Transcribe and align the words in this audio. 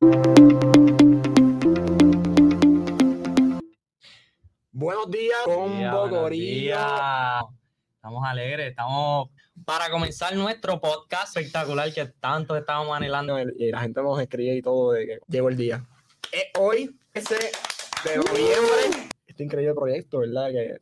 Buenos 0.00 0.20
días, 5.10 5.38
Combo 5.44 6.08
Corillo. 6.08 6.76
Estamos 7.96 8.24
alegres, 8.24 8.68
estamos 8.70 9.30
para 9.64 9.90
comenzar 9.90 10.36
nuestro 10.36 10.80
podcast 10.80 11.36
espectacular 11.36 11.92
que 11.92 12.06
tanto 12.20 12.56
estábamos 12.56 12.96
anhelando. 12.96 13.40
Y 13.40 13.72
la 13.72 13.80
gente 13.80 14.00
nos 14.00 14.20
escribe 14.20 14.54
y 14.54 14.62
todo 14.62 14.92
de 14.92 15.04
que 15.04 15.18
llegó 15.26 15.48
el 15.48 15.56
día. 15.56 15.84
Es 16.30 16.44
hoy, 16.56 16.96
ese 17.12 17.34
de 17.34 18.18
noviembre, 18.18 19.08
este 19.26 19.42
increíble 19.42 19.74
proyecto, 19.74 20.20
¿verdad? 20.20 20.52
Que 20.52 20.80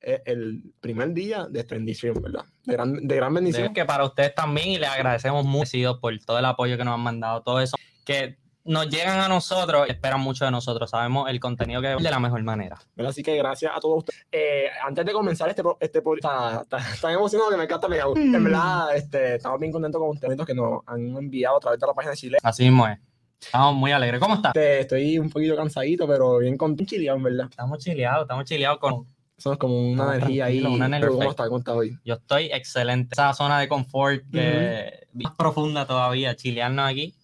es 0.00 0.22
el 0.24 0.72
primer 0.80 1.12
día 1.12 1.46
de 1.50 1.60
esta 1.60 1.74
bendición, 1.74 2.14
¿verdad? 2.22 2.46
De 2.64 2.72
gran, 2.72 3.06
de 3.06 3.14
gran 3.14 3.34
bendición. 3.34 3.74
Que 3.74 3.84
para 3.84 4.06
ustedes 4.06 4.34
también 4.34 4.68
y 4.68 4.78
les 4.78 4.88
agradecemos 4.88 5.44
mucho 5.44 6.00
por 6.00 6.18
todo 6.20 6.38
el 6.38 6.46
apoyo 6.46 6.78
que 6.78 6.84
nos 6.84 6.94
han 6.94 7.00
mandado, 7.00 7.42
todo 7.42 7.60
eso. 7.60 7.76
Que 8.06 8.38
nos 8.64 8.88
llegan 8.88 9.20
a 9.20 9.28
nosotros, 9.28 9.86
esperan 9.88 10.20
mucho 10.20 10.44
de 10.44 10.50
nosotros, 10.50 10.88
sabemos 10.88 11.28
el 11.28 11.38
contenido 11.38 11.82
que 11.82 11.88
de 11.88 12.10
la 12.10 12.18
mejor 12.18 12.42
manera. 12.42 12.78
Así 13.06 13.22
que 13.22 13.36
gracias 13.36 13.72
a 13.74 13.80
todos 13.80 13.98
ustedes. 13.98 14.26
Eh, 14.32 14.66
antes 14.82 15.04
de 15.04 15.12
comenzar 15.12 15.50
este 15.50 15.62
este 15.80 15.98
está, 15.98 16.62
está, 16.62 16.78
tan 17.00 17.12
emocionado 17.12 17.50
que 17.50 17.56
me 17.56 17.64
encanta 17.64 17.88
mi 17.88 17.96
En 17.96 18.40
mm. 18.40 18.44
verdad, 18.44 18.96
este, 18.96 19.34
estamos 19.36 19.60
bien 19.60 19.70
contentos 19.70 20.00
con 20.00 20.10
ustedes 20.10 20.38
que 20.46 20.54
nos 20.54 20.80
han 20.86 21.16
enviado 21.16 21.58
a 21.58 21.60
través 21.60 21.78
de 21.78 21.86
la 21.86 21.92
página 21.92 22.10
de 22.12 22.16
Chile. 22.16 22.38
Así 22.42 22.64
mismo 22.64 22.86
es. 22.88 22.98
Estamos 23.38 23.74
muy 23.74 23.92
alegres. 23.92 24.18
¿Cómo 24.18 24.34
estás? 24.34 24.56
Este, 24.56 24.80
estoy 24.80 25.18
un 25.18 25.28
poquito 25.28 25.54
cansadito, 25.54 26.08
pero 26.08 26.38
bien 26.38 26.56
contento, 26.56 26.88
chileado, 26.90 27.18
en 27.18 27.24
verdad. 27.24 27.46
Estamos 27.50 27.78
chileados, 27.78 28.22
estamos 28.22 28.44
chileados 28.44 28.78
con... 28.78 29.06
Somos 29.36 29.58
como 29.58 29.90
una 29.90 30.14
energía 30.14 30.46
ahí. 30.46 30.62
Una 30.64 30.86
energía. 30.86 31.10
¿Cómo 31.10 31.30
estás? 31.30 31.48
¿Cómo 31.48 31.58
estás 31.58 31.74
hoy? 31.74 31.98
Yo 32.04 32.14
estoy 32.14 32.44
excelente. 32.46 33.10
Esa 33.12 33.34
zona 33.34 33.58
de 33.58 33.68
confort 33.68 34.22
que 34.32 35.08
más 35.12 35.34
profunda 35.34 35.86
todavía, 35.86 36.36
chilearnos 36.36 36.88
aquí 36.88 37.14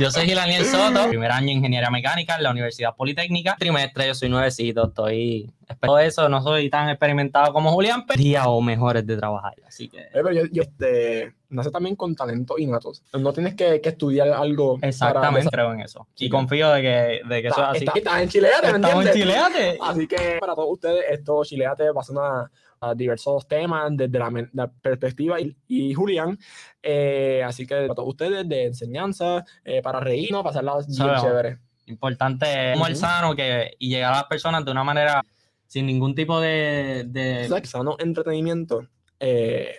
yo 0.00 0.10
soy 0.10 0.26
Gilaniel 0.26 0.64
Soto, 0.64 1.08
primer 1.08 1.30
año 1.30 1.46
de 1.46 1.52
ingeniería 1.52 1.90
mecánica 1.90 2.36
en 2.36 2.42
la 2.42 2.50
Universidad 2.50 2.94
Politécnica. 2.96 3.56
Trimestre, 3.58 4.06
yo 4.06 4.14
soy 4.14 4.28
nuevecito, 4.28 4.88
estoy 4.88 5.52
Espero 5.70 5.98
eso, 5.98 6.28
no 6.28 6.42
soy 6.42 6.68
tan 6.68 6.88
experimentado 6.88 7.52
como 7.52 7.70
Julián, 7.72 8.04
pero 8.06 8.20
día 8.20 8.48
o 8.48 8.60
mejores 8.60 9.06
de 9.06 9.16
trabajar. 9.16 9.54
Así 9.66 9.88
que. 9.88 10.00
Eh, 10.00 10.10
pero 10.12 10.32
yo, 10.32 10.42
yo 10.50 10.62
este, 10.62 11.34
nace 11.48 11.70
también 11.70 11.96
con 11.96 12.14
talento 12.14 12.58
innatos. 12.58 13.02
No 13.12 13.32
tienes 13.32 13.54
que, 13.54 13.80
que 13.80 13.90
estudiar 13.90 14.28
algo. 14.28 14.78
Exactamente, 14.82 15.48
creo 15.50 15.72
en 15.72 15.80
eso. 15.80 16.06
Y 16.16 16.28
confío 16.28 16.70
de 16.70 16.82
que, 16.82 17.20
de 17.28 17.42
que 17.42 17.48
eso 17.48 17.62
es 17.62 17.68
así. 17.68 17.86
Estás 17.94 18.22
en 18.22 18.28
Chileate, 18.28 18.72
¿me 18.72 18.78
Estamos 18.78 19.06
en 19.06 19.12
Chileate. 19.12 19.78
Así 19.80 20.06
que 20.06 20.38
para 20.40 20.54
todos 20.54 20.70
ustedes, 20.72 21.04
esto 21.10 21.44
Chileate 21.44 21.90
va 21.92 22.00
a 22.00 22.04
ser 22.04 22.16
una, 22.16 22.50
a 22.80 22.94
diversos 22.94 23.46
temas 23.46 23.90
desde 23.92 24.18
la, 24.52 24.70
perspectiva 24.82 25.36
y, 25.68 25.94
Julián. 25.94 26.38
Eh, 26.82 27.42
así 27.44 27.66
que 27.66 27.74
para 27.74 27.94
todos 27.94 28.08
ustedes, 28.08 28.48
de 28.48 28.66
enseñanza, 28.66 29.44
eh, 29.64 29.82
para 29.82 30.00
reírnos, 30.00 30.42
pasarla 30.42 30.78
bien 30.86 31.20
chévere. 31.20 31.58
Importante 31.86 32.72
como 32.72 32.86
el 32.86 32.96
sano 32.96 33.34
que, 33.34 33.74
y 33.78 33.88
llegar 33.88 34.12
a 34.12 34.16
las 34.16 34.24
personas 34.24 34.64
de 34.64 34.70
una 34.70 34.84
manera 34.84 35.24
sin 35.70 35.86
ningún 35.86 36.16
tipo 36.16 36.40
de... 36.40 37.04
de... 37.06 37.62
Sano 37.64 37.94
entretenimiento, 38.00 38.88
eh, 39.20 39.76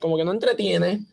como 0.00 0.16
que 0.16 0.24
no 0.24 0.32
entretiene, 0.32 1.04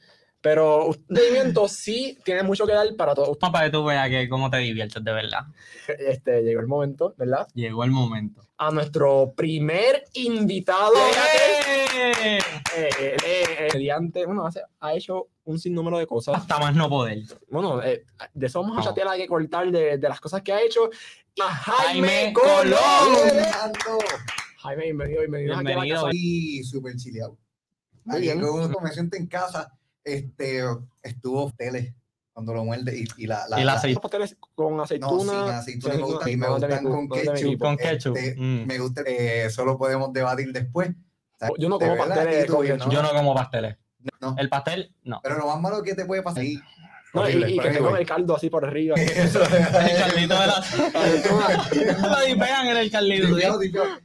pero 0.45 0.93
entretenimiento 0.93 1.67
sí 1.67 2.19
tiene 2.23 2.43
mucho 2.43 2.67
que 2.67 2.73
dar 2.73 2.95
para 2.95 3.15
todos. 3.15 3.35
Para 3.39 3.65
que 3.65 3.71
tú 3.71 3.83
veas 3.83 4.07
que 4.09 4.29
cómo 4.29 4.51
te 4.51 4.57
diviertes 4.57 5.03
de 5.03 5.11
verdad. 5.11 5.47
Este, 5.87 6.43
llegó 6.43 6.61
el 6.61 6.67
momento, 6.67 7.15
¿verdad? 7.17 7.47
Llegó 7.55 7.83
el 7.83 7.89
momento. 7.89 8.43
A 8.59 8.69
nuestro 8.69 9.33
primer 9.35 10.03
invitado. 10.13 10.93
¡Eh! 11.95 12.37
Eh, 12.77 13.17
eh, 13.25 13.67
mediante, 13.73 14.23
bueno, 14.27 14.47
ha 14.81 14.93
hecho 14.93 15.29
un 15.45 15.57
sinnúmero 15.57 15.97
de 15.97 16.05
cosas. 16.05 16.35
Hasta 16.37 16.59
más 16.59 16.75
no 16.75 16.89
poder. 16.89 17.23
Bueno, 17.49 17.79
de 17.79 18.05
eso 18.45 18.61
vamos 18.61 18.77
a 18.77 18.89
chatear, 18.89 19.07
hay 19.07 19.21
que 19.21 19.27
cortar 19.27 19.71
de, 19.71 19.97
de 19.97 20.09
las 20.09 20.21
cosas 20.21 20.43
que 20.43 20.53
ha 20.53 20.61
hecho 20.61 20.91
a 21.41 21.55
Jaime, 21.55 22.31
Colón. 22.33 22.75
Jaime, 24.57 24.83
bienvenido, 24.83 25.21
bienvenido. 25.21 25.59
Bienvenido. 25.59 26.09
Y 26.11 26.63
súper 26.63 26.95
chileado. 26.97 27.35
Muy 28.03 28.21
bien. 28.21 28.39
Me 28.39 28.91
siento 28.91 29.17
en 29.17 29.25
casa, 29.25 29.75
este, 30.05 30.63
estuvo 31.03 31.51
tele 31.57 31.95
cuando 32.31 32.53
lo 32.53 32.65
muerde 32.65 32.97
y, 32.97 33.07
y 33.17 33.27
la, 33.27 33.47
la, 33.47 33.61
y 33.61 33.63
la, 33.63 33.81
pasteles 34.01 34.37
con 34.55 34.79
aceituna. 34.79 35.33
No, 35.33 35.45
sin 35.45 35.53
aceituna 35.53 35.93
me 35.95 36.01
gustan 36.01 36.29
y 36.29 36.37
me 36.37 36.47
gustan 36.49 36.83
con 36.83 37.09
ketchup. 37.09 37.59
Con 37.59 37.77
ketchup. 37.77 38.17
Este, 38.17 38.39
mm. 38.39 38.65
Me 38.65 38.79
gusta, 38.79 39.01
eh, 39.05 39.49
solo 39.49 39.77
podemos 39.77 40.11
debatir 40.13 40.51
después. 40.51 40.89
yo 41.57 41.69
no 41.69 41.79
como 41.79 41.97
pasteles. 41.97 42.47
Yo 42.47 43.01
no 43.01 43.13
como 43.13 43.33
pasteles. 43.33 43.77
No. 44.21 44.35
El 44.37 44.49
pastel, 44.49 44.93
no. 45.03 45.19
Pero 45.23 45.37
lo 45.39 45.47
más 45.47 45.59
malo 45.59 45.81
que 45.81 45.95
te 45.95 46.05
puede 46.05 46.21
pasar 46.21 46.43
ahí 46.43 46.61
no, 47.15 47.29
y, 47.29 47.57
que 47.57 47.69
tengo 47.69 47.95
el 47.95 48.05
caldo 48.05 48.35
así 48.35 48.49
por 48.49 48.65
arriba. 48.65 48.95
Eso, 48.99 49.41
el 49.43 49.97
caldito 49.97 50.39
de 50.39 50.47
la. 50.47 50.63
Lo 52.31 52.39
pegan 52.39 52.67
en 52.67 52.77
el 52.77 52.91
caldito. 52.91 53.27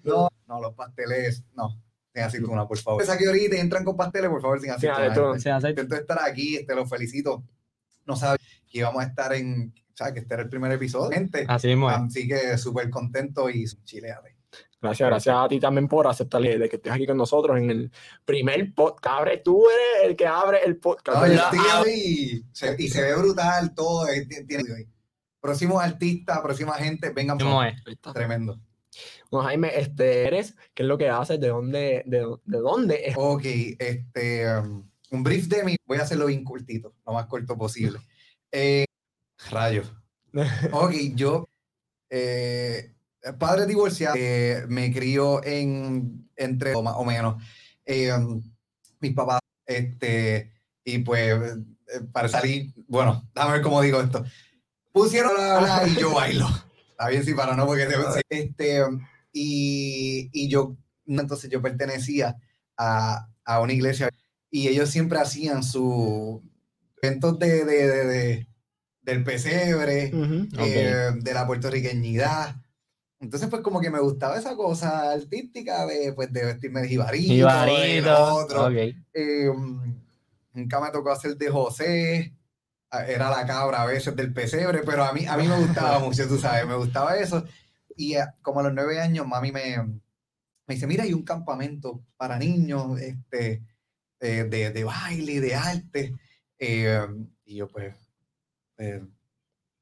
No, 0.04 0.28
no, 0.46 0.60
los 0.60 0.74
pasteles, 0.74 1.44
no. 1.54 1.76
Sin 2.20 2.26
aceituna, 2.26 2.66
por 2.66 2.78
favor. 2.78 3.03
Esa 3.03 3.16
que 3.16 3.26
ahorita 3.26 3.56
entran 3.56 3.84
con 3.84 3.97
pasteles, 3.97 4.31
por 4.31 4.41
favor, 4.41 4.60
sin 4.60 4.70
aceituna. 4.70 5.38
Sin 5.38 5.53
aceituna. 5.53 5.70
Intento 5.70 5.97
estar 5.97 6.19
aquí, 6.22 6.56
este, 6.56 6.75
los 6.75 6.88
felicito. 6.88 7.44
No 8.06 8.16
sabía 8.16 8.44
que 8.70 8.78
íbamos 8.78 9.03
a 9.03 9.06
estar 9.06 9.32
en, 9.32 9.72
o 9.76 9.97
sea, 9.97 10.12
que 10.12 10.20
este 10.20 10.34
era 10.34 10.42
el 10.42 10.48
primer 10.48 10.72
episodio. 10.72 11.10
Gente. 11.10 11.44
Así 11.48 11.69
mismo. 11.69 11.88
Así 11.88 12.26
que 12.28 12.56
súper 12.59 12.91
contento 12.91 13.48
y 13.50 13.64
chileate. 13.84 14.36
Gracias, 14.82 15.09
gracias 15.10 15.36
a 15.36 15.47
ti 15.47 15.60
también 15.60 15.86
por 15.88 16.06
aceptar 16.06 16.41
de 16.41 16.69
que 16.69 16.76
estés 16.76 16.92
aquí 16.92 17.06
con 17.06 17.19
nosotros 17.19 17.59
en 17.59 17.70
el 17.70 17.92
primer 18.25 18.75
podcast. 18.75 19.26
Tú 19.44 19.66
eres 19.69 20.10
el 20.10 20.16
que 20.16 20.26
abre 20.26 20.60
el 20.64 20.78
podcast. 20.78 21.19
No, 21.19 21.26
yo 21.26 21.34
estoy 21.34 22.44
y 22.78 22.88
se 22.88 23.03
ve 23.03 23.14
brutal 23.14 23.75
todo. 23.75 24.09
Eh, 24.09 24.26
tiene, 24.26 24.64
próximos 25.38 25.82
artistas, 25.82 26.41
próxima 26.41 26.75
gente, 26.75 27.10
vengan. 27.10 27.38
¿Cómo 27.38 27.62
es? 27.62 27.75
Tremendo. 28.14 28.59
Bueno, 29.30 29.46
Jaime, 29.46 29.78
este, 29.78 30.26
¿eres? 30.26 30.56
¿Qué 30.74 30.82
es 30.82 30.88
lo 30.88 30.98
que 30.98 31.08
haces? 31.08 31.40
¿De 31.40 31.48
dónde, 31.48 32.02
de, 32.06 32.26
de 32.44 32.58
dónde 32.58 33.02
es? 33.06 33.14
Ok, 33.16 33.44
este, 33.78 34.58
um, 34.58 34.88
un 35.10 35.22
brief 35.22 35.46
de 35.46 35.64
mí. 35.64 35.76
Voy 35.86 35.98
a 35.98 36.02
hacerlo 36.02 36.26
bien 36.26 36.44
cortito, 36.44 36.94
lo 37.06 37.12
más 37.12 37.26
corto 37.26 37.56
posible. 37.56 37.98
Eh, 38.50 38.84
rayos. 39.50 39.92
Ok, 40.72 40.94
yo... 41.15 41.48
Eh, 42.10 42.92
padre 43.38 43.66
divorciado, 43.66 44.16
eh, 44.18 44.65
me 44.68 44.92
crió 44.92 45.44
en, 45.44 46.28
entre, 46.36 46.74
o 46.74 46.82
más 46.82 46.94
o 46.97 47.04
menos, 47.04 47.42
eh, 47.84 48.10
mis 48.98 49.15
papás, 49.15 49.41
este, 49.66 50.53
y 50.84 50.98
pues, 50.98 51.38
para 52.12 52.28
salir, 52.28 52.72
bueno, 52.88 53.28
déjame 53.34 53.53
ver 53.54 53.62
cómo 53.62 53.80
digo 53.82 54.00
esto, 54.00 54.24
pusieron 54.92 55.34
la 55.36 55.86
y 55.86 56.00
yo 56.00 56.15
bailo. 56.15 56.48
Está 57.00 57.08
bien, 57.08 57.24
sí, 57.24 57.32
para 57.32 57.56
no, 57.56 57.66
porque 57.66 57.88
este, 58.28 58.84
y, 59.32 60.28
y 60.34 60.50
yo, 60.50 60.76
entonces 61.06 61.48
yo 61.48 61.62
pertenecía 61.62 62.36
a, 62.76 63.26
a, 63.42 63.60
una 63.60 63.72
iglesia 63.72 64.10
y 64.50 64.68
ellos 64.68 64.91
siempre 64.91 65.18
hacían 65.18 65.62
sus 65.62 66.42
eventos 67.00 67.38
de, 67.38 67.64
de, 67.64 68.06
de, 68.06 68.48
del 69.00 69.24
pesebre, 69.24 70.10
de 70.10 71.32
la 71.32 71.47
puertorriqueñidad, 71.47 72.56
entonces, 73.18 73.48
pues 73.48 73.62
como 73.62 73.80
que 73.80 73.91
me 73.91 74.00
gustaba 74.00 74.38
esa 74.38 74.54
cosa 74.54 75.12
artística 75.12 75.86
de, 75.86 76.12
pues, 76.14 76.30
de 76.32 76.44
vestirme 76.44 76.82
de 76.82 76.88
jibarito. 76.88 77.32
Jibarito. 77.32 78.34
Otro. 78.34 78.66
Okay. 78.66 78.94
Eh, 79.12 79.50
nunca 80.54 80.80
me 80.80 80.91
tocó 80.91 81.12
hacer 81.12 81.36
de 81.36 81.48
José. 81.50 82.34
Era 82.91 83.31
la 83.31 83.47
cabra 83.47 83.83
a 83.83 83.87
veces 83.87 84.16
del 84.16 84.33
pesebre, 84.33 84.81
pero 84.84 85.04
a 85.04 85.13
mí, 85.13 85.27
a 85.27 85.37
mí 85.37 85.47
me 85.47 85.59
gustaba 85.59 85.98
mucho, 86.01 86.27
tú 86.28 86.39
sabes, 86.39 86.66
me 86.66 86.75
gustaba 86.75 87.16
eso. 87.16 87.45
Y 87.97 88.16
eh, 88.16 88.25
como 88.42 88.60
a 88.60 88.63
los 88.65 88.75
nueve 88.75 89.01
años, 89.01 89.27
mami 89.27 89.53
me, 89.53 89.77
me 90.66 90.75
dice, 90.75 90.87
mira, 90.87 91.04
hay 91.04 91.13
un 91.13 91.25
campamento 91.25 92.04
para 92.16 92.39
niños 92.39 93.01
este, 93.01 93.63
eh, 94.21 94.45
de, 94.45 94.71
de, 94.71 94.84
baile, 94.84 95.41
de 95.41 95.54
arte. 95.54 96.15
Eh, 96.59 97.07
y 97.45 97.57
yo, 97.57 97.69
pues, 97.69 97.95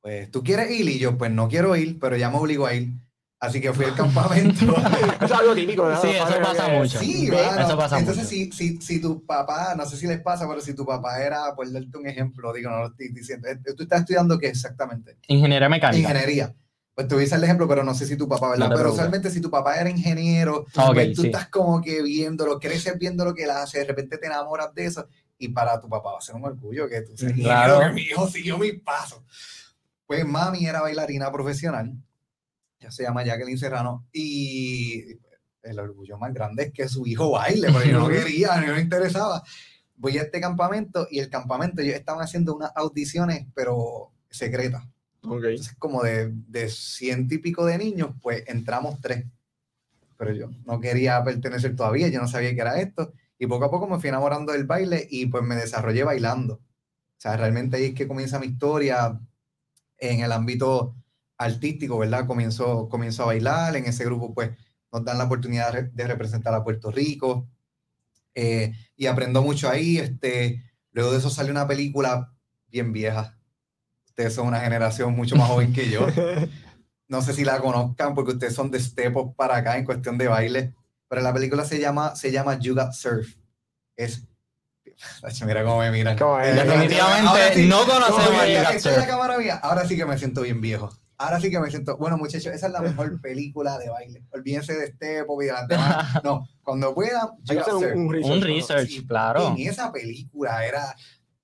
pues, 0.00 0.30
¿tú 0.30 0.42
quieres 0.42 0.70
ir? 0.70 0.88
Y 0.88 0.98
yo, 0.98 1.16
pues, 1.16 1.30
no 1.30 1.48
quiero 1.48 1.76
ir, 1.76 1.98
pero 1.98 2.16
ya 2.16 2.30
me 2.30 2.38
obligo 2.38 2.66
a 2.66 2.74
ir. 2.74 2.92
Así 3.40 3.60
que 3.60 3.72
fui 3.72 3.84
al 3.84 3.94
campamento. 3.94 4.74
es 5.20 5.30
algo 5.30 5.54
típico. 5.54 5.88
Sí, 6.00 6.08
eso 6.08 6.40
pasa 6.42 6.68
mucho. 6.68 6.98
Sí, 6.98 7.28
eso 7.28 7.76
pasa 7.76 7.98
Entonces, 8.00 8.28
Si, 8.28 8.50
si, 8.50 8.80
si, 8.80 9.00
tu 9.00 9.24
papá, 9.24 9.74
no 9.76 9.86
sé 9.86 9.96
si 9.96 10.08
les 10.08 10.20
pasa, 10.20 10.48
pero 10.48 10.60
si 10.60 10.74
tu 10.74 10.84
papá 10.84 11.22
era, 11.22 11.54
por 11.54 11.70
darte 11.70 11.96
un 11.96 12.08
ejemplo, 12.08 12.52
digo, 12.52 12.70
no 12.70 12.80
lo 12.80 12.86
estoy 12.88 13.10
diciendo, 13.10 13.48
eh, 13.48 13.56
¿tú 13.76 13.84
estás 13.84 14.00
estudiando 14.00 14.38
qué 14.38 14.48
exactamente? 14.48 15.18
Ingeniería 15.28 15.68
mecánica. 15.68 16.10
Ingeniería. 16.10 16.54
Pues 16.96 17.06
te 17.06 17.36
el 17.36 17.44
ejemplo, 17.44 17.68
pero 17.68 17.84
no 17.84 17.94
sé 17.94 18.06
si 18.06 18.16
tu 18.16 18.26
papá, 18.26 18.50
¿verdad? 18.50 18.72
pero 18.74 18.92
usualmente 18.92 19.30
si 19.30 19.40
tu 19.40 19.48
papá 19.48 19.76
era 19.76 19.88
ingeniero, 19.88 20.66
pues 20.92 21.14
tú 21.14 21.26
estás 21.26 21.48
como 21.48 21.80
que 21.80 22.02
viéndolo, 22.02 22.58
creces 22.58 22.98
viendo 22.98 23.24
lo 23.24 23.34
que 23.34 23.44
él 23.44 23.50
hace, 23.50 23.78
de 23.78 23.84
repente 23.84 24.18
te 24.18 24.26
enamoras 24.26 24.74
de 24.74 24.86
eso, 24.86 25.06
y 25.38 25.46
para 25.50 25.80
tu 25.80 25.88
papá 25.88 26.10
va 26.10 26.18
a 26.18 26.20
ser 26.20 26.34
un 26.34 26.44
orgullo 26.44 26.88
que 26.88 27.02
tú 27.02 27.16
seas 27.16 27.34
claro. 27.34 27.78
que 27.78 27.92
mi 27.92 28.02
hijo 28.02 28.26
siguió 28.26 28.58
mis 28.58 28.80
pasos. 28.80 29.20
Pues 30.08 30.26
mami 30.26 30.66
era 30.66 30.80
bailarina 30.80 31.30
profesional 31.30 31.94
ya 32.80 32.90
se 32.90 33.02
llama 33.02 33.24
Jacqueline 33.24 33.58
Serrano, 33.58 34.06
y 34.12 35.04
el 35.62 35.78
orgullo 35.78 36.18
más 36.18 36.32
grande 36.32 36.64
es 36.64 36.72
que 36.72 36.88
su 36.88 37.06
hijo 37.06 37.30
baile, 37.32 37.70
porque 37.72 37.90
yo 37.90 37.98
no 37.98 38.08
quería, 38.08 38.60
no 38.60 38.74
me 38.74 38.80
interesaba. 38.80 39.42
Voy 39.96 40.18
a 40.18 40.22
este 40.22 40.40
campamento 40.40 41.08
y 41.10 41.18
el 41.18 41.28
campamento, 41.28 41.82
ellos 41.82 41.96
estaban 41.96 42.22
haciendo 42.22 42.54
unas 42.54 42.70
audiciones, 42.74 43.46
pero 43.54 44.12
secretas. 44.30 44.84
Okay. 45.22 45.50
Entonces, 45.50 45.74
como 45.78 46.02
de, 46.02 46.32
de 46.32 46.68
ciento 46.68 47.34
y 47.34 47.38
pico 47.38 47.66
de 47.66 47.78
niños, 47.78 48.10
pues 48.22 48.44
entramos 48.46 49.00
tres. 49.00 49.26
Pero 50.16 50.32
yo 50.32 50.50
no 50.64 50.80
quería 50.80 51.22
pertenecer 51.24 51.74
todavía, 51.74 52.08
yo 52.08 52.20
no 52.20 52.28
sabía 52.28 52.54
qué 52.54 52.60
era 52.60 52.80
esto. 52.80 53.12
Y 53.38 53.46
poco 53.46 53.66
a 53.66 53.70
poco 53.70 53.86
me 53.88 53.98
fui 53.98 54.08
enamorando 54.08 54.52
del 54.52 54.64
baile 54.64 55.06
y 55.10 55.26
pues 55.26 55.44
me 55.44 55.56
desarrollé 55.56 56.04
bailando. 56.04 56.54
O 56.54 57.20
sea, 57.20 57.36
realmente 57.36 57.76
ahí 57.76 57.86
es 57.86 57.94
que 57.94 58.08
comienza 58.08 58.38
mi 58.38 58.46
historia 58.46 59.20
en 59.98 60.20
el 60.20 60.32
ámbito 60.32 60.94
artístico, 61.38 61.98
¿verdad? 61.98 62.26
Comenzó, 62.26 62.88
comenzó 62.88 63.22
a 63.22 63.26
bailar, 63.26 63.76
en 63.76 63.86
ese 63.86 64.04
grupo 64.04 64.34
pues 64.34 64.50
nos 64.92 65.04
dan 65.04 65.18
la 65.18 65.24
oportunidad 65.24 65.72
de 65.72 66.06
representar 66.06 66.54
a 66.54 66.64
Puerto 66.64 66.90
Rico 66.90 67.48
eh, 68.34 68.72
y 68.96 69.06
aprendo 69.06 69.42
mucho 69.42 69.70
ahí. 69.70 69.98
Este, 69.98 70.62
luego 70.92 71.12
de 71.12 71.18
eso 71.18 71.30
sale 71.30 71.50
una 71.50 71.66
película 71.66 72.32
bien 72.68 72.92
vieja. 72.92 73.38
Ustedes 74.06 74.34
son 74.34 74.48
una 74.48 74.60
generación 74.60 75.14
mucho 75.14 75.36
más 75.36 75.48
joven 75.48 75.72
que 75.72 75.90
yo. 75.90 76.06
No 77.10 77.22
sé 77.22 77.32
si 77.32 77.42
la 77.42 77.58
conozcan 77.58 78.14
porque 78.14 78.32
ustedes 78.32 78.54
son 78.54 78.70
de 78.70 78.78
step 78.78 79.16
up 79.16 79.34
para 79.34 79.56
acá 79.56 79.78
en 79.78 79.86
cuestión 79.86 80.18
de 80.18 80.28
baile, 80.28 80.74
pero 81.08 81.22
la 81.22 81.32
película 81.32 81.64
se 81.64 81.80
llama, 81.80 82.14
se 82.14 82.30
llama 82.30 82.58
You 82.58 82.74
Got 82.74 82.92
Surf. 82.92 83.34
Es 83.96 84.28
Mira 85.46 85.64
cómo 85.64 85.78
me 85.78 85.90
miran. 85.90 86.16
Definitivamente 86.16 87.66
no 87.66 87.86
conocemos 87.86 88.40
a 88.42 88.74
You 88.74 88.78
Surf. 88.78 88.98
Ahora 89.62 89.86
sí 89.86 89.96
que 89.96 90.04
me 90.04 90.18
siento 90.18 90.42
bien 90.42 90.60
viejo. 90.60 90.90
Ahora 91.18 91.40
sí 91.40 91.50
que 91.50 91.58
me 91.58 91.68
siento, 91.68 91.96
bueno 91.96 92.16
muchachos, 92.16 92.54
esa 92.54 92.68
es 92.68 92.72
la 92.72 92.80
mejor 92.80 93.20
película 93.22 93.76
de 93.76 93.90
baile. 93.90 94.24
Olvídense 94.30 94.74
de 94.74 94.84
este 94.84 95.18
y 95.18 95.44
de 95.44 95.52
No, 96.24 96.48
cuando 96.62 96.94
puedan, 96.94 97.28
un, 97.94 98.14
un, 98.24 98.42
research, 98.42 99.04
claro. 99.06 99.48
En 99.48 99.68
esa 99.68 99.92
película 99.92 100.64
era, 100.64 100.94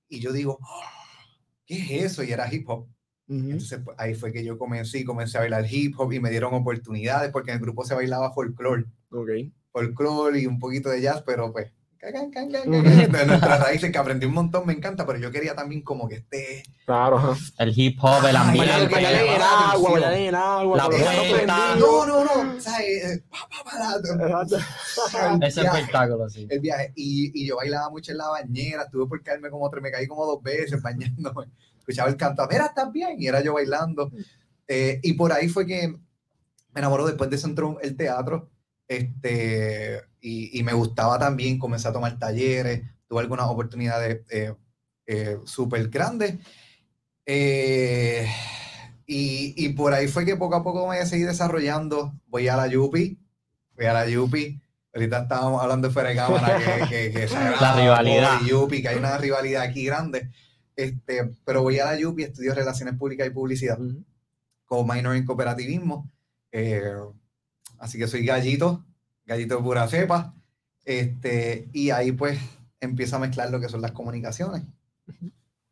y 0.08 0.20
yo 0.20 0.32
digo, 0.32 0.60
¿qué 1.66 1.76
es 1.76 2.12
eso? 2.12 2.22
Y 2.22 2.32
era 2.32 2.52
hip 2.52 2.68
hop. 2.68 2.88
Entonces 3.26 3.80
pues, 3.84 3.96
ahí 3.98 4.14
fue 4.14 4.32
que 4.32 4.44
yo 4.44 4.58
comencé, 4.58 5.04
comencé 5.04 5.38
a 5.38 5.40
bailar 5.40 5.66
hip 5.68 5.98
hop 5.98 6.12
y 6.12 6.20
me 6.20 6.30
dieron 6.30 6.54
oportunidades 6.54 7.32
porque 7.32 7.50
en 7.50 7.56
el 7.56 7.62
grupo 7.62 7.84
se 7.84 7.94
bailaba 7.94 8.32
folclore. 8.32 8.84
Ok. 9.10 9.30
Folclore 9.72 10.40
y 10.40 10.46
un 10.46 10.60
poquito 10.60 10.88
de 10.88 11.00
jazz, 11.00 11.22
pero 11.26 11.52
pues 11.52 11.72
entonces, 12.06 13.26
nuestras 13.26 13.60
raíces 13.60 13.90
que 13.90 13.98
aprendí 13.98 14.26
un 14.26 14.34
montón 14.34 14.66
me 14.66 14.72
encanta, 14.72 15.06
pero 15.06 15.18
yo 15.18 15.30
quería 15.30 15.54
también 15.54 15.82
como 15.82 16.08
que 16.08 16.16
esté. 16.16 16.62
Claro. 16.84 17.36
El 17.58 17.72
hip 17.74 17.98
hop, 18.02 18.26
el 18.26 18.36
ambiente. 18.36 18.72
el 18.72 19.42
agua, 19.42 20.16
el 20.16 20.34
agua. 20.34 20.76
La 20.76 20.86
vuelta. 20.86 21.76
No, 21.78 22.06
no, 22.06 22.24
no. 22.24 22.58
Ese 25.46 25.62
espectáculo, 25.62 26.28
sí. 26.28 26.46
El 26.50 26.60
viaje. 26.60 26.92
Y, 26.94 27.42
y 27.42 27.46
yo 27.46 27.56
bailaba 27.56 27.90
mucho 27.90 28.12
en 28.12 28.18
la 28.18 28.28
bañera, 28.28 28.82
estuve 28.82 29.06
por 29.06 29.22
caerme 29.22 29.50
como 29.50 29.70
tres, 29.70 29.82
me 29.82 29.90
caí 29.90 30.06
como 30.06 30.26
dos 30.26 30.42
veces 30.42 30.82
bañándome. 30.82 31.46
Escuchaba 31.78 32.08
el 32.08 32.16
canto, 32.16 32.46
mira, 32.50 32.66
estás 32.66 32.92
bien. 32.92 33.16
Y 33.18 33.26
era 33.26 33.42
yo 33.42 33.54
bailando. 33.54 34.10
Eh, 34.68 35.00
y 35.02 35.14
por 35.14 35.32
ahí 35.32 35.48
fue 35.48 35.66
que 35.66 35.88
me 35.88 36.80
enamoró 36.80 37.06
después 37.06 37.30
de 37.30 37.36
eso 37.36 37.46
entró 37.46 37.78
el 37.80 37.96
teatro 37.96 38.50
este, 38.88 40.02
y, 40.24 40.58
y, 40.58 40.62
me 40.62 40.72
gustaba 40.72 41.18
también, 41.18 41.58
comencé 41.58 41.86
a 41.86 41.92
tomar 41.92 42.18
talleres, 42.18 42.82
tuve 43.06 43.20
algunas 43.20 43.46
oportunidades 43.46 44.22
eh, 44.30 44.54
eh, 45.06 45.36
súper 45.44 45.88
grandes. 45.90 46.38
Eh, 47.26 48.26
y, 49.06 49.54
y, 49.54 49.68
por 49.74 49.92
ahí 49.92 50.08
fue 50.08 50.24
que 50.24 50.36
poco 50.36 50.54
a 50.56 50.64
poco 50.64 50.88
me 50.88 51.04
seguí 51.04 51.24
desarrollando. 51.24 52.14
Voy 52.26 52.48
a 52.48 52.56
la 52.56 52.66
Yupi, 52.66 53.18
voy 53.76 53.84
a 53.84 53.92
la 53.92 54.08
Yupi. 54.08 54.62
Ahorita 54.94 55.24
estábamos 55.24 55.62
hablando 55.62 55.90
fuera 55.90 56.08
de 56.08 56.16
cámara 56.16 56.56
que, 56.88 57.10
que, 57.12 57.12
que 57.12 57.26
la 57.60 57.74
rivalidad. 57.76 58.40
Yupi, 58.46 58.80
que 58.80 58.88
hay 58.88 58.96
una 58.96 59.18
rivalidad 59.18 59.62
aquí 59.62 59.84
grande. 59.84 60.30
Este, 60.74 61.32
pero 61.44 61.60
voy 61.60 61.80
a 61.80 61.84
la 61.84 61.98
Yupi, 61.98 62.22
estudio 62.22 62.54
Relaciones 62.54 62.96
Públicas 62.96 63.26
y 63.26 63.30
Publicidad, 63.30 63.78
como 64.64 64.90
minor 64.90 65.16
en 65.16 65.26
cooperativismo. 65.26 66.10
Eh, 66.50 66.94
Así 67.78 67.98
que 67.98 68.06
soy 68.06 68.24
gallito, 68.24 68.84
gallito 69.24 69.56
de 69.56 69.62
pura 69.62 69.88
cepa. 69.88 70.34
Este, 70.84 71.68
y 71.72 71.90
ahí 71.90 72.12
pues 72.12 72.38
empiezo 72.80 73.16
a 73.16 73.20
mezclar 73.20 73.50
lo 73.50 73.60
que 73.60 73.68
son 73.68 73.80
las 73.80 73.92
comunicaciones 73.92 74.62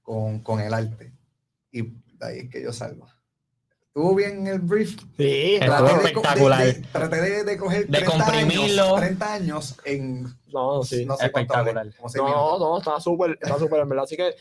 con, 0.02 0.40
con 0.40 0.60
el 0.60 0.72
arte. 0.72 1.12
Y 1.70 1.82
de 1.82 2.26
ahí 2.26 2.38
es 2.40 2.50
que 2.50 2.62
yo 2.62 2.72
salgo. 2.72 3.06
¿Estuvo 3.94 4.14
bien 4.14 4.46
el 4.46 4.60
brief? 4.60 4.96
Sí, 5.18 5.58
traté 5.60 5.92
espectacular. 5.92 6.64
De, 6.64 6.74
traté 6.90 7.44
de, 7.44 7.56
coger 7.58 7.86
30 7.88 8.10
comprimirlo. 8.10 8.84
Años, 8.84 9.00
30 9.00 9.34
años 9.34 9.76
en... 9.84 10.22
No, 10.50 10.82
sí. 10.82 11.04
No 11.04 11.14
sé 11.18 11.26
espectacular. 11.26 11.86
no, 12.14 12.58
no, 12.58 12.78
está 12.78 12.98
súper, 12.98 13.38
está 13.38 13.58
súper, 13.58 13.80
en 13.80 13.88
verdad. 13.90 14.04
Así 14.04 14.16
que 14.16 14.34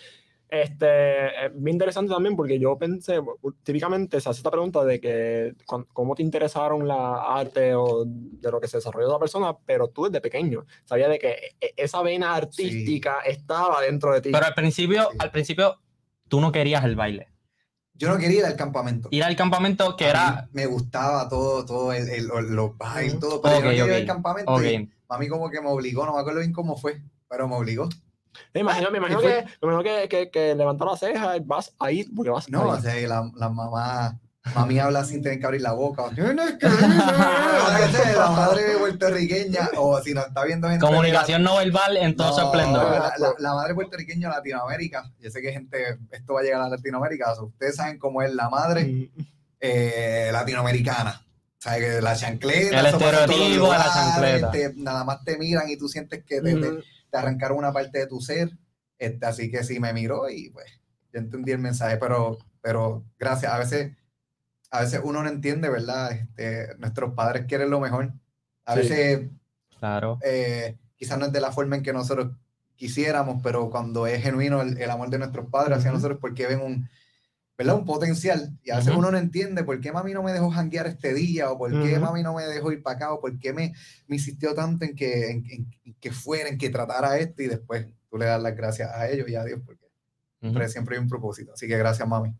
este, 0.52 1.46
es 1.46 1.52
bien 1.56 1.76
interesante 1.76 2.12
también 2.12 2.36
porque 2.36 2.60
yo 2.60 2.78
pensé, 2.78 3.22
típicamente 3.64 4.20
se 4.20 4.30
hace 4.30 4.40
esta 4.40 4.52
pregunta 4.52 4.84
de 4.84 5.00
que 5.00 5.56
cómo 5.66 6.14
te 6.14 6.24
interesaron 6.24 6.86
la 6.86 7.24
arte 7.24 7.74
o 7.74 8.04
de 8.06 8.52
lo 8.52 8.60
que 8.60 8.68
se 8.68 8.78
desarrolló 8.78 9.14
la 9.14 9.18
persona, 9.18 9.58
pero 9.66 9.88
tú 9.88 10.04
desde 10.04 10.20
pequeño 10.20 10.66
sabías 10.84 11.10
de 11.10 11.20
que 11.20 11.56
e, 11.62 11.74
esa 11.78 12.02
vena 12.02 12.36
artística 12.36 13.22
estaba 13.22 13.82
dentro 13.82 14.14
de 14.14 14.20
ti. 14.20 14.30
Pero 14.30 14.46
al 14.46 14.54
principio, 14.54 15.08
al 15.20 15.32
principio, 15.32 15.80
tú 16.28 16.42
no 16.42 16.52
querías 16.52 16.84
el 16.84 16.98
baile. 16.98 17.30
Yo 17.94 18.10
no 18.10 18.18
quería 18.18 18.40
ir 18.40 18.46
al 18.46 18.58
campamento. 18.58 19.08
Ir 19.10 19.24
al 19.24 19.38
campamento 19.38 19.96
que 19.96 20.10
era... 20.10 20.50
Me 20.52 20.66
gustaba 20.66 21.30
todo, 21.30 21.64
todo 21.64 21.94
el, 21.94 22.10
el, 22.10 22.28
los 22.28 22.78
bailes, 22.78 23.20
todo, 23.22 23.42
pero 23.42 23.56
yo 23.56 23.62
no 23.62 23.70
quería 23.70 23.86
ir 23.86 23.94
al 23.94 24.06
campamento. 24.06 24.54
a 25.08 25.18
mí 25.18 25.28
como 25.30 25.50
que 25.50 25.62
me 25.62 25.70
obligó, 25.70 26.06
no 26.06 26.16
me 26.16 26.20
acuerdo 26.20 26.42
bien 26.42 26.52
cómo 26.52 26.76
fue, 26.76 27.02
pero 27.30 27.48
me 27.48 27.56
obligó. 27.56 27.88
Me 28.54 28.62
imagino, 28.62 28.92
me 28.92 28.98
imagino, 28.98 29.20
que, 29.20 29.46
me 29.62 29.72
imagino 29.72 29.84
que, 29.84 30.10
que, 30.10 30.30
que 30.30 30.56
levantó 30.56 30.86
la 30.86 30.98
ceja 30.98 31.38
y 31.38 31.40
vas 31.42 31.74
ahí 31.80 32.04
porque 32.04 32.30
vas 32.30 32.50
No, 32.50 32.70
o 32.70 32.80
sea, 32.80 32.96
la, 33.08 33.32
la 33.36 33.50
mamá, 33.50 34.20
mami 34.56 34.80
habla 34.80 35.06
sin 35.06 35.22
tener 35.22 35.40
que 35.40 35.46
abrir 35.46 35.62
la 35.62 35.74
boca. 35.74 36.06
la 36.16 36.36
madre 38.30 38.78
puertorriqueña, 38.80 39.70
o 39.78 40.02
si 40.02 40.14
no 40.14 40.22
está 40.22 40.44
viendo 40.44 40.70
gente. 40.70 40.86
Comunicación 40.86 41.44
no 41.44 41.58
verbal 41.58 41.98
en 41.98 42.16
todo 42.16 42.34
su 42.34 42.42
esplendor. 42.42 42.92
La, 43.18 43.34
la, 43.38 43.54
madre 43.54 43.74
puertorriqueña 43.74 44.30
de 44.30 44.36
Latinoamérica, 44.36 45.12
yo 45.20 45.30
sé 45.30 45.42
que 45.42 45.52
gente, 45.52 45.98
esto 46.12 46.34
va 46.34 46.42
a 46.42 46.44
llegar 46.44 46.62
a 46.62 46.70
Latinoamérica, 46.70 47.34
ustedes 47.42 47.76
saben 47.76 48.00
cómo 48.00 48.22
es 48.22 48.34
la 48.34 48.50
madre 48.50 49.10
eh, 49.60 50.30
latinoamericana. 50.32 51.24
O 51.24 51.64
sea, 51.64 51.78
que 51.78 52.02
la 52.02 52.16
chancleta, 52.16 52.80
el 52.80 52.86
estereotipo 52.88 53.72
de 53.72 53.78
la 53.78 53.94
chancleta. 53.94 54.52
nada 54.78 55.04
más 55.04 55.24
te 55.24 55.38
miran 55.38 55.70
y 55.70 55.78
tú 55.78 55.88
sientes 55.88 56.24
que 56.26 56.42
te, 56.42 56.56
te 56.56 56.84
arrancaron 57.18 57.58
una 57.58 57.72
parte 57.72 58.00
de 58.00 58.08
tu 58.08 58.20
ser. 58.22 58.50
Este, 58.98 59.26
así 59.26 59.50
que 59.50 59.64
sí 59.64 59.80
me 59.80 59.94
miró 59.94 60.30
y 60.30 60.50
pues 60.50 60.68
yo 61.12 61.20
entendí 61.20 61.52
el 61.52 61.60
mensaje, 61.60 61.98
pero, 61.98 62.38
pero 62.62 63.04
gracias. 63.18 63.52
A 63.52 63.58
veces, 63.58 63.96
a 64.70 64.82
veces 64.82 65.02
uno 65.04 65.24
no 65.24 65.30
entiende, 65.30 65.70
¿verdad? 65.70 66.12
Este, 66.12 66.76
nuestros 66.78 67.14
padres 67.14 67.46
quieren 67.48 67.70
lo 67.70 67.80
mejor. 67.80 68.14
A 68.66 68.76
veces, 68.76 69.30
claro. 69.80 70.20
Eh, 70.24 70.78
quizás 70.96 71.18
no 71.18 71.26
es 71.26 71.32
de 71.32 71.42
la 71.42 71.52
forma 71.52 71.76
en 71.76 71.84
que 71.84 71.94
nosotros 71.94 72.32
quisiéramos, 72.76 73.42
pero 73.44 73.70
cuando 73.70 74.08
es 74.08 74.24
genuino 74.24 74.62
el, 74.62 74.90
amor 74.90 75.10
de 75.10 75.20
nuestros 75.20 75.48
padres 75.50 75.80
hacia 75.80 75.92
nosotros, 75.92 76.20
porque 76.22 76.48
ven 76.48 76.62
un, 76.62 76.90
¿verdad? 77.68 77.80
un 77.80 77.86
potencial. 77.86 78.58
Y 78.64 78.72
a 78.72 78.78
veces 78.78 78.94
uno 78.96 79.12
no 79.12 79.18
entiende 79.18 79.64
por 79.64 79.80
qué 79.80 79.92
mami 79.92 80.14
no 80.14 80.24
me 80.24 80.34
dejó 80.34 80.50
janguear 80.50 80.88
este 80.88 81.14
día, 81.14 81.52
o 81.52 81.58
por 81.58 81.72
qué 81.72 82.00
mami 82.00 82.24
no 82.24 82.34
me 82.34 82.44
dejó 82.44 82.72
ir 82.72 82.82
para 82.82 82.96
acá, 82.96 83.14
o 83.14 83.22
por 83.22 83.38
qué 83.40 83.54
me, 83.54 83.74
me 84.08 84.16
insistió 84.16 84.54
tanto 84.54 84.86
en 84.86 84.96
que, 84.96 85.30
en, 85.32 85.72
que 86.00 86.12
fuera, 86.12 86.50
en 86.50 86.58
que 86.58 86.70
tratara 86.70 87.18
esto, 87.18 87.44
y 87.44 87.48
después 87.48 87.88
tú 88.10 88.18
le 88.18 88.26
das 88.26 88.42
las 88.42 88.56
gracias 88.56 88.92
a 88.94 89.10
ellos 89.10 89.30
y 89.30 89.36
a 89.36 89.44
Dios, 89.44 89.60
porque 89.66 89.82
Siempre, 90.42 90.70
siempre 90.70 90.96
hay 90.96 91.02
un 91.04 91.08
propósito. 91.08 91.54
Así 91.54 91.68
que 91.68 91.78
gracias, 91.78 92.08
mami. 92.08 92.34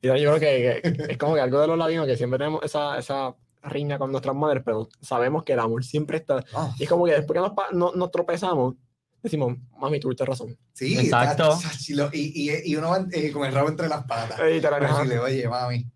Y 0.00 0.08
yo 0.08 0.14
creo 0.14 0.40
que, 0.40 0.80
que 0.82 1.12
es 1.12 1.16
como 1.16 1.34
que 1.34 1.40
algo 1.40 1.60
de 1.60 1.68
los 1.68 1.78
latinos 1.78 2.06
que 2.06 2.16
siempre 2.16 2.38
tenemos 2.38 2.60
esa, 2.64 2.98
esa 2.98 3.36
riña 3.62 3.98
con 3.98 4.10
nuestras 4.10 4.34
madres, 4.34 4.62
pero 4.64 4.88
sabemos 5.00 5.44
que 5.44 5.52
el 5.52 5.60
amor 5.60 5.84
siempre 5.84 6.18
está. 6.18 6.44
Ah, 6.54 6.74
Y 6.78 6.84
es 6.84 6.88
como 6.88 7.04
que 7.04 7.12
después 7.12 7.40
que 7.40 7.76
nos, 7.76 7.94
nos 7.94 8.10
tropezamos, 8.10 8.74
decimos, 9.22 9.56
mami, 9.78 9.98
tuviste 10.00 10.24
razón. 10.24 10.56
sí, 10.72 10.98
Exacto. 10.98 11.58
está- 11.60 12.10
y, 12.12 12.50
y, 12.50 12.72
y 12.72 12.76
uno 12.76 12.90
va 12.90 13.04
eh, 13.12 13.30
con 13.32 13.44
el 13.46 13.52
rabo 13.52 13.68
entre 13.68 13.88
las 13.88 14.04
patas. 14.04 14.38
Literal, 14.40 14.80
Para 14.80 14.86
ajá. 14.92 15.02
decirle, 15.02 15.18
oye, 15.18 15.48
mami. 15.48 15.86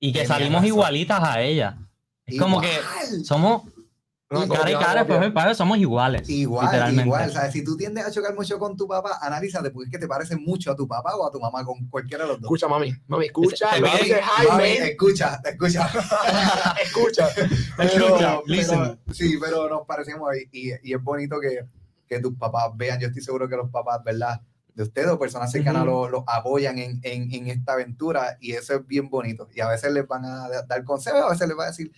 Y 0.00 0.12
que 0.12 0.26
salimos 0.26 0.64
igualitas 0.64 1.20
a 1.22 1.40
ella. 1.40 1.78
Es 2.24 2.38
como 2.40 2.60
que 2.60 2.68
igual, 2.72 3.24
somos 3.24 3.62
Y 4.28 4.48
cara 4.48 4.70
y 4.70 4.74
cara, 4.74 5.00
copia. 5.02 5.18
pues, 5.18 5.30
padre, 5.32 5.54
somos 5.54 5.78
iguales. 5.78 6.28
Igual, 6.28 6.66
literalmente. 6.66 7.02
igual. 7.04 7.28
O 7.30 7.32
sea, 7.32 7.50
si 7.52 7.62
tú 7.62 7.76
tiendes 7.76 8.04
a 8.04 8.10
chocar 8.10 8.34
mucho 8.34 8.58
con 8.58 8.76
tu 8.76 8.88
papá, 8.88 9.18
analízate 9.22 9.70
porque 9.70 9.86
es 9.86 9.92
que 9.92 9.98
te 10.00 10.08
parece 10.08 10.34
mucho 10.36 10.72
a 10.72 10.76
tu 10.76 10.88
papá 10.88 11.14
o 11.14 11.24
a 11.26 11.30
tu 11.30 11.38
mamá 11.40 11.64
con 11.64 11.86
cualquiera 11.88 12.24
de 12.24 12.30
los 12.30 12.40
dos. 12.40 12.46
Escucha, 12.48 12.66
mami, 12.66 12.92
mami, 13.06 13.26
escucha. 13.26 13.78
Y 13.78 13.80
mami 13.80 13.98
Mami, 14.48 14.66
escucha, 14.82 15.40
escucha. 15.44 15.88
escucha. 16.82 17.28
pero, 17.76 18.42
listen. 18.46 18.80
pero- 19.04 19.14
sí, 19.14 19.38
pero 19.40 19.68
nos 19.68 19.86
parecemos 19.86 20.28
y, 20.52 20.70
y, 20.70 20.72
y 20.82 20.94
es 20.94 21.02
bonito 21.02 21.36
que, 21.40 21.60
que 22.06 22.20
tus 22.20 22.34
papás 22.36 22.70
vean. 22.76 23.00
Yo 23.00 23.08
estoy 23.08 23.22
seguro 23.22 23.48
que 23.48 23.56
los 23.56 23.70
papás, 23.70 24.02
¿verdad? 24.04 24.40
De 24.74 24.82
ustedes 24.82 25.08
o 25.08 25.18
personas 25.18 25.50
cercanas 25.50 25.82
Ujú. 25.82 25.90
los, 25.90 26.10
los 26.10 26.24
apoyan 26.26 26.78
en, 26.78 27.00
en, 27.02 27.32
en 27.32 27.46
esta 27.48 27.72
aventura 27.72 28.36
y 28.40 28.52
eso 28.52 28.74
es 28.74 28.86
bien 28.86 29.08
bonito. 29.08 29.48
Y 29.54 29.60
a 29.60 29.68
veces 29.68 29.92
les 29.92 30.06
van 30.06 30.24
a 30.24 30.48
da- 30.48 30.62
dar 30.62 30.84
consejos, 30.84 31.22
a 31.22 31.30
veces 31.30 31.48
les 31.48 31.56
van 31.56 31.64
a 31.66 31.70
decir, 31.70 31.92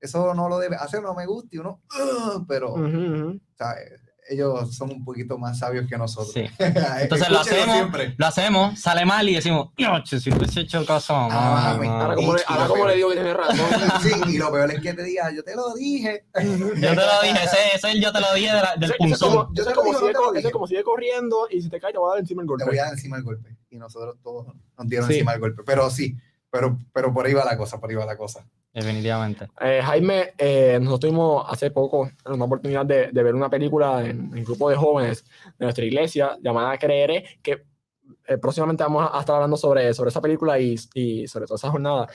eso 0.00 0.34
no 0.34 0.48
lo 0.48 0.58
debe 0.58 0.76
hacer, 0.76 1.00
no 1.02 1.14
me 1.14 1.26
gusta 1.26 1.48
y 1.52 1.58
uno, 1.58 1.80
"Ugh", 1.98 2.44
pero. 2.48 2.74
¿sabes? 3.56 4.00
Ellos 4.28 4.74
son 4.74 4.90
un 4.90 5.04
poquito 5.04 5.36
más 5.38 5.58
sabios 5.58 5.86
que 5.88 5.96
nosotros. 5.98 6.32
Sí. 6.32 6.44
Entonces 6.58 7.28
lo 7.30 7.40
hacemos, 7.40 7.74
siempre. 7.76 8.14
lo 8.16 8.26
hacemos, 8.26 8.80
sale 8.80 9.04
mal 9.04 9.28
y 9.28 9.34
decimos, 9.34 9.70
"Yoche, 9.76 10.18
si 10.20 10.30
has 10.30 10.56
hecho 10.56 10.84
caso, 10.86 11.14
Ah, 11.14 11.28
mamá". 11.28 11.78
me- 11.78 11.88
Ahora, 11.88 12.14
como 12.14 12.34
le, 12.34 12.42
ahora 12.46 12.66
como 12.68 12.86
le 12.86 12.96
digo 12.96 13.08
que 13.10 13.14
tiene 13.16 13.34
razón. 13.34 13.58
Sí, 14.02 14.10
y 14.28 14.38
lo 14.38 14.50
peor 14.52 14.70
es 14.72 14.80
que 14.80 14.94
te 14.94 15.02
diga, 15.02 15.30
yo 15.32 15.42
te 15.44 15.54
lo 15.54 15.74
dije. 15.74 16.24
Yo 16.34 16.90
te 16.90 16.94
lo 16.96 17.22
dije, 17.22 17.44
ese, 17.44 17.56
ese 17.74 17.76
es 17.88 17.94
el 17.94 18.00
yo 18.02 18.12
te 18.12 18.20
lo 18.20 18.32
dije 18.34 18.48
de 18.54 18.60
la- 18.62 18.76
del 18.78 18.94
punzón. 18.98 19.30
como- 19.30 19.54
Yo 19.54 19.64
te 19.64 19.70
lo 19.70 19.76
como 19.76 19.88
digo, 19.88 20.00
sigue 20.00 20.12
no 20.12 20.32
te 20.32 20.42
co- 20.42 20.50
como 20.52 20.66
sigue 20.66 20.82
corriendo 20.84 21.46
y 21.50 21.62
si 21.62 21.68
te 21.68 21.80
cae 21.80 21.92
te 21.92 21.98
voy 21.98 22.08
a 22.08 22.10
dar 22.14 22.18
encima 22.20 22.42
el 22.42 22.46
Te 22.46 22.50
golpe. 22.50 22.64
voy 22.64 22.78
a 22.78 22.84
dar 22.84 22.92
encima 22.92 23.16
el 23.16 23.22
golpe. 23.22 23.56
Y 23.70 23.76
nosotros 23.76 24.16
todos 24.22 24.46
nos 24.78 24.88
dieron 24.88 25.08
Sí. 25.08 25.14
encima 25.14 25.32
el 25.34 25.40
golpe. 25.40 25.62
Pero 25.64 25.90
sí, 25.90 26.16
pero, 26.50 26.78
pero 26.92 27.12
por 27.12 27.26
ahí 27.26 27.34
va 27.34 27.44
la 27.44 27.56
cosa, 27.56 27.78
por 27.80 27.90
ahí 27.90 27.96
va 27.96 28.04
la 28.06 28.16
cosa. 28.16 28.46
Definitivamente. 28.74 29.48
Eh, 29.60 29.80
Jaime, 29.82 30.34
eh, 30.36 30.78
nosotros 30.80 31.00
tuvimos 31.00 31.46
hace 31.48 31.70
poco 31.70 32.10
una 32.26 32.44
oportunidad 32.44 32.84
de, 32.84 33.12
de 33.12 33.22
ver 33.22 33.34
una 33.34 33.48
película 33.48 34.04
en 34.04 34.36
el 34.36 34.44
grupo 34.44 34.68
de 34.68 34.76
jóvenes 34.76 35.24
de 35.58 35.64
nuestra 35.66 35.84
iglesia 35.84 36.36
llamada 36.42 36.76
Creeré, 36.76 37.24
que 37.40 37.64
eh, 38.26 38.36
próximamente 38.36 38.82
vamos 38.82 39.08
a 39.12 39.20
estar 39.20 39.36
hablando 39.36 39.56
sobre, 39.56 39.94
sobre 39.94 40.10
esa 40.10 40.20
película 40.20 40.58
y, 40.58 40.74
y 40.92 41.26
sobre 41.28 41.46
toda 41.46 41.56
esa 41.56 41.70
jornada. 41.70 42.08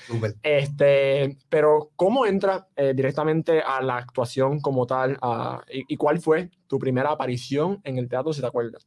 Este, 0.44 1.38
pero, 1.48 1.92
¿cómo 1.96 2.26
entra 2.26 2.68
eh, 2.76 2.94
directamente 2.94 3.62
a 3.62 3.82
la 3.82 3.96
actuación 3.98 4.60
como 4.60 4.86
tal? 4.86 5.18
a- 5.22 5.62
y, 5.72 5.86
y 5.94 5.96
cuál 5.98 6.20
fue 6.20 6.50
tu 6.68 6.78
primera 6.78 7.12
aparición 7.12 7.80
en 7.86 7.98
el 7.98 8.10
teatro, 8.10 8.34
si 8.34 8.42
te 8.42 8.48
acuerdas? 8.48 8.86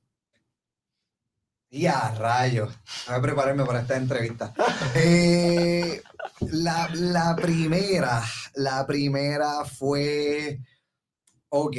Y 1.75 1.87
a 1.87 2.11
rayos. 2.11 2.71
Voy 3.07 3.17
a 3.17 3.23
prepararme 3.23 3.65
para 3.65 3.81
esta 3.81 3.97
entrevista. 3.97 4.53
Eh, 4.95 6.03
la, 6.51 6.91
la 6.93 7.35
primera, 7.35 8.23
la 8.55 8.87
primera 8.87 9.65
fue. 9.65 10.61
Ok, 11.49 11.77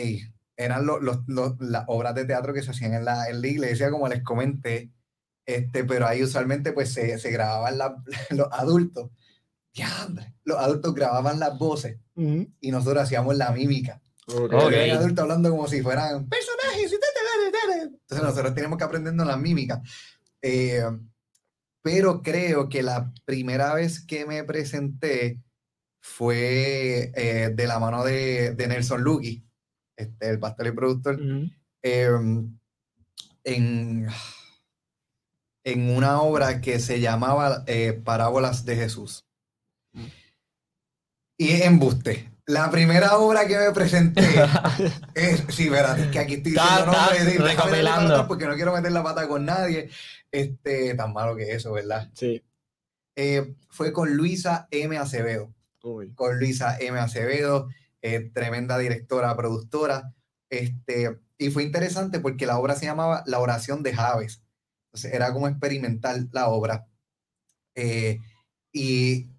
eran 0.57 0.85
los- 0.87 0.99
los- 1.01 1.19
los- 1.27 1.59
las 1.59 1.83
obras 1.87 2.15
de 2.15 2.25
teatro 2.25 2.53
que 2.55 2.63
se 2.63 2.71
hacían 2.71 2.95
en 2.95 3.05
la, 3.05 3.29
en 3.29 3.39
la 3.39 3.47
iglesia, 3.47 3.91
como 3.91 4.07
les 4.07 4.23
comenté. 4.23 4.89
Este, 5.45 5.83
pero 5.83 6.07
ahí 6.07 6.23
usualmente 6.23 6.71
pues 6.73 6.91
se, 6.91 7.19
se 7.19 7.29
grababan 7.29 7.77
la- 7.77 7.95
los 8.31 8.47
adultos. 8.51 9.11
Diandre, 9.75 10.33
los 10.43 10.57
adultos 10.57 10.93
grababan 10.95 11.39
las 11.39 11.57
voces 11.57 11.97
y 12.15 12.71
nosotros 12.71 13.03
hacíamos 13.03 13.35
la 13.35 13.51
mímica. 13.51 14.01
Ok. 14.27 14.53
Ok. 14.53 14.71
Eran 14.71 14.97
adultos 14.97 15.21
hablando 15.23 15.49
como 15.51 15.67
si 15.67 15.81
fueran 15.81 16.27
personajes. 16.29 16.91
y 16.93 16.99
ta, 16.99 17.07
Entonces 17.71 18.23
nosotros 18.23 18.53
tenemos 18.53 18.77
que 18.77 18.83
aprendernos 18.83 19.27
la 19.27 19.37
mímica. 19.37 19.81
Eh, 20.41 20.83
pero 21.81 22.21
creo 22.21 22.69
que 22.69 22.83
la 22.83 23.11
primera 23.25 23.73
vez 23.73 24.05
que 24.05 24.25
me 24.25 24.43
presenté 24.43 25.41
fue 26.01 27.11
eh, 27.15 27.51
de 27.53 27.67
la 27.67 27.79
mano 27.79 28.03
de, 28.03 28.53
de 28.55 28.67
Nelson 28.67 29.01
Lucky, 29.01 29.45
este, 29.97 30.29
el 30.29 30.39
pastor 30.39 30.67
y 30.67 30.71
productor, 30.71 31.19
eh, 31.81 32.09
en, 33.43 34.07
en 35.63 35.95
una 35.95 36.21
obra 36.21 36.61
que 36.61 36.79
se 36.79 36.99
llamaba 36.99 37.65
Parábolas 38.03 38.65
de 38.65 38.75
Jesús. 38.75 39.25
Y 41.37 41.49
es 41.49 41.61
embuste. 41.61 42.32
La 42.45 42.69
primera 42.69 43.17
obra 43.17 43.47
que 43.47 43.57
me 43.57 43.71
presenté 43.71 44.21
es, 45.15 45.43
sí, 45.49 45.69
verdad, 45.69 45.97
es 45.97 46.07
que 46.07 46.19
aquí 46.19 46.33
estoy 46.35 46.51
diciendo 46.53 48.25
porque 48.27 48.45
no 48.45 48.55
quiero 48.55 48.73
meter 48.73 48.91
la 48.91 49.03
pata 49.03 49.27
con 49.27 49.45
nadie. 49.45 49.89
Este, 50.31 50.93
tan 50.95 51.13
malo 51.13 51.35
que 51.35 51.53
eso, 51.53 51.71
¿verdad? 51.71 52.09
Sí. 52.13 52.43
Eh, 53.15 53.55
fue 53.69 53.93
con 53.93 54.15
Luisa 54.15 54.67
M. 54.71 54.97
Acevedo 54.97 55.53
Uy. 55.83 56.11
con 56.15 56.39
Luisa 56.39 56.77
M. 56.79 56.99
Acevedo, 56.99 57.69
eh, 58.01 58.31
tremenda 58.33 58.77
directora, 58.77 59.35
productora. 59.37 60.13
Este, 60.49 61.19
y 61.37 61.49
fue 61.49 61.63
interesante 61.63 62.19
porque 62.19 62.45
la 62.45 62.57
obra 62.57 62.75
se 62.75 62.85
llamaba 62.85 63.23
La 63.25 63.39
oración 63.39 63.83
de 63.83 63.93
Javes. 63.93 64.41
Entonces 64.87 65.13
era 65.13 65.31
como 65.31 65.47
experimental 65.47 66.29
la 66.31 66.49
obra. 66.49 66.87
Eh, 67.75 68.19
y 68.71 69.29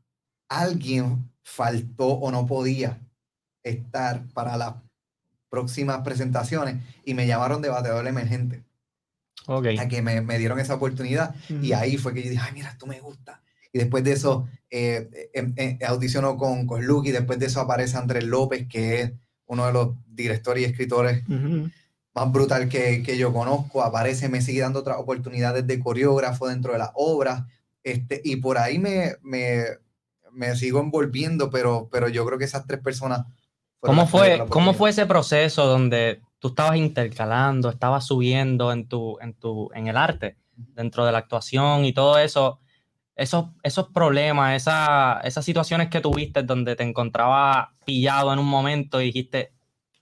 alguien 0.49 1.31
faltó 1.45 2.09
o 2.09 2.31
no 2.33 2.47
podía 2.47 2.99
estar 3.63 4.25
para 4.33 4.57
las 4.57 4.75
próximas 5.49 6.01
presentaciones 6.01 6.83
y 7.05 7.15
me 7.15 7.27
llamaron 7.29 7.63
de 7.63 7.69
bateador 7.69 8.07
emergente 8.09 8.65
Ok. 9.47 9.67
a 9.79 9.87
que 9.89 10.03
me, 10.03 10.21
me 10.21 10.39
dieron 10.39 10.59
esa 10.59 10.75
oportunidad 10.75 11.35
y 11.49 11.73
ahí 11.73 11.97
fue 11.99 12.13
que 12.15 12.23
yo 12.25 12.31
dije, 12.31 12.43
ay, 12.45 12.53
mira, 12.55 12.71
esto 12.71 12.87
me 12.87 12.99
gusta. 12.99 13.41
Y 13.73 13.79
después 13.79 14.03
de 14.05 14.13
eso, 14.13 14.49
eh, 14.71 15.31
em- 15.35 15.53
em- 15.57 15.79
audicionó 15.87 16.37
con, 16.37 16.67
con 16.67 16.85
Luke 16.85 17.09
y 17.09 17.13
después 17.13 17.39
de 17.39 17.47
eso 17.47 17.61
aparece 17.61 17.97
Andrés 17.99 18.25
López, 18.25 18.67
que 18.69 19.01
es 19.03 19.13
uno 19.47 19.67
de 19.67 19.73
los 19.73 19.91
directores 20.07 20.63
y 20.63 20.67
escritores 20.67 21.23
más 22.15 22.33
brutal 22.33 22.69
que, 22.69 23.03
que 23.03 23.19
yo 23.19 23.33
conozco. 23.33 23.83
Aparece, 23.83 24.29
me 24.29 24.41
sigue 24.41 24.61
dando 24.61 24.79
otras 24.81 24.97
oportunidades 24.99 25.67
de 25.67 25.79
coreógrafo 25.81 26.49
dentro 26.49 26.73
de 26.73 26.79
las 26.79 26.91
obras. 26.95 27.45
Este, 27.83 28.21
y 28.25 28.37
por 28.37 28.57
ahí 28.59 28.79
me, 28.79 29.17
me, 29.23 29.65
me 30.35 30.55
sigo 30.57 30.81
envolviendo, 30.81 31.51
pero, 31.51 31.89
pero 31.91 32.09
yo 32.09 32.25
creo 32.27 32.39
que 32.39 32.45
esas 32.45 32.67
tres 32.67 32.81
personas... 32.81 33.25
¿Cómo 33.81 34.07
fue, 34.07 34.39
¿Cómo 34.49 34.73
fue 34.79 34.91
ese 34.91 35.07
proceso 35.07 35.67
donde 35.67 36.21
tú 36.39 36.49
estabas 36.49 36.77
intercalando, 36.77 37.69
estabas 37.71 38.07
subiendo 38.07 38.73
en 38.73 38.89
tu, 38.89 39.19
en 39.21 39.35
tu, 39.35 39.71
en 39.75 39.87
el 39.89 39.97
arte, 39.97 40.37
dentro 40.57 41.05
de 41.05 41.13
la 41.13 41.19
actuación 41.19 41.85
y 41.85 41.93
todo 41.93 42.19
eso? 42.19 42.61
Esos, 43.15 43.47
esos 43.63 43.89
problemas, 43.91 44.57
esa- 44.57 45.21
esas 45.23 45.45
situaciones 45.45 45.89
que 45.89 46.01
tuviste 46.01 46.43
donde 46.43 46.75
te 46.77 46.83
encontrabas 46.83 47.69
pillado 47.85 48.33
en 48.33 48.39
un 48.39 48.47
momento 48.47 49.01
y 49.01 49.07
dijiste, 49.07 49.53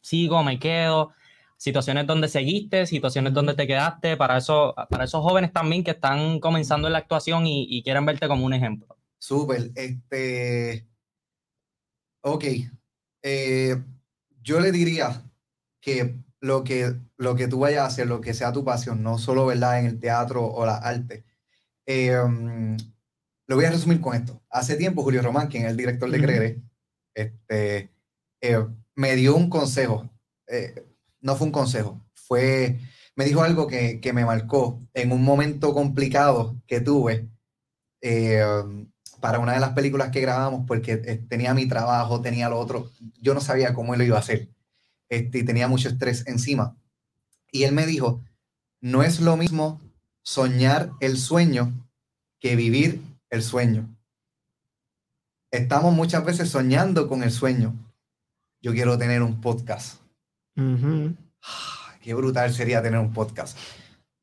sigo, 0.00 0.42
me 0.44 0.58
quedo, 0.58 1.10
situaciones 1.56 2.06
donde 2.06 2.28
seguiste, 2.28 2.86
situaciones 2.86 3.34
donde 3.34 3.54
te 3.54 3.66
quedaste, 3.66 4.16
para, 4.16 4.38
eso, 4.38 4.74
para 4.88 5.04
esos 5.04 5.22
jóvenes 5.22 5.52
también 5.52 5.84
que 5.84 5.90
están 5.90 6.40
comenzando 6.40 6.86
en 6.88 6.92
la 6.92 7.00
actuación 7.00 7.46
y, 7.46 7.66
y 7.68 7.82
quieren 7.82 8.06
verte 8.06 8.28
como 8.28 8.46
un 8.46 8.54
ejemplo. 8.54 8.96
Súper, 9.26 9.70
este. 9.76 10.88
Ok. 12.24 12.44
eh, 13.22 13.76
yo 14.42 14.58
le 14.60 14.72
diría 14.72 15.22
que 15.80 16.16
lo, 16.40 16.64
que 16.64 16.96
lo 17.16 17.36
que 17.36 17.46
tú 17.46 17.60
vayas 17.60 17.82
a 17.82 17.86
hacer, 17.86 18.08
lo 18.08 18.20
que 18.20 18.34
sea 18.34 18.52
tu 18.52 18.64
pasión, 18.64 19.02
no 19.02 19.18
solo 19.18 19.46
¿verdad? 19.46 19.78
en 19.78 19.86
el 19.86 20.00
teatro 20.00 20.44
o 20.44 20.66
la 20.66 20.76
arte. 20.76 21.24
eh, 21.86 22.16
mm, 22.20 22.76
lo 23.48 23.56
voy 23.56 23.64
a 23.66 23.70
resumir 23.70 24.00
con 24.00 24.14
esto. 24.16 24.42
Hace 24.50 24.76
tiempo, 24.76 25.02
Julio 25.04 25.22
Román, 25.22 25.48
quien 25.48 25.64
es 25.66 25.70
el 25.70 25.76
director 25.76 26.10
de 26.10 26.18
Ujú. 26.18 26.26
Creere, 26.26 26.62
este, 27.14 27.90
eh, 28.40 28.66
me 28.96 29.14
dio 29.16 29.36
un 29.36 29.48
consejo. 29.50 30.10
eh, 30.48 30.84
no 31.20 31.36
fue 31.36 31.46
un 31.46 31.52
consejo, 31.52 32.04
fue. 32.14 32.80
Me 33.16 33.24
dijo 33.26 33.42
algo 33.42 33.66
que, 33.68 34.00
que 34.00 34.12
me 34.12 34.24
marcó 34.24 34.80
en 34.94 35.12
un 35.12 35.22
momento 35.22 35.74
complicado 35.74 36.56
que 36.66 36.80
tuve. 36.80 37.28
eh, 38.02 38.42
para 39.22 39.38
una 39.38 39.54
de 39.54 39.60
las 39.60 39.70
películas 39.70 40.10
que 40.10 40.20
grabamos 40.20 40.64
porque 40.66 41.00
eh, 41.04 41.24
tenía 41.28 41.54
mi 41.54 41.66
trabajo, 41.66 42.20
tenía 42.20 42.50
lo 42.50 42.58
otro, 42.58 42.90
yo 43.20 43.32
no 43.32 43.40
sabía 43.40 43.72
cómo 43.72 43.94
él 43.94 43.98
lo 43.98 44.04
iba 44.04 44.16
a 44.16 44.20
hacer 44.20 44.50
este, 45.08 45.38
y 45.38 45.44
tenía 45.44 45.68
mucho 45.68 45.88
estrés 45.88 46.26
encima. 46.26 46.76
Y 47.52 47.62
él 47.62 47.72
me 47.72 47.86
dijo, 47.86 48.24
no 48.80 49.04
es 49.04 49.20
lo 49.20 49.36
mismo 49.36 49.80
soñar 50.22 50.90
el 51.00 51.16
sueño 51.16 51.72
que 52.40 52.56
vivir 52.56 53.00
el 53.30 53.42
sueño. 53.44 53.88
Estamos 55.52 55.94
muchas 55.94 56.24
veces 56.24 56.50
soñando 56.50 57.08
con 57.08 57.22
el 57.22 57.30
sueño. 57.30 57.74
Yo 58.60 58.72
quiero 58.72 58.98
tener 58.98 59.22
un 59.22 59.40
podcast. 59.40 60.00
Ah, 61.42 61.94
Qué 62.02 62.14
brutal 62.14 62.52
sería 62.52 62.82
tener 62.82 62.98
un 62.98 63.12
podcast. 63.12 63.56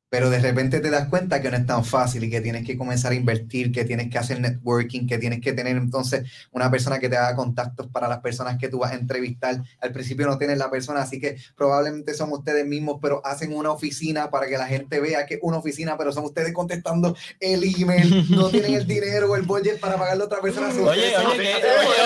Pero 0.10 0.30
de 0.30 0.40
repente 0.40 0.80
te 0.80 0.90
das 0.90 1.08
cuenta 1.08 1.42
que 1.42 1.52
no 1.52 1.58
es 1.58 1.66
tan 1.66 1.86
fácil 1.86 2.24
y 2.24 2.30
que 2.30 2.42
tienes 2.42 2.66
que 2.66 2.78
comenzar 2.78 3.12
a 3.12 3.16
invertir, 3.16 3.72
que 3.72 3.86
tienes 3.86 4.10
que 4.10 4.18
hacer 4.18 4.40
networking, 4.40 5.08
que 5.08 5.18
tienes 5.18 5.40
que 5.40 5.54
tener 5.54 5.78
entonces 5.78 6.30
una 6.52 6.70
persona 6.72 7.00
que 7.00 7.10
te 7.10 7.18
haga 7.18 7.36
contactos 7.36 7.88
para 7.88 8.08
las 8.08 8.20
personas 8.20 8.58
que 8.58 8.70
tú 8.70 8.80
vas 8.80 8.92
a 8.92 8.96
entrevistar. 8.96 9.62
Al 9.80 9.92
principio 9.92 10.26
no 10.26 10.38
tienes 10.38 10.58
la 10.58 10.72
persona, 10.72 11.02
así 11.02 11.20
que 11.20 11.38
probablemente 11.56 12.14
son 12.14 12.32
ustedes 12.32 12.66
mismos, 12.66 12.98
pero 13.02 13.22
hacen 13.26 13.54
una 13.54 13.72
oficina 13.72 14.30
para 14.32 14.48
que 14.48 14.58
la 14.58 14.66
gente 14.66 15.00
vea 15.00 15.26
que 15.26 15.36
es 15.36 15.40
una 15.44 15.58
oficina, 15.58 15.98
pero 15.98 16.12
son 16.12 16.26
ustedes 16.26 16.54
contestando 16.54 17.16
el 17.40 17.64
email, 17.64 18.26
no 18.30 18.50
tienen 18.50 18.74
el 18.74 18.88
dinero 18.88 19.32
o 19.32 19.36
el 19.36 19.44
budget 19.44 19.80
para 19.80 19.98
pagarle 19.98 20.24
a 20.24 20.26
otra 20.26 20.42
persona. 20.42 20.70
Oye, 20.70 21.16
oye, 21.16 21.16
oye, 21.18 21.56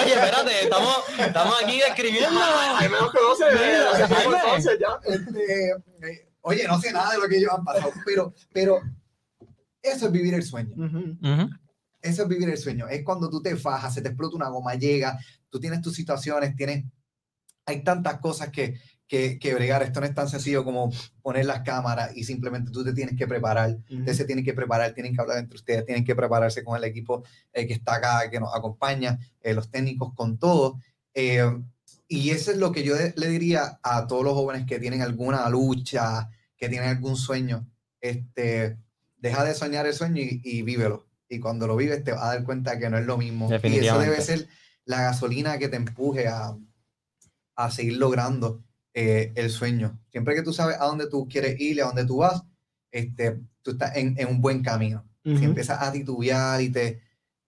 oye, 0.03 0.13
espérate, 0.13 0.63
estamos, 0.63 0.97
estamos 1.19 1.55
aquí 1.63 1.79
describiendo. 1.79 2.39
Que 2.79 2.89
menos 2.89 3.11
conoce, 3.11 3.43
entonces 4.43 4.79
ya. 4.79 4.99
Oye, 6.45 6.67
no 6.67 6.79
sé 6.79 6.91
nada 6.91 7.13
de 7.13 7.19
lo 7.19 7.27
que 7.27 7.37
ellos 7.37 7.51
han 7.57 7.63
pasado, 7.63 7.91
pero, 8.05 8.33
pero 8.51 8.81
eso 9.81 10.05
es 10.05 10.11
vivir 10.11 10.33
el 10.33 10.43
sueño. 10.43 10.75
Eso 12.01 12.23
es 12.23 12.27
vivir 12.27 12.49
el 12.49 12.57
sueño. 12.57 12.87
Es 12.89 13.03
cuando 13.03 13.29
tú 13.29 13.41
te 13.41 13.55
fajas, 13.55 13.93
se 13.93 14.01
te 14.01 14.09
explota 14.09 14.35
una 14.35 14.49
goma, 14.49 14.75
llega, 14.75 15.17
tú 15.49 15.59
tienes 15.59 15.81
tus 15.81 15.95
situaciones, 15.95 16.53
tienes, 16.55 16.83
hay 17.65 17.81
tantas 17.81 18.19
cosas 18.19 18.49
que, 18.49 18.77
que, 19.07 19.39
que 19.39 19.53
bregar. 19.53 19.83
Esto 19.83 20.01
no 20.01 20.05
es 20.05 20.13
tan 20.13 20.27
sencillo 20.27 20.65
como 20.65 20.91
poner 21.21 21.45
las 21.45 21.61
cámaras 21.61 22.11
y 22.15 22.25
simplemente 22.25 22.71
tú 22.71 22.83
te 22.83 22.91
tienes 22.91 23.15
que 23.15 23.25
preparar. 23.25 23.77
Ustedes 23.89 24.17
se 24.17 24.25
tienen 24.25 24.43
que 24.43 24.53
preparar, 24.53 24.93
tienen 24.93 25.15
que 25.15 25.21
hablar 25.21 25.37
entre 25.37 25.55
ustedes, 25.55 25.85
tienen 25.85 26.03
que 26.03 26.15
prepararse 26.15 26.61
con 26.61 26.75
el 26.75 26.83
equipo 26.83 27.23
eh, 27.53 27.65
que 27.65 27.73
está 27.73 27.95
acá, 27.95 28.29
que 28.29 28.41
nos 28.41 28.53
acompaña, 28.53 29.17
eh, 29.41 29.53
los 29.53 29.71
técnicos, 29.71 30.13
con 30.13 30.37
todo. 30.37 30.77
Eh, 31.13 31.49
y 32.07 32.31
eso 32.31 32.51
es 32.51 32.57
lo 32.57 32.71
que 32.71 32.83
yo 32.83 32.95
le 33.15 33.27
diría 33.27 33.79
a 33.81 34.07
todos 34.07 34.23
los 34.23 34.33
jóvenes 34.33 34.65
que 34.67 34.79
tienen 34.79 35.01
alguna 35.01 35.49
lucha, 35.49 36.29
que 36.63 36.69
tienen 36.69 36.87
algún 36.87 37.17
sueño. 37.17 37.69
Este, 37.99 38.77
deja 39.17 39.43
de 39.43 39.53
soñar 39.53 39.85
el 39.85 39.93
sueño 39.93 40.21
y, 40.21 40.61
vívelo. 40.61 41.05
Y 41.27 41.41
cuando 41.41 41.67
lo 41.67 41.75
vives 41.75 42.05
te 42.05 42.13
vas 42.13 42.23
a 42.23 42.27
dar 42.27 42.45
cuenta 42.45 42.79
que 42.79 42.89
no 42.89 42.97
es 42.97 43.05
lo 43.05 43.17
mismo. 43.17 43.49
Y 43.63 43.79
eso 43.79 43.99
debe 43.99 44.21
ser 44.21 44.47
la 44.85 45.01
gasolina 45.01 45.57
que 45.57 45.67
te 45.67 45.75
empuje 45.75 46.29
a, 46.29 46.55
a 47.57 47.69
seguir 47.69 47.97
logrando 47.97 48.63
eh, 48.93 49.33
el 49.35 49.49
sueño. 49.49 49.99
Siempre 50.09 50.35
que 50.35 50.41
tú 50.41 50.53
sabes 50.53 50.77
a 50.79 50.85
dónde 50.85 51.09
tú 51.09 51.27
quieres 51.27 51.59
ir 51.59 51.75
y 51.75 51.79
a 51.81 51.85
dónde 51.85 52.05
tú 52.05 52.17
vas, 52.17 52.43
este, 52.91 53.41
tú 53.61 53.71
estás 53.71 53.97
en, 53.97 54.15
en 54.17 54.29
un 54.29 54.39
buen 54.39 54.63
camino. 54.63 55.05
Si 55.25 55.43
empiezas 55.43 55.81
a 55.81 55.91
titubear 55.91 56.61
y 56.61 56.69
te 56.69 57.01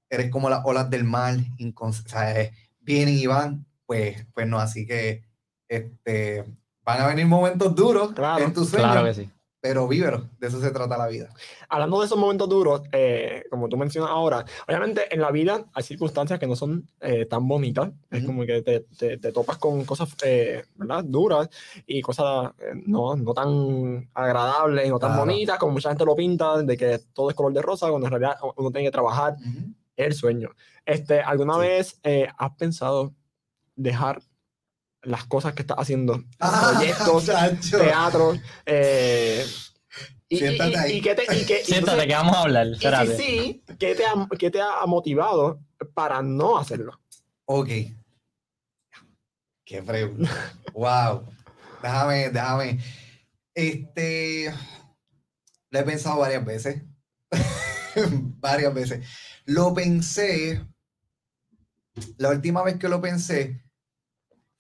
eres 0.10 0.30
como 0.30 0.50
las 0.50 0.62
olas 0.66 0.90
del 0.90 1.06
mar, 1.06 1.38
o 1.76 1.94
sea, 1.94 2.52
vienen 2.82 3.18
y 3.18 3.28
van, 3.28 3.66
pues, 3.86 4.26
pues 4.34 4.46
no, 4.48 4.60
así 4.60 4.86
que 4.86 5.24
este, 5.70 6.46
van 6.86 7.02
a 7.02 7.08
venir 7.08 7.26
momentos 7.26 7.76
duros 7.76 8.12
en 8.40 8.54
tu 8.54 8.64
sueño. 8.64 8.86
Claro 8.86 9.06
que 9.06 9.14
sí. 9.14 9.30
Pero 9.66 9.88
vívelo, 9.88 10.30
de 10.40 10.48
eso 10.48 10.62
se 10.62 10.70
trata 10.70 10.96
la 10.96 11.08
vida. 11.08 11.28
Hablando 11.70 12.00
de 12.00 12.06
esos 12.06 12.20
momentos 12.20 12.48
duros, 12.48 12.84
eh, 12.92 13.46
como 13.50 13.68
tú 13.68 13.78
mencionas 13.78 14.12
ahora, 14.12 14.46
obviamente 14.68 15.12
en 15.12 15.20
la 15.20 15.32
vida 15.32 15.66
hay 15.74 15.82
circunstancias 15.82 16.38
que 16.40 16.46
no 16.46 16.56
son 16.56 16.88
eh, 17.02 17.26
tan 17.26 17.48
bonitas. 17.48 17.90
Es 18.12 18.24
como 18.24 18.46
que 18.46 18.62
te, 18.62 18.82
te, 18.82 19.18
te, 19.18 19.32
topas 19.32 19.58
con 19.58 19.84
cosas 19.84 20.16
eh, 20.24 20.66
¿verdad? 20.76 21.04
duras 21.04 21.50
y 21.88 22.00
cosas 22.04 22.52
no, 22.86 23.16
no 23.16 23.34
tan 23.34 24.08
agradables, 24.14 24.88
no 24.88 25.00
tan 25.00 25.18
bonitas, 25.18 25.58
como 25.58 25.72
mucha 25.72 25.90
gente 25.90 26.06
lo 26.06 26.16
pinta, 26.16 26.62
de 26.62 26.78
que 26.78 27.00
todo 27.12 27.32
es 27.32 27.36
color 27.36 27.52
de 27.52 27.64
rosa, 27.64 27.90
cuando 27.90 28.06
en 28.06 28.12
realidad 28.12 28.38
uno 28.58 28.70
tiene 28.70 28.88
que 28.90 28.92
trabajar 28.92 29.36
el 29.96 30.14
sueño. 30.14 30.52
Este, 30.86 31.22
¿Alguna 31.22 31.58
vez 31.58 32.00
has 32.38 32.52
pensado 32.56 33.16
dejar 33.76 34.22
las 35.06 35.26
cosas 35.26 35.54
que 35.54 35.62
estás 35.62 35.78
haciendo, 35.78 36.24
ah, 36.40 36.74
proyectos, 36.74 37.26
teatro. 37.72 38.34
Eh, 38.66 39.46
y, 40.28 40.38
Siéntate 40.38 40.78
ahí. 40.78 40.98
Y, 40.98 41.02
que 41.02 41.16
te, 41.16 41.24
y 41.36 41.46
que, 41.46 41.64
Siéntate, 41.64 42.08
que 42.08 42.14
vamos 42.14 42.36
a 42.36 42.42
hablar. 42.42 42.68
Y 42.68 43.08
sí, 43.16 43.64
¿qué 43.80 43.96
te, 43.96 44.06
ha, 44.06 44.28
¿qué 44.38 44.50
te 44.50 44.60
ha 44.62 44.86
motivado 44.88 45.60
para 45.94 46.22
no 46.22 46.58
hacerlo? 46.58 47.00
Ok. 47.46 47.70
Qué 49.64 49.82
pregunta. 49.84 50.32
wow. 50.74 51.24
Déjame, 51.82 52.30
déjame. 52.30 52.80
Este. 53.54 54.54
Lo 55.70 55.80
he 55.80 55.84
pensado 55.84 56.20
varias 56.20 56.44
veces. 56.44 56.82
varias 58.40 58.74
veces. 58.74 59.08
Lo 59.46 59.74
pensé. 59.74 60.66
La 62.18 62.30
última 62.30 62.64
vez 62.64 62.78
que 62.78 62.90
lo 62.90 63.00
pensé 63.00 63.65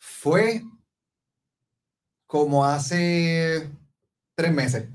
fue 0.06 0.62
como 2.28 2.66
hace 2.66 3.68
tres 4.36 4.54
meses. 4.54 4.86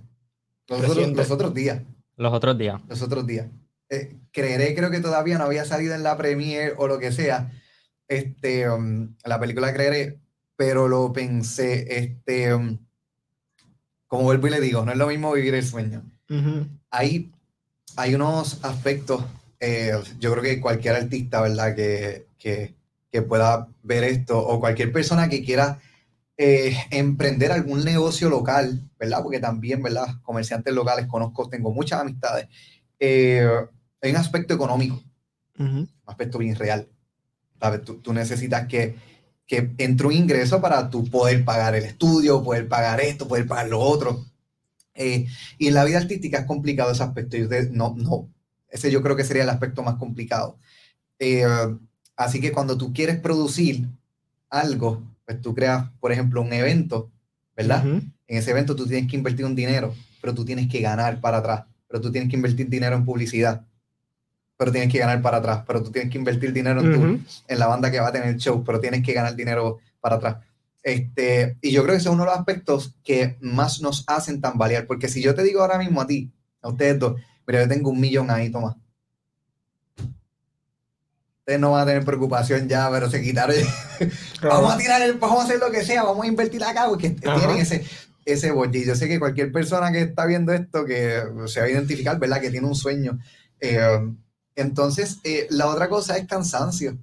Los, 0.68 0.82
otros, 0.82 1.52
días. 1.52 1.82
Los 2.16 2.32
otros 2.32 2.56
días. 2.56 2.80
Los 2.88 3.02
otros 3.02 3.26
días. 3.26 3.48
Eh, 3.88 4.16
creeré, 4.30 4.72
creo 4.76 4.90
que 4.90 5.00
todavía 5.00 5.36
no 5.36 5.44
había 5.44 5.64
salido 5.64 5.96
en 5.96 6.04
la 6.04 6.16
premiere 6.16 6.74
o 6.78 6.86
lo 6.86 7.00
que 7.00 7.10
sea. 7.10 7.50
Este, 8.06 8.70
um, 8.70 9.16
la 9.24 9.40
película 9.40 9.74
creeré, 9.74 10.20
pero 10.54 10.86
lo 10.86 11.12
pensé, 11.12 11.98
este, 11.98 12.54
um, 12.54 12.78
como 14.06 14.22
vuelvo 14.22 14.46
y 14.46 14.50
le 14.50 14.60
digo, 14.60 14.84
no 14.84 14.92
es 14.92 14.98
lo 14.98 15.08
mismo 15.08 15.32
vivir 15.32 15.54
el 15.56 15.66
sueño. 15.66 16.04
hay, 16.90 17.32
hay 17.96 18.14
unos 18.14 18.64
aspectos, 18.64 19.24
eh, 19.58 19.92
yo 20.20 20.30
creo 20.32 20.42
que 20.42 20.60
cualquier 20.60 20.94
artista, 20.94 21.40
¿verdad? 21.40 21.74
Que, 21.74 22.26
que, 22.38 22.74
que 23.10 23.22
pueda 23.22 23.68
ver 23.82 24.04
esto 24.04 24.38
o 24.38 24.60
cualquier 24.60 24.92
persona 24.92 25.28
que 25.28 25.44
quiera 25.44 25.80
eh, 26.36 26.74
emprender 26.90 27.52
algún 27.52 27.84
negocio 27.84 28.30
local, 28.30 28.88
¿verdad? 28.98 29.22
Porque 29.22 29.40
también, 29.40 29.82
¿verdad? 29.82 30.06
Comerciantes 30.22 30.72
locales 30.72 31.06
conozco, 31.06 31.48
tengo 31.48 31.72
muchas 31.72 32.00
amistades. 32.00 32.48
Eh, 32.98 33.46
hay 34.00 34.10
un 34.10 34.16
aspecto 34.16 34.54
económico, 34.54 35.02
un 35.58 35.88
aspecto 36.06 36.38
bien 36.38 36.56
real. 36.56 36.88
¿sabes? 37.60 37.82
Tú, 37.84 38.12
necesitas 38.12 38.66
que, 38.66 38.96
que 39.46 39.72
entre 39.78 40.06
un 40.06 40.12
ingreso 40.14 40.60
para 40.60 40.88
tú 40.88 41.04
poder 41.10 41.44
pagar 41.44 41.74
el 41.74 41.84
estudio, 41.84 42.42
poder 42.42 42.68
pagar 42.68 43.00
esto, 43.00 43.28
poder 43.28 43.46
pagar 43.46 43.68
lo 43.68 43.80
otro. 43.80 44.24
Eh, 44.94 45.26
y 45.58 45.68
en 45.68 45.74
la 45.74 45.84
vida 45.84 45.98
artística 45.98 46.38
es 46.38 46.46
complicado 46.46 46.92
ese 46.92 47.02
aspecto. 47.02 47.36
Y 47.36 47.46
no, 47.70 47.94
no, 47.96 48.32
ese 48.68 48.90
yo 48.90 49.02
creo 49.02 49.14
que 49.16 49.24
sería 49.24 49.42
el 49.42 49.50
aspecto 49.50 49.82
más 49.82 49.96
complicado. 49.96 50.58
Así 52.20 52.38
que 52.38 52.52
cuando 52.52 52.76
tú 52.76 52.92
quieres 52.92 53.18
producir 53.18 53.88
algo, 54.50 55.02
pues 55.24 55.40
tú 55.40 55.54
creas, 55.54 55.88
por 56.00 56.12
ejemplo, 56.12 56.42
un 56.42 56.52
evento, 56.52 57.10
¿verdad? 57.56 57.82
En 57.82 58.12
ese 58.26 58.50
evento 58.50 58.76
tú 58.76 58.86
tienes 58.86 59.10
que 59.10 59.16
invertir 59.16 59.46
un 59.46 59.54
dinero, 59.54 59.94
pero 60.20 60.34
tú 60.34 60.44
tienes 60.44 60.68
que 60.68 60.82
ganar 60.82 61.18
para 61.22 61.38
atrás, 61.38 61.64
pero 61.88 61.98
tú 61.98 62.12
tienes 62.12 62.28
que 62.28 62.36
invertir 62.36 62.68
dinero 62.68 62.94
en 62.94 63.06
publicidad, 63.06 63.64
pero 64.58 64.70
tienes 64.70 64.92
que 64.92 64.98
ganar 64.98 65.22
para 65.22 65.38
atrás, 65.38 65.64
pero 65.66 65.82
tú 65.82 65.90
tienes 65.90 66.12
que 66.12 66.18
invertir 66.18 66.52
dinero 66.52 66.82
en, 66.82 67.24
en 67.48 67.58
la 67.58 67.66
banda 67.66 67.90
que 67.90 68.00
va 68.00 68.08
a 68.08 68.12
tener 68.12 68.28
el 68.28 68.36
show, 68.36 68.62
pero 68.66 68.80
tienes 68.80 69.02
que 69.02 69.14
ganar 69.14 69.34
dinero 69.34 69.78
para 69.98 70.16
atrás. 70.16 70.36
Este, 70.82 71.56
y 71.62 71.70
yo 71.72 71.82
creo 71.84 71.94
que 71.94 72.00
ese 72.00 72.10
es 72.10 72.14
uno 72.14 72.24
de 72.24 72.30
los 72.32 72.38
aspectos 72.38 72.96
que 73.02 73.38
más 73.40 73.80
nos 73.80 74.04
hacen 74.06 74.42
tambalear, 74.42 74.86
porque 74.86 75.08
si 75.08 75.22
yo 75.22 75.34
te 75.34 75.42
digo 75.42 75.62
ahora 75.62 75.78
mismo 75.78 76.02
a 76.02 76.06
ti, 76.06 76.30
a 76.60 76.68
ustedes 76.68 76.98
dos, 76.98 77.18
mira, 77.46 77.62
yo 77.62 77.68
tengo 77.68 77.88
un 77.88 77.98
millón 77.98 78.30
ahí, 78.30 78.50
toma, 78.50 78.76
no 81.58 81.72
van 81.72 81.82
a 81.82 81.86
tener 81.86 82.04
preocupación 82.04 82.68
ya, 82.68 82.90
pero 82.90 83.10
se 83.10 83.22
quitaron. 83.22 83.56
vamos 84.42 84.74
a 84.74 84.78
tirar 84.78 85.02
el, 85.02 85.14
vamos 85.14 85.40
a 85.40 85.44
hacer 85.44 85.58
lo 85.58 85.70
que 85.70 85.84
sea, 85.84 86.02
vamos 86.04 86.24
a 86.24 86.28
invertir 86.28 86.62
acá, 86.62 86.86
porque 86.88 87.10
tienen 87.10 87.56
ese, 87.56 87.84
ese 88.24 88.50
bolsillo. 88.50 88.86
Yo 88.86 88.94
sé 88.94 89.08
que 89.08 89.18
cualquier 89.18 89.50
persona 89.52 89.90
que 89.92 90.02
está 90.02 90.26
viendo 90.26 90.52
esto, 90.52 90.84
que 90.84 91.22
se 91.46 91.60
va 91.60 91.66
a 91.66 91.70
identificar, 91.70 92.18
¿verdad? 92.18 92.40
Que 92.40 92.50
tiene 92.50 92.66
un 92.66 92.74
sueño. 92.74 93.18
Eh, 93.60 94.14
entonces, 94.54 95.18
eh, 95.24 95.46
la 95.50 95.66
otra 95.66 95.88
cosa 95.88 96.16
es 96.16 96.26
cansancio. 96.26 96.98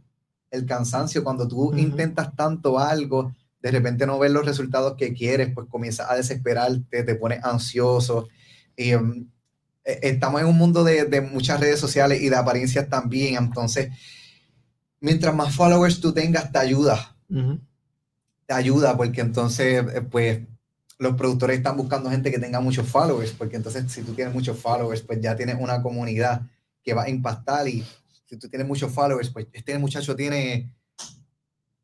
El 0.50 0.66
cansancio, 0.66 1.24
cuando 1.24 1.48
tú 1.48 1.76
intentas 1.76 2.36
tanto 2.36 2.80
algo, 2.80 3.34
de 3.62 3.72
repente 3.72 4.06
no 4.06 4.20
ves 4.20 4.32
los 4.32 4.46
resultados 4.46 4.96
que 4.98 5.14
quieres, 5.14 5.52
pues 5.54 5.68
comienzas 5.70 6.10
a 6.10 6.16
desesperarte, 6.16 7.04
te 7.04 7.16
pones 7.16 7.44
ansioso. 7.44 8.30
Eh, 8.78 8.98
estamos 9.84 10.42
en 10.42 10.48
un 10.48 10.58
mundo 10.58 10.84
de, 10.84 11.06
de, 11.06 11.22
muchas 11.22 11.60
redes 11.60 11.80
sociales 11.80 12.22
y 12.22 12.30
de 12.30 12.36
apariencias 12.36 12.88
también, 12.90 13.36
entonces 13.36 13.90
mientras 15.00 15.36
más 15.36 15.56
followers 15.56 16.00
tú 16.00 16.14
tengas, 16.14 16.52
te 16.52 16.60
ayuda. 16.60 17.16
Te 18.46 18.54
ayuda 18.54 18.96
porque 18.96 19.22
entonces, 19.22 19.86
eh, 19.94 20.02
pues, 20.02 20.40
los 21.00 21.16
productores 21.16 21.58
están 21.58 21.78
buscando 21.78 22.10
gente 22.10 22.32
que 22.32 22.40
tenga 22.40 22.60
muchos 22.60 22.88
followers, 22.88 23.32
porque 23.32 23.58
entonces 23.58 23.92
si 23.92 24.02
tú 24.02 24.14
tienes 24.14 24.34
muchos 24.34 24.58
followers, 24.58 25.02
pues 25.02 25.22
ya 25.22 25.36
tienes 25.36 25.58
una 25.60 25.82
comunidad 25.82 26.42
que 26.82 26.94
va 26.94 27.04
a 27.04 27.10
impactar 27.10 27.68
y 27.68 27.86
si 28.26 28.38
tú 28.38 28.50
tienes 28.50 28.68
muchos 28.68 28.92
followers, 28.92 29.30
pues 29.30 29.48
este 29.54 29.78
muchacho 29.78 30.16
tiene 30.16 30.72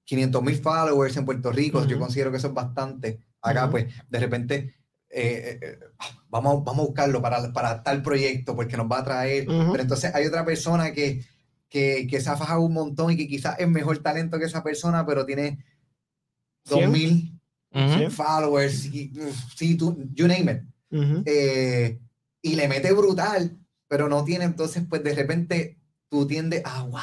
500 0.06 0.44
mil 0.44 0.56
followers 0.56 1.16
en 1.18 1.26
Puerto 1.26 1.52
Rico, 1.52 1.86
yo 1.86 2.00
considero 2.00 2.32
que 2.32 2.38
eso 2.38 2.48
es 2.48 2.54
bastante. 2.54 3.20
Acá, 3.42 3.70
pues, 3.70 3.94
de 4.10 4.20
repente, 4.20 4.74
eh, 5.10 5.60
eh, 5.62 5.80
vamos, 6.30 6.64
vamos 6.64 6.84
a 6.84 6.88
buscarlo 6.88 7.22
para, 7.22 7.54
para 7.54 7.84
tal 7.84 8.02
proyecto 8.02 8.56
porque 8.56 8.78
nos 8.78 8.92
va 8.92 9.00
a 9.00 9.04
traer, 9.04 9.46
pero 9.46 9.80
entonces 9.80 10.14
hay 10.16 10.26
otra 10.26 10.44
persona 10.44 10.92
que 10.92 11.24
que, 11.74 12.06
que 12.08 12.22
se 12.22 12.30
ha 12.30 12.38
fajado 12.38 12.62
un 12.62 12.72
montón 12.72 13.12
y 13.12 13.18
que 13.18 13.28
quizás 13.28 13.56
es 13.58 13.68
mejor 13.68 13.98
talento 13.98 14.38
que 14.38 14.46
esa 14.46 14.64
persona, 14.64 15.04
pero 15.08 15.26
tiene 15.26 15.58
2000 16.66 17.40
followers, 18.12 18.90
sí, 19.56 19.76
tú, 19.76 19.98
you 20.14 20.28
name 20.28 20.52
it. 20.52 20.62
Eh, 21.26 22.00
y 22.44 22.56
le 22.56 22.68
mete 22.68 22.92
brutal, 22.94 23.58
pero 23.88 24.08
no 24.08 24.24
tiene, 24.24 24.46
entonces, 24.46 24.84
pues 24.88 25.04
de 25.04 25.16
repente 25.16 25.80
tú 26.10 26.28
tiendes 26.28 26.62
a, 26.64 26.84
wow, 26.84 27.02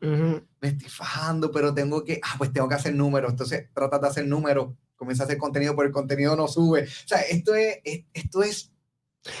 Ujú. 0.00 0.42
me 0.62 0.68
estoy 0.68 0.88
fajando, 0.88 1.50
pero 1.52 1.74
tengo 1.74 2.02
que, 2.02 2.18
ah, 2.24 2.36
pues 2.38 2.50
tengo 2.54 2.70
que 2.70 2.76
hacer 2.76 2.94
números. 2.94 3.32
Entonces 3.32 3.68
tratas 3.74 4.00
de 4.00 4.08
hacer 4.08 4.26
números, 4.26 4.70
comienza 4.96 5.24
a 5.24 5.26
hacer 5.26 5.36
contenido, 5.36 5.76
pero 5.76 5.88
el 5.88 5.92
contenido 5.92 6.34
no 6.36 6.48
sube. 6.48 6.84
O 6.84 7.08
sea, 7.08 7.20
esto 7.20 7.54
es, 7.54 7.80
es- 7.84 8.04
esto 8.14 8.42
es 8.42 8.72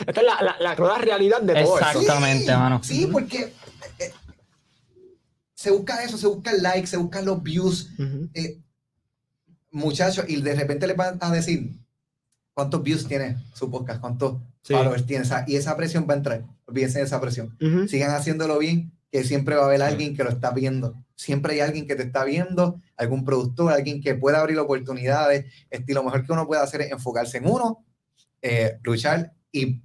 Esta 0.06 0.20
es 0.20 0.26
la, 0.26 0.42
la, 0.42 0.56
la 0.60 0.76
cruda 0.76 0.98
realidad 0.98 1.40
de 1.40 1.54
todo 1.54 1.78
Exacto. 1.78 2.00
eso. 2.00 2.00
Exactamente, 2.00 2.54
mano. 2.54 2.80
Sí, 2.84 3.08
porque 3.10 3.38
eh, 3.38 3.52
eh, 4.00 4.12
se 5.60 5.70
busca 5.70 6.02
eso, 6.02 6.16
se 6.16 6.26
busca 6.26 6.52
el 6.52 6.62
like, 6.62 6.86
se 6.86 6.96
buscan 6.96 7.26
los 7.26 7.42
views, 7.42 7.90
eh, 8.32 8.58
muchachos, 9.70 10.24
y 10.26 10.40
de 10.40 10.54
repente 10.54 10.86
le 10.86 10.94
van 10.94 11.18
a 11.20 11.30
decir 11.30 11.76
cuántos 12.54 12.82
views 12.82 13.06
tiene 13.06 13.36
su 13.52 13.70
podcast, 13.70 14.00
cuántos 14.00 14.40
Sí. 14.62 14.72
followers 14.72 15.04
tiene, 15.04 15.24
o 15.24 15.26
sea, 15.26 15.44
y 15.46 15.56
esa 15.56 15.76
presión 15.76 16.06
va 16.08 16.14
a 16.14 16.16
entrar, 16.16 16.44
olvídense 16.64 17.00
de 17.00 17.04
esa 17.04 17.20
presión. 17.20 17.58
Sigan 17.88 18.10
haciéndolo 18.14 18.58
bien, 18.58 18.90
que 19.12 19.22
siempre 19.22 19.54
va 19.54 19.64
a 19.64 19.66
haber 19.66 19.82
alguien 19.82 20.16
que 20.16 20.24
lo 20.24 20.30
está 20.30 20.50
viendo. 20.50 20.94
Siempre 21.14 21.52
hay 21.52 21.60
alguien 21.60 21.86
que 21.86 21.94
te 21.94 22.04
está 22.04 22.24
viendo, 22.24 22.80
algún 22.96 23.26
productor, 23.26 23.70
alguien 23.70 24.00
que 24.00 24.14
pueda 24.14 24.40
abrir 24.40 24.58
oportunidades. 24.58 25.44
Este, 25.68 25.92
y 25.92 25.94
lo 25.94 26.02
mejor 26.04 26.24
que 26.24 26.32
uno 26.32 26.46
puede 26.46 26.62
hacer 26.62 26.80
es 26.80 26.90
enfocarse 26.92 27.36
en 27.36 27.46
uno, 27.46 27.84
eh, 28.40 28.78
luchar. 28.82 29.34
Y 29.52 29.82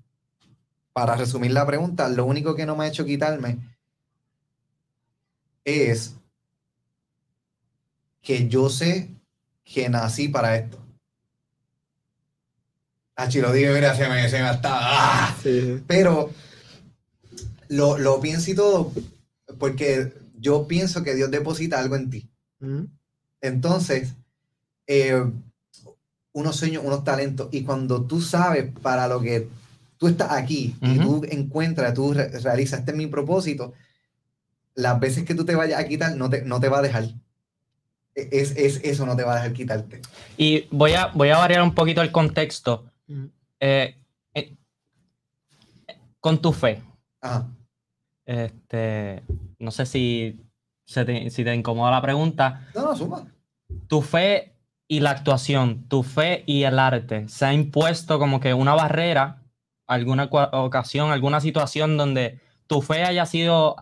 para 0.93 1.17
resumir 1.17 1.51
la 1.51 1.65
pregunta, 1.65 2.07
lo 2.07 2.23
único 2.25 2.55
que 2.55 2.65
no 2.65 2.77
me 2.77 2.85
ha 2.85 2.87
hecho 2.87 3.03
quitarme 3.03 3.74
es 5.65 6.13
que 8.21 8.47
yo 8.47 8.69
sé 8.69 9.09
que 9.63 9.89
nací 9.89 10.27
para 10.29 10.55
esto. 10.57 10.79
Ah, 13.17 13.29
lo 13.33 13.51
digo, 13.53 13.73
mira, 13.73 13.95
se 13.95 14.07
me, 14.09 14.29
se 14.29 14.41
me. 14.41 14.49
¡ah! 14.63 15.35
Sí. 15.41 15.81
Pero 15.87 16.31
lo, 17.69 17.97
lo 17.97 18.19
pienso 18.19 18.51
y 18.51 18.55
todo 18.55 18.91
porque 19.57 20.13
yo 20.37 20.67
pienso 20.67 21.01
que 21.03 21.15
Dios 21.15 21.31
deposita 21.31 21.79
algo 21.79 21.95
en 21.95 22.09
ti. 22.09 22.29
Ujú. 22.61 22.87
Entonces, 23.41 24.13
eh, 24.87 25.23
unos 26.33 26.55
sueños, 26.57 26.83
unos 26.85 27.03
talentos. 27.03 27.47
Y 27.51 27.63
cuando 27.63 28.03
tú 28.03 28.21
sabes 28.21 28.71
para 28.81 29.07
lo 29.07 29.21
que 29.21 29.47
tú 29.97 30.07
estás 30.07 30.31
aquí 30.31 30.75
y 30.81 30.99
tú 30.99 31.25
encuentras, 31.29 31.93
tú 31.93 32.13
re- 32.13 32.27
realizas, 32.39 32.79
este 32.81 32.91
es 32.91 32.97
mi 32.97 33.07
propósito, 33.07 33.73
las 34.75 34.99
veces 34.99 35.23
que 35.25 35.35
tú 35.35 35.45
te 35.45 35.55
vayas 35.55 35.79
a 35.79 35.87
quitar, 35.87 36.15
no 36.15 36.29
te, 36.29 36.43
no 36.43 36.59
te 36.59 36.69
va 36.69 36.79
a 36.79 36.81
dejar. 36.81 37.03
E- 38.13 38.29
Es, 38.31 38.55
es, 38.55 38.81
eso 38.83 39.05
no 39.05 39.15
te 39.15 39.23
va 39.23 39.33
a 39.33 39.35
dejar 39.37 39.53
quitarte. 39.53 40.01
Y 40.37 40.67
voy 40.71 40.93
a, 40.93 41.07
voy 41.07 41.29
a 41.29 41.37
variar 41.37 41.61
un 41.61 41.73
poquito 41.73 42.01
el 42.01 42.11
contexto. 42.11 42.85
Eh, 43.59 43.95
eh, 44.33 44.55
con 46.19 46.41
tu 46.41 46.51
fe. 46.53 46.81
Ajá. 47.21 47.47
Este, 48.25 49.23
no 49.59 49.71
sé 49.71 49.85
si, 49.85 50.41
se 50.85 51.05
te, 51.05 51.29
si 51.29 51.43
te 51.43 51.53
incomoda 51.53 51.91
la 51.91 52.01
pregunta. 52.01 52.67
No, 52.73 52.81
no, 52.85 52.95
suma. 52.95 53.27
Tu 53.87 54.01
fe 54.01 54.53
y 54.87 54.99
la 54.99 55.11
actuación, 55.11 55.87
tu 55.87 56.03
fe 56.03 56.43
y 56.45 56.63
el 56.63 56.77
arte, 56.79 57.27
¿se 57.27 57.45
ha 57.45 57.53
impuesto 57.53 58.19
como 58.19 58.39
que 58.39 58.53
una 58.53 58.75
barrera, 58.75 59.41
alguna 59.87 60.25
ocasión, 60.25 61.11
alguna 61.11 61.41
situación 61.41 61.97
donde 61.97 62.39
tu 62.67 62.81
fe 62.81 63.03
haya 63.03 63.25
sido, 63.25 63.75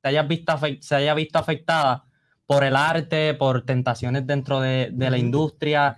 te 0.00 0.08
hayas 0.08 0.26
visto, 0.28 0.52
se 0.80 0.94
haya 0.94 1.14
visto 1.14 1.38
afectada 1.38 2.04
por 2.46 2.64
el 2.64 2.74
arte, 2.76 3.34
por 3.34 3.64
tentaciones 3.64 4.26
dentro 4.26 4.60
de, 4.60 4.90
de 4.92 5.10
la 5.10 5.18
industria? 5.18 5.94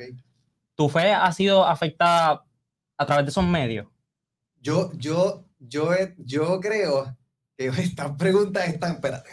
¿Tu 0.74 0.88
fe 0.88 1.12
ha 1.12 1.30
sido 1.32 1.66
afectada 1.66 2.44
a 2.98 3.06
través 3.06 3.24
de 3.26 3.30
esos 3.30 3.44
medios? 3.46 3.86
Yo, 4.60 4.90
yo, 4.94 5.46
yo, 5.58 5.90
yo 6.18 6.60
creo 6.60 7.16
que 7.56 7.66
estas 7.78 8.12
preguntas 8.16 8.68
están. 8.68 8.92
Espérate. 8.92 9.28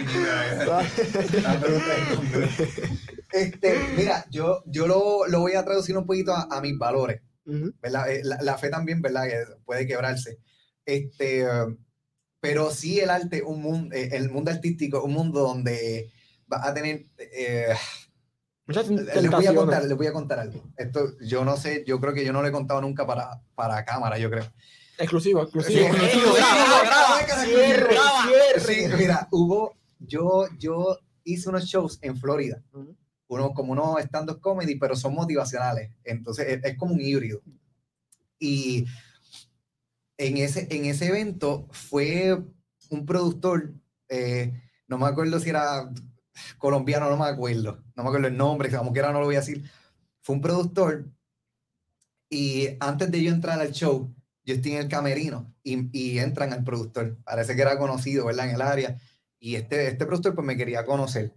Estas 0.00 1.56
preguntas 1.56 2.58
están- 2.58 2.98
Este, 3.32 3.78
mira, 3.96 4.24
yo, 4.30 4.62
yo 4.66 4.86
lo, 4.86 5.26
lo 5.26 5.40
voy 5.40 5.54
a 5.54 5.64
traducir 5.64 5.96
un 5.98 6.06
poquito 6.06 6.32
a, 6.32 6.46
a 6.50 6.60
mis 6.60 6.78
valores. 6.78 7.20
¿verdad? 7.44 8.10
Eh, 8.10 8.20
La, 8.24 8.38
la 8.40 8.56
fe 8.58 8.70
también, 8.70 9.02
¿verdad? 9.02 9.24
Que 9.24 9.42
puede 9.64 9.86
quebrarse. 9.86 10.38
Este, 10.86 11.44
pero 12.44 12.70
sí 12.70 13.00
el 13.00 13.08
arte, 13.08 13.42
un 13.42 13.62
mundo, 13.62 13.94
el 13.96 14.30
mundo 14.30 14.50
artístico, 14.50 15.02
un 15.02 15.14
mundo 15.14 15.40
donde 15.40 16.10
vas 16.46 16.66
a 16.66 16.74
tener. 16.74 17.06
eh, 17.16 17.68
Muchas 18.66 18.88
les 18.90 19.30
voy 19.30 19.46
a 19.46 19.54
contar, 19.54 19.84
les 19.84 19.96
voy 19.96 20.06
a 20.06 20.12
contar 20.12 20.38
algo. 20.40 20.62
Esto, 20.76 21.18
yo 21.20 21.42
no 21.42 21.56
sé, 21.56 21.84
yo 21.86 21.98
creo 22.00 22.12
que 22.12 22.22
yo 22.24 22.34
no 22.34 22.42
lo 22.42 22.48
he 22.48 22.52
contado 22.52 22.82
nunca 22.82 23.06
para, 23.06 23.40
para 23.54 23.82
cámara, 23.86 24.18
yo 24.18 24.28
creo. 24.30 24.44
Exclusivo, 24.98 25.42
exclusivo. 25.42 25.78
Sí, 25.78 25.84
exclusivo. 25.86 26.22
exclusivo, 26.22 26.34
Graba, 26.34 26.64
graba, 26.84 26.84
graba, 26.84 27.24
graba, 27.26 27.44
cierre, 27.44 27.94
graba. 27.94 28.26
cierre. 28.26 28.60
Sí, 28.88 28.96
mira, 28.98 29.28
hubo, 29.32 29.74
yo, 29.98 30.46
yo 30.58 30.98
hice 31.24 31.48
unos 31.48 31.64
shows 31.64 31.98
en 32.02 32.16
Florida, 32.18 32.62
uno, 33.26 33.54
como 33.54 33.72
unos 33.72 34.00
stand-up 34.02 34.40
comedy, 34.42 34.76
pero 34.76 34.96
son 34.96 35.14
motivacionales, 35.14 35.90
entonces 36.04 36.46
es, 36.48 36.64
es 36.64 36.76
como 36.76 36.92
un 36.94 37.00
híbrido. 37.00 37.40
Y 38.38 38.84
en 40.18 40.36
ese, 40.38 40.68
en 40.70 40.84
ese 40.84 41.08
evento 41.08 41.68
fue 41.72 42.42
un 42.90 43.06
productor, 43.06 43.74
eh, 44.08 44.52
no 44.86 44.98
me 44.98 45.06
acuerdo 45.06 45.40
si 45.40 45.50
era 45.50 45.90
colombiano, 46.58 47.08
no 47.08 47.16
me 47.16 47.26
acuerdo, 47.26 47.82
no 47.94 48.02
me 48.02 48.08
acuerdo 48.08 48.28
el 48.28 48.36
nombre, 48.36 48.70
como 48.70 48.92
quiera 48.92 49.12
no 49.12 49.20
lo 49.20 49.26
voy 49.26 49.36
a 49.36 49.40
decir, 49.40 49.68
fue 50.20 50.36
un 50.36 50.42
productor 50.42 51.06
y 52.28 52.76
antes 52.80 53.10
de 53.10 53.22
yo 53.22 53.32
entrar 53.32 53.60
al 53.60 53.72
show, 53.72 54.12
yo 54.44 54.54
estoy 54.54 54.72
en 54.72 54.78
el 54.78 54.88
camerino 54.88 55.54
y, 55.62 55.88
y 55.96 56.18
entran 56.18 56.52
al 56.52 56.64
productor. 56.64 57.16
Parece 57.22 57.54
que 57.54 57.62
era 57.62 57.78
conocido, 57.78 58.26
¿verdad? 58.26 58.48
En 58.48 58.56
el 58.56 58.62
área. 58.62 58.98
Y 59.38 59.54
este, 59.54 59.86
este 59.86 60.04
productor 60.04 60.34
pues 60.34 60.46
me 60.46 60.56
quería 60.56 60.84
conocer. 60.84 61.32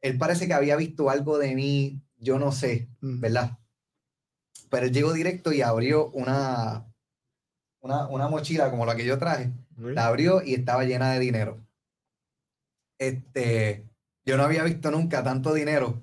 Él 0.00 0.16
parece 0.16 0.46
que 0.46 0.54
había 0.54 0.76
visto 0.76 1.10
algo 1.10 1.38
de 1.38 1.54
mí, 1.54 2.02
yo 2.16 2.38
no 2.38 2.52
sé, 2.52 2.88
Ujú. 3.02 3.20
¿verdad? 3.20 3.58
Pero 4.70 4.86
él 4.86 4.92
llegó 4.92 5.12
directo 5.12 5.52
y 5.52 5.60
abrió 5.60 6.10
una, 6.10 6.87
una, 7.80 8.06
una 8.08 8.28
mochila 8.28 8.70
como 8.70 8.84
la 8.86 8.94
que 8.96 9.04
yo 9.04 9.18
traje. 9.18 9.52
La 9.76 10.06
abrió 10.06 10.42
y 10.42 10.54
estaba 10.54 10.84
llena 10.84 11.12
de 11.12 11.20
dinero. 11.20 11.58
Este, 12.98 13.84
yo 14.24 14.36
no 14.36 14.42
había 14.44 14.64
visto 14.64 14.90
nunca 14.90 15.22
tanto 15.22 15.54
dinero 15.54 16.02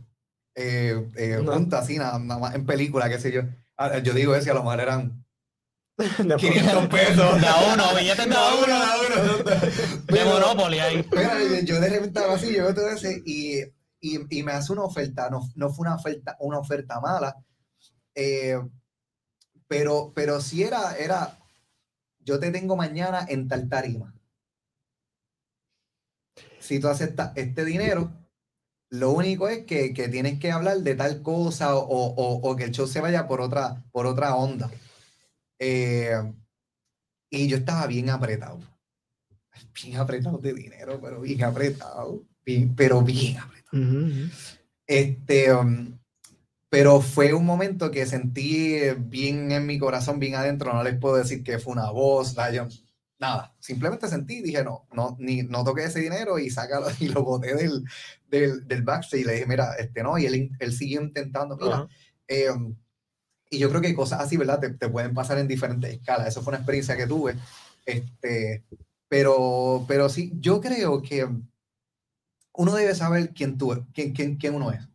eh, 0.55 1.09
eh, 1.17 1.39
No. 1.43 1.53
junto 1.53 1.75
así, 1.77 1.97
nada, 1.97 2.17
nada 2.19 2.39
más 2.39 2.55
en 2.55 2.65
película, 2.65 3.09
qué 3.09 3.19
sé 3.19 3.31
yo. 3.31 3.41
Ah, 3.77 3.97
Yo 3.99 4.13
digo 4.13 4.33
eso 4.35 4.47
y 4.47 4.51
a 4.51 4.53
lo 4.53 4.63
mejor 4.63 4.79
eran 4.79 5.25
De 5.97 6.35
500 6.37 6.87
pesos. 6.87 7.41
De 7.41 7.47
a 7.47 7.73
uno, 7.73 7.83
billetes 7.97 8.29
de 8.29 8.35
a 8.35 8.53
uno. 8.55 8.73
a 8.75 8.95
uno. 8.97 9.43
De 10.07 10.25
Monopoly 10.25 10.79
ahí. 10.79 11.05
Mira, 11.11 11.37
yo- 11.43 11.59
yo 11.65 11.79
de 11.81 11.89
repente 11.89 12.19
estaba 12.19 12.35
así, 12.35 12.53
yo 12.55 12.63
veo 12.63 12.73
todo 12.73 12.89
ese 12.89 13.21
y, 13.25 13.59
y, 13.99 14.19
y 14.39 14.43
me 14.43 14.53
hace 14.53 14.71
una 14.71 14.83
oferta, 14.83 15.29
no, 15.29 15.41
no 15.55 15.69
fue 15.73 15.85
una 15.87 15.95
oferta, 15.95 16.37
una 16.39 16.59
oferta 16.59 16.99
mala, 17.01 17.35
eh, 18.13 18.57
pero, 19.67 20.13
pero 20.15 20.39
sí 20.41 20.63
era, 20.63 20.95
era, 20.97 21.37
yo 22.25 22.39
te 22.39 22.51
tengo 22.51 22.75
mañana 22.75 23.25
en 23.29 23.47
tal 23.47 23.69
tarima. 23.69 24.13
Si 26.59 26.79
tú 26.79 26.87
aceptas 26.89 27.31
este 27.35 27.63
dinero, 27.63 28.11
lo 28.89 29.11
único 29.11 29.47
es 29.47 29.65
que, 29.65 29.93
que 29.93 30.09
tienes 30.09 30.39
que 30.39 30.51
hablar 30.51 30.77
de 30.79 30.95
tal 30.95 31.21
cosa 31.21 31.75
o, 31.75 31.81
o- 31.85 32.49
o 32.49 32.55
que 32.55 32.65
el 32.65 32.71
show 32.71 32.87
se 32.87 33.01
vaya 33.01 33.27
por 33.27 33.41
otra, 33.41 33.83
por 33.91 34.05
otra 34.05 34.35
onda. 34.35 34.69
Eh, 35.59 36.11
y 37.29 37.47
yo 37.47 37.57
estaba 37.57 37.87
bien 37.87 38.09
apretado 38.09 38.59
bien 39.83 39.97
apretado 39.97 40.37
de 40.37 40.53
dinero, 40.53 40.99
pero 41.01 41.21
bien 41.21 41.43
apretado, 41.43 42.23
bien- 42.45 42.75
pero 42.75 43.01
bien 43.01 43.37
apretado. 43.37 43.77
Este, 44.87 45.53
um, 45.53 45.97
pero 46.75 47.01
fue 47.01 47.33
un 47.33 47.45
momento 47.45 47.89
que 47.91 48.05
sentí 48.05 48.77
bien 48.97 49.51
en 49.51 49.65
mi 49.65 49.79
corazón, 49.79 50.19
bien 50.19 50.35
adentro, 50.35 50.73
no 50.73 50.83
les 50.83 50.99
puedo 50.99 51.15
decir 51.15 51.43
que 51.43 51.57
fue 51.59 51.73
una 51.73 51.89
voz, 51.89 52.35
yo- 52.53 52.67
nada, 53.17 53.55
simplemente 53.59 54.07
sentí, 54.09 54.41
dije, 54.41 54.63
no, 54.63 54.85
no, 54.91 55.15
ni, 55.19 55.43
no 55.43 55.63
toqué 55.63 55.85
ese 55.85 56.01
dinero 56.01 56.37
y 56.37 56.49
sácalo, 56.49 56.87
y 56.99 57.07
lo 57.07 57.23
boté 57.23 57.55
del, 57.55 57.85
del, 58.27 58.67
del 58.67 58.83
backstage, 58.83 59.21
y 59.21 59.23
le 59.23 59.33
dije, 59.33 59.45
mira, 59.45 59.73
este 59.79 60.03
no, 60.03 60.17
y 60.17 60.25
él, 60.25 60.51
él 60.59 60.73
siguió 60.73 61.01
intentando, 61.01 61.55
mira, 61.55 61.75
Ajá. 61.75 61.87
eh, 62.27 62.49
y 63.49 63.57
yo 63.59 63.69
creo 63.69 63.81
que 63.81 63.95
cosas 63.95 64.21
así, 64.21 64.35
¿verdad? 64.35 64.59
Te, 64.59 64.69
te 64.71 64.89
pueden 64.89 65.13
pasar 65.13 65.37
en 65.37 65.47
diferentes 65.47 65.93
escalas. 65.93 66.27
Eso 66.27 66.41
fue 66.41 66.51
una 66.51 66.57
experiencia 66.57 66.97
que 66.97 67.07
tuve. 67.07 67.35
Este, 67.85 68.65
pero, 69.07 69.85
pero 69.87 70.09
sí, 70.09 70.33
yo 70.39 70.59
creo 70.59 71.01
que 71.01 71.25
uno 72.53 72.73
debe 72.73 72.95
saber 72.95 73.33
quién, 73.33 73.57
tú, 73.57 73.85
quién, 73.93 74.13
quién, 74.13 74.35
quién 74.37 74.55
uno 74.55 74.71
es. 74.71 74.87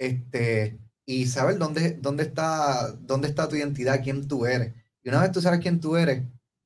Este, 0.00 0.78
y 1.04 1.26
saber 1.26 1.58
dónde, 1.58 1.98
dónde, 2.00 2.22
está, 2.22 2.92
dónde 3.02 3.28
está 3.28 3.48
tu 3.48 3.56
identidad, 3.56 4.02
quién 4.02 4.26
tú 4.26 4.46
eres. 4.46 4.74
Y 5.02 5.10
una 5.10 5.20
vez 5.20 5.32
tú 5.32 5.42
sabes 5.42 5.60
quién 5.60 5.78
tú 5.80 5.96
eres, 5.96 6.22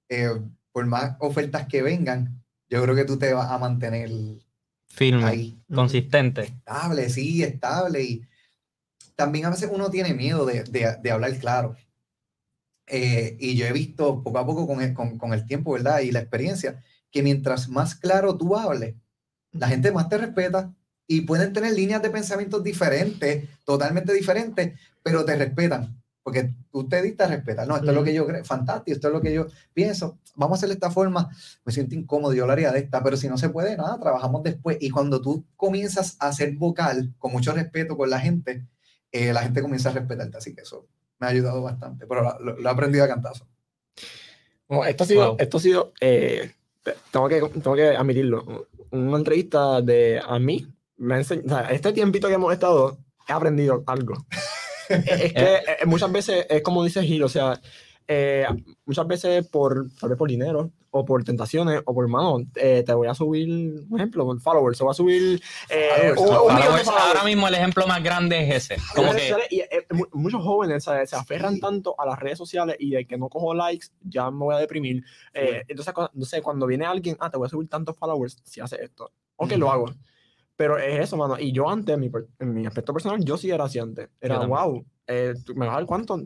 eh, 0.09 0.31
por 0.73 0.87
más 0.87 1.17
ofertas 1.19 1.67
que 1.67 1.83
vengan, 1.83 2.43
yo 2.71 2.81
creo 2.83 2.95
que 2.95 3.05
tú 3.05 3.19
te 3.19 3.33
vas 3.35 3.51
a 3.51 3.59
mantener 3.59 4.11
Firme, 4.89 5.25
ahí 5.25 5.59
consistente. 5.75 6.43
estable, 6.43 7.11
sí, 7.11 7.43
estable. 7.43 8.03
Y 8.05 8.23
también 9.17 9.47
a 9.47 9.51
veces 9.51 9.69
uno 9.73 9.91
tiene 9.91 10.15
miedo 10.15 10.47
de, 10.47 10.63
de- 10.65 10.97
de 11.03 11.11
hablar 11.11 11.37
claro. 11.41 11.77
eh, 12.87 13.37
y 13.41 13.57
yo 13.57 13.67
he 13.67 13.73
visto 13.73 14.23
poco 14.23 14.39
a 14.39 14.47
poco 14.47 14.67
con 14.67 14.83
el, 14.83 14.93
con, 14.95 15.19
con 15.19 15.33
el 15.33 15.47
tiempo, 15.47 15.73
¿verdad? 15.73 16.01
Y 16.01 16.13
la 16.13 16.21
experiencia, 16.21 16.83
que 17.11 17.23
mientras 17.23 17.69
más 17.69 17.95
claro 17.95 18.37
tú 18.37 18.57
hables, 18.57 18.95
la 19.53 19.69
gente 19.69 19.91
más 19.93 20.09
te 20.09 20.19
respeta 20.19 20.75
y 21.07 21.23
pueden 21.23 21.53
tener 21.53 21.73
líneas 21.73 22.03
de 22.03 22.11
pensamientos 22.11 22.63
diferentes, 22.63 23.49
totalmente 23.65 24.13
diferentes, 24.13 24.79
pero 25.03 25.25
te 25.25 25.37
respetan. 25.37 26.01
Porque 26.23 26.55
tú 26.73 26.89
te 26.89 27.03
diste 27.03 27.23
a 27.23 27.27
respetar. 27.27 27.69
No, 27.69 27.77
esto 27.77 27.91
es 27.91 27.95
lo 27.95 28.03
que 28.03 28.15
yo 28.15 28.27
creo, 28.27 28.43
fantástico, 28.45 28.95
esto 28.95 29.09
es 29.09 29.13
lo 29.15 29.21
que 29.21 29.35
yo 29.35 29.47
pienso. 29.75 30.19
Vamos 30.37 30.57
a 30.57 30.59
hacer 30.61 30.71
de 30.71 30.75
esta 30.77 30.91
forma. 30.91 31.29
Me 31.67 31.73
siento 31.73 31.95
incómodo, 31.95 32.33
yo 32.33 32.47
lo 32.47 32.53
haría 32.53 32.73
de 32.73 32.79
esta, 32.79 33.03
pero 33.03 33.19
si 33.19 33.29
no 33.29 33.37
se 33.37 33.51
puede, 33.51 33.77
nada, 33.77 34.01
trabajamos 34.01 34.43
después. 34.43 34.79
Y 34.81 34.89
cuando 34.89 35.21
tú 35.21 35.45
comienzas 35.57 36.17
a 36.21 36.33
ser 36.33 36.55
vocal 36.55 37.13
con 37.19 37.31
mucho 37.33 37.53
respeto 37.53 37.97
con 37.99 38.09
la 38.09 38.21
gente, 38.21 38.65
eh, 39.13 39.35
la 39.35 39.43
gente 39.43 39.61
comienza 39.61 39.91
a 39.91 39.93
respetarte. 39.93 40.39
Así 40.39 40.55
que 40.55 40.63
eso 40.63 40.87
me 41.19 41.27
ha 41.27 41.31
ayudado 41.31 41.61
bastante, 41.63 42.07
pero 42.07 42.39
lo, 42.41 42.59
lo 42.59 42.69
he 42.69 42.73
aprendido 42.73 43.05
a 43.05 43.09
cantazo. 43.09 43.47
Bueno, 44.67 44.87
esto 44.87 45.05
ha 45.05 45.07
sido, 45.07 45.27
Wow. 45.27 45.37
esto 45.39 45.57
ha 45.59 45.61
sido 45.61 45.93
eh, 46.01 46.51
tengo, 47.11 47.29
que, 47.29 47.41
tengo 47.41 47.77
que 47.77 47.89
admitirlo, 47.89 48.67
una 48.91 49.19
entrevista 49.19 49.81
de 49.81 50.21
a 50.25 50.39
mí, 50.39 50.67
me 50.97 51.17
enseñ- 51.17 51.45
o 51.45 51.49
sea, 51.49 51.71
este 51.71 51.93
tiempito 51.93 52.29
que 52.29 52.35
hemos 52.35 52.53
estado, 52.53 52.99
he 53.29 53.33
aprendido 53.33 53.83
algo. 53.87 54.15
es 54.89 55.33
que 55.33 55.55
eh, 55.57 55.87
muchas 55.87 56.11
veces, 56.13 56.47
es 56.49 56.63
como 56.63 56.85
dice 56.85 57.03
Gil, 57.03 57.23
o 57.23 57.29
sea, 57.29 57.61
eh, 58.07 58.47
muchas 58.85 59.07
veces 59.07 59.47
por, 59.49 59.87
tal 59.99 60.11
vez 60.11 60.19
por 60.19 60.29
dinero, 60.29 60.71
o 60.97 61.05
por 61.05 61.25
tentaciones, 61.25 61.81
o 61.87 61.93
por 61.95 62.07
mano, 62.07 62.37
eh, 62.55 62.85
te 62.87 62.93
voy 62.95 63.09
a 63.09 63.15
subir, 63.15 63.49
un 63.89 63.99
ejemplo, 63.99 64.25
por 64.25 64.41
followers, 64.41 64.79
te 64.79 64.85
voy 64.85 64.91
a 64.93 64.95
subir 64.95 65.43
eh, 65.69 66.13
Followers, 66.15 66.21
un, 66.21 66.29
un 66.29 66.63
followers. 66.63 66.89
ahora 66.89 67.25
mismo 67.25 67.49
el 67.49 67.55
ejemplo 67.55 67.87
más 67.89 68.01
grande 68.03 68.41
es 68.49 68.71
ese. 68.71 68.77
Como 68.95 69.11
que 69.13 69.35
y, 69.51 69.61
eh, 69.61 69.87
mu- 69.91 70.05
muchos 70.13 70.41
jóvenes 70.45 70.85
¿sabes? 70.85 71.11
se 71.11 71.17
aferran 71.17 71.59
tanto 71.59 71.97
a 71.99 72.07
las 72.07 72.19
redes 72.21 72.39
sociales 72.39 72.77
y 72.79 72.91
de 72.91 73.07
que 73.07 73.17
no 73.19 73.29
cojo 73.29 73.55
likes, 73.55 73.89
ya 74.03 74.31
me 74.31 74.39
voy 74.45 74.55
a 74.55 74.59
deprimir. 74.59 75.03
Eh, 75.33 75.65
entonces, 75.67 75.93
cu- 75.95 76.09
entonces, 76.15 76.43
cuando 76.43 76.67
viene 76.67 76.85
alguien, 76.85 77.17
ah, 77.19 77.29
te 77.31 77.39
voy 77.39 77.47
a 77.47 77.51
subir 77.51 77.69
tantos 77.69 77.97
followers 77.97 78.37
si 78.45 78.61
hace 78.61 78.81
esto. 78.85 79.11
Ok, 79.37 79.53
lo 79.53 79.67
Ujú. 79.67 79.75
hago. 79.75 79.87
Pero 80.57 80.79
es 80.79 81.01
eso, 81.01 81.17
mano. 81.17 81.39
Y 81.39 81.53
yo 81.53 81.69
antes, 81.69 81.99
mi, 81.99 82.11
en 82.39 82.55
mi 82.55 82.67
aspecto 82.67 82.93
personal, 82.93 83.23
yo 83.25 83.37
sí 83.37 83.51
era 83.51 83.65
así 83.65 83.79
antes. 83.79 84.09
Era, 84.21 84.39
wow, 84.47 84.85
eh, 85.07 85.35
¿tú 85.45 85.55
¿me 85.55 85.67
vas 85.67 85.75
a 85.75 85.79
dar 85.79 85.87
cuánto? 85.87 86.17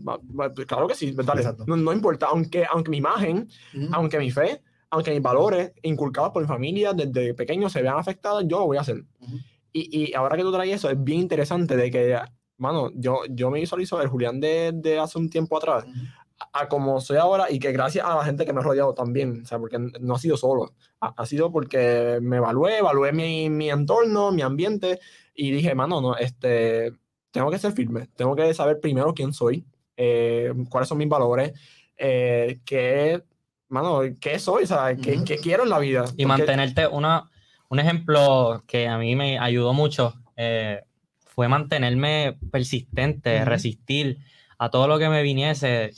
Claro 0.66 0.86
que 0.86 0.94
sí, 0.94 1.12
dale. 1.12 1.40
Exacto. 1.40 1.64
No, 1.66 1.76
no 1.76 1.92
importa, 1.92 2.26
aunque, 2.26 2.64
aunque 2.70 2.90
mi 2.90 2.98
imagen, 2.98 3.48
Ujú. 3.74 3.88
aunque 3.92 4.18
mi 4.18 4.30
fe, 4.30 4.60
aunque 4.90 5.12
mis 5.12 5.22
valores 5.22 5.72
inculcados 5.82 6.30
por 6.32 6.42
mi 6.42 6.48
familia 6.48 6.92
desde 6.92 7.34
pequeño 7.34 7.68
se 7.70 7.82
vean 7.82 7.96
afectados, 7.98 8.44
yo 8.46 8.58
lo 8.60 8.66
voy 8.66 8.76
a 8.76 8.82
hacer. 8.82 9.02
Ujú. 9.20 9.38
Y, 9.72 10.10
y 10.10 10.14
ahora 10.14 10.36
que 10.36 10.42
tú 10.42 10.52
traes 10.52 10.74
eso, 10.74 10.90
es 10.90 11.02
bien 11.02 11.20
interesante 11.20 11.76
de 11.76 11.90
que, 11.90 12.18
mano, 12.58 12.90
yo, 12.94 13.20
yo 13.30 13.50
me 13.50 13.60
visualizo 13.60 14.00
el 14.00 14.08
Julián 14.08 14.40
de, 14.40 14.72
de 14.74 14.98
hace 14.98 15.18
un 15.18 15.30
tiempo 15.30 15.56
atrás 15.56 15.84
Ujú. 15.84 15.94
a, 15.94 16.17
a 16.52 16.68
como 16.68 17.00
soy 17.00 17.16
ahora 17.16 17.50
y 17.50 17.58
que 17.58 17.72
gracias 17.72 18.04
a 18.06 18.14
la 18.16 18.24
gente 18.24 18.44
que 18.44 18.52
me 18.52 18.60
ha 18.60 18.62
rodeado 18.62 18.94
también, 18.94 19.42
o 19.42 19.46
sea, 19.46 19.58
porque 19.58 19.78
no 19.78 20.14
ha 20.14 20.18
sido 20.18 20.36
solo, 20.36 20.72
ha, 21.00 21.08
ha 21.16 21.26
sido 21.26 21.50
porque 21.50 22.18
me 22.22 22.36
evalué, 22.36 22.78
evalué 22.78 23.12
mi, 23.12 23.50
mi 23.50 23.70
entorno, 23.70 24.30
mi 24.30 24.42
ambiente 24.42 25.00
y 25.34 25.50
dije, 25.50 25.74
mano, 25.74 26.00
no, 26.00 26.16
este, 26.16 26.92
tengo 27.30 27.50
que 27.50 27.58
ser 27.58 27.72
firme, 27.72 28.08
tengo 28.16 28.34
que 28.36 28.52
saber 28.54 28.80
primero 28.80 29.12
quién 29.14 29.32
soy, 29.32 29.64
eh, 29.96 30.52
cuáles 30.70 30.88
son 30.88 30.98
mis 30.98 31.08
valores, 31.08 31.52
eh, 31.96 32.60
qué, 32.64 33.22
mano, 33.68 34.00
qué 34.20 34.38
soy, 34.38 34.64
o 34.64 34.66
sea, 34.66 34.94
qué, 34.96 35.16
Ujú. 35.16 35.24
qué 35.24 35.38
quiero 35.38 35.64
en 35.64 35.70
la 35.70 35.78
vida. 35.80 36.04
Y 36.16 36.24
porque- 36.24 36.26
mantenerte, 36.26 36.86
una, 36.86 37.28
un 37.68 37.80
ejemplo 37.80 38.62
que 38.66 38.86
a 38.86 38.96
mí 38.96 39.16
me 39.16 39.38
ayudó 39.38 39.72
mucho 39.72 40.14
eh, 40.36 40.82
fue 41.24 41.48
mantenerme 41.48 42.38
persistente, 42.52 43.36
Ujú. 43.38 43.44
resistir 43.44 44.18
a 44.58 44.70
todo 44.70 44.88
lo 44.88 44.98
que 44.98 45.08
me 45.08 45.22
viniese, 45.22 45.92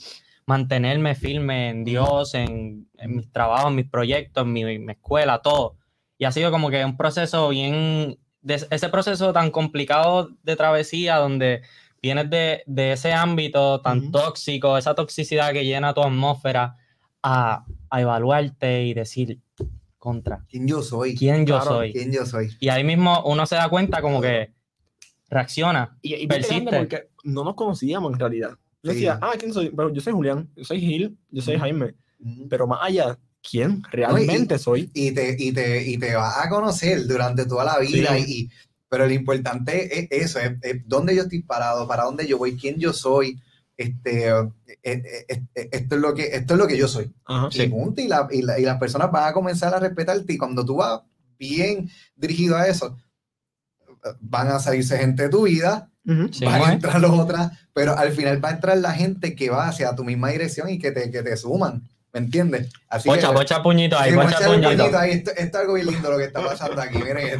mantenerme 0.45 1.15
firme 1.15 1.69
en 1.69 1.83
Dios, 1.83 2.33
en, 2.33 2.87
en 2.97 3.15
mis 3.15 3.31
trabajos, 3.31 3.69
en 3.69 3.75
mis 3.75 3.89
proyectos, 3.89 4.43
en 4.45 4.53
mi, 4.53 4.79
mi 4.79 4.91
escuela, 4.93 5.41
todo. 5.41 5.77
Y 6.17 6.25
ha 6.25 6.31
sido 6.31 6.51
como 6.51 6.69
que 6.69 6.83
un 6.85 6.97
proceso 6.97 7.49
bien, 7.49 8.17
de 8.41 8.55
ese 8.69 8.89
proceso 8.89 9.33
tan 9.33 9.51
complicado 9.51 10.29
de 10.43 10.55
travesía 10.55 11.17
donde 11.17 11.61
vienes 12.01 12.29
de, 12.29 12.63
de 12.65 12.93
ese 12.93 13.13
ámbito 13.13 13.81
tan 13.81 13.99
Ujú. 13.99 14.11
tóxico, 14.11 14.77
esa 14.77 14.95
toxicidad 14.95 15.53
que 15.53 15.63
llena 15.65 15.93
tu 15.93 16.01
atmósfera, 16.01 16.75
a, 17.23 17.65
a 17.89 18.01
evaluarte 18.01 18.83
y 18.83 18.93
decir, 18.95 19.39
contra, 19.99 20.43
¿Quién 20.49 20.67
yo 20.67 20.81
soy? 20.81 21.15
¿quién 21.15 21.45
yo 21.45 21.57
Claro, 21.57 21.71
soy? 21.71 21.91
¿Quién 21.93 22.11
yo 22.11 22.25
soy? 22.25 22.49
Y 22.59 22.69
ahí 22.69 22.83
mismo 22.83 23.21
uno 23.25 23.45
se 23.45 23.55
da 23.55 23.69
cuenta 23.69 24.01
como 24.01 24.19
que 24.19 24.51
reacciona. 25.29 25.97
Y, 26.01 26.15
y 26.15 26.27
persiste. 26.27 26.75
porque 26.75 27.09
no 27.23 27.43
nos 27.43 27.53
conocíamos 27.55 28.13
en 28.13 28.19
realidad. 28.19 28.51
Yo 28.83 28.91
Sí. 28.91 28.97
decía, 28.97 29.19
ah, 29.21 29.33
¿quién 29.37 29.53
soy? 29.53 29.69
Pero 29.69 29.93
yo 29.93 30.01
soy 30.01 30.13
Julián, 30.13 30.49
yo 30.55 30.63
soy 30.63 30.79
Gil, 30.79 31.17
yo 31.29 31.41
soy. 31.41 31.57
Jaime. 31.57 31.93
Ujú. 32.19 32.47
Pero 32.49 32.67
más 32.67 32.79
allá, 32.81 33.17
¿quién 33.47 33.83
realmente 33.91 34.57
soy? 34.57 34.89
y 34.93 35.11
te, 35.11 35.35
y 35.37 35.51
te, 35.51 35.87
y 35.87 35.97
te 35.97 36.15
vas 36.15 36.45
a 36.45 36.49
conocer 36.49 37.05
durante 37.07 37.45
toda 37.45 37.63
la 37.63 37.79
vida. 37.79 38.15
Sí. 38.17 38.23
Y, 38.27 38.33
y- 38.43 38.49
pero 38.89 39.05
lo 39.07 39.13
importante 39.13 39.99
es 39.99 40.07
eso, 40.11 40.39
es, 40.39 40.51
es 40.63 40.81
dónde 40.85 41.15
yo 41.15 41.21
estoy 41.23 41.41
parado, 41.43 41.87
para 41.87 42.03
dónde 42.03 42.27
yo 42.27 42.37
voy, 42.37 42.57
quién 42.57 42.77
yo 42.77 42.91
soy. 42.91 43.39
Este, 43.77 44.27
eh, 44.29 44.43
eh, 44.83 45.23
eh, 45.55 45.69
esto, 45.71 45.95
es 45.95 46.01
lo 46.01 46.13
que, 46.13 46.23
esto 46.35 46.53
es 46.55 46.59
lo 46.59 46.67
que 46.67 46.77
yo 46.77 46.87
soy. 46.87 47.11
Ajá. 47.25 47.49
Y, 47.53 47.67
punto, 47.67 48.01
y, 48.01 48.07
la- 48.07 48.27
y 48.29 48.41
la- 48.41 48.59
y 48.59 48.63
las 48.63 48.77
personas 48.79 49.09
van 49.11 49.29
a 49.29 49.33
comenzar 49.33 49.73
a 49.73 49.79
respetarte 49.79 50.33
y 50.33 50.37
cuando 50.37 50.65
tú 50.65 50.75
vas 50.75 51.01
bien 51.39 51.89
dirigido 52.15 52.57
a 52.57 52.67
eso, 52.67 52.97
van 54.19 54.47
a 54.49 54.59
salirse 54.59 54.97
gente 54.97 55.23
de 55.23 55.29
tu 55.29 55.43
vida, 55.43 55.90
Ujú. 56.05 56.33
Sí, 56.33 56.45
van 56.45 56.55
a 56.61 56.67
¿no? 56.67 56.73
entrar 56.73 56.99
los 56.99 57.11
otras, 57.11 57.51
pero 57.73 57.97
al 57.97 58.11
final 58.11 58.43
va 58.43 58.49
a 58.49 58.53
entrar 58.53 58.77
la 58.77 58.91
gente 58.93 59.35
que 59.35 59.49
va 59.49 59.67
hacia 59.67 59.95
tu 59.95 60.03
misma 60.03 60.29
dirección 60.29 60.69
y 60.69 60.79
que 60.79 60.91
te, 60.91 61.11
que 61.11 61.21
te 61.21 61.37
suman, 61.37 61.83
¿me 62.11 62.19
entiendes? 62.19 62.71
Así 62.89 63.07
Pocha, 63.07 63.27
que, 63.29 63.33
pocha 63.35 63.61
puñito 63.63 63.97
ahí, 63.99 64.11
Sí, 64.11 64.17
pocha 64.17 64.37
el 64.39 64.45
puñito. 64.61 64.69
puñito 64.83 64.97
ahí, 64.99 65.11
esto, 65.11 65.31
esto 65.31 65.57
es 65.57 65.61
algo 65.63 65.73
bien 65.75 65.87
lindo 65.87 66.09
lo 66.11 66.17
que 66.17 66.23
está 66.25 66.43
pasando 66.43 66.81
aquí, 66.81 66.97
miren 66.97 67.17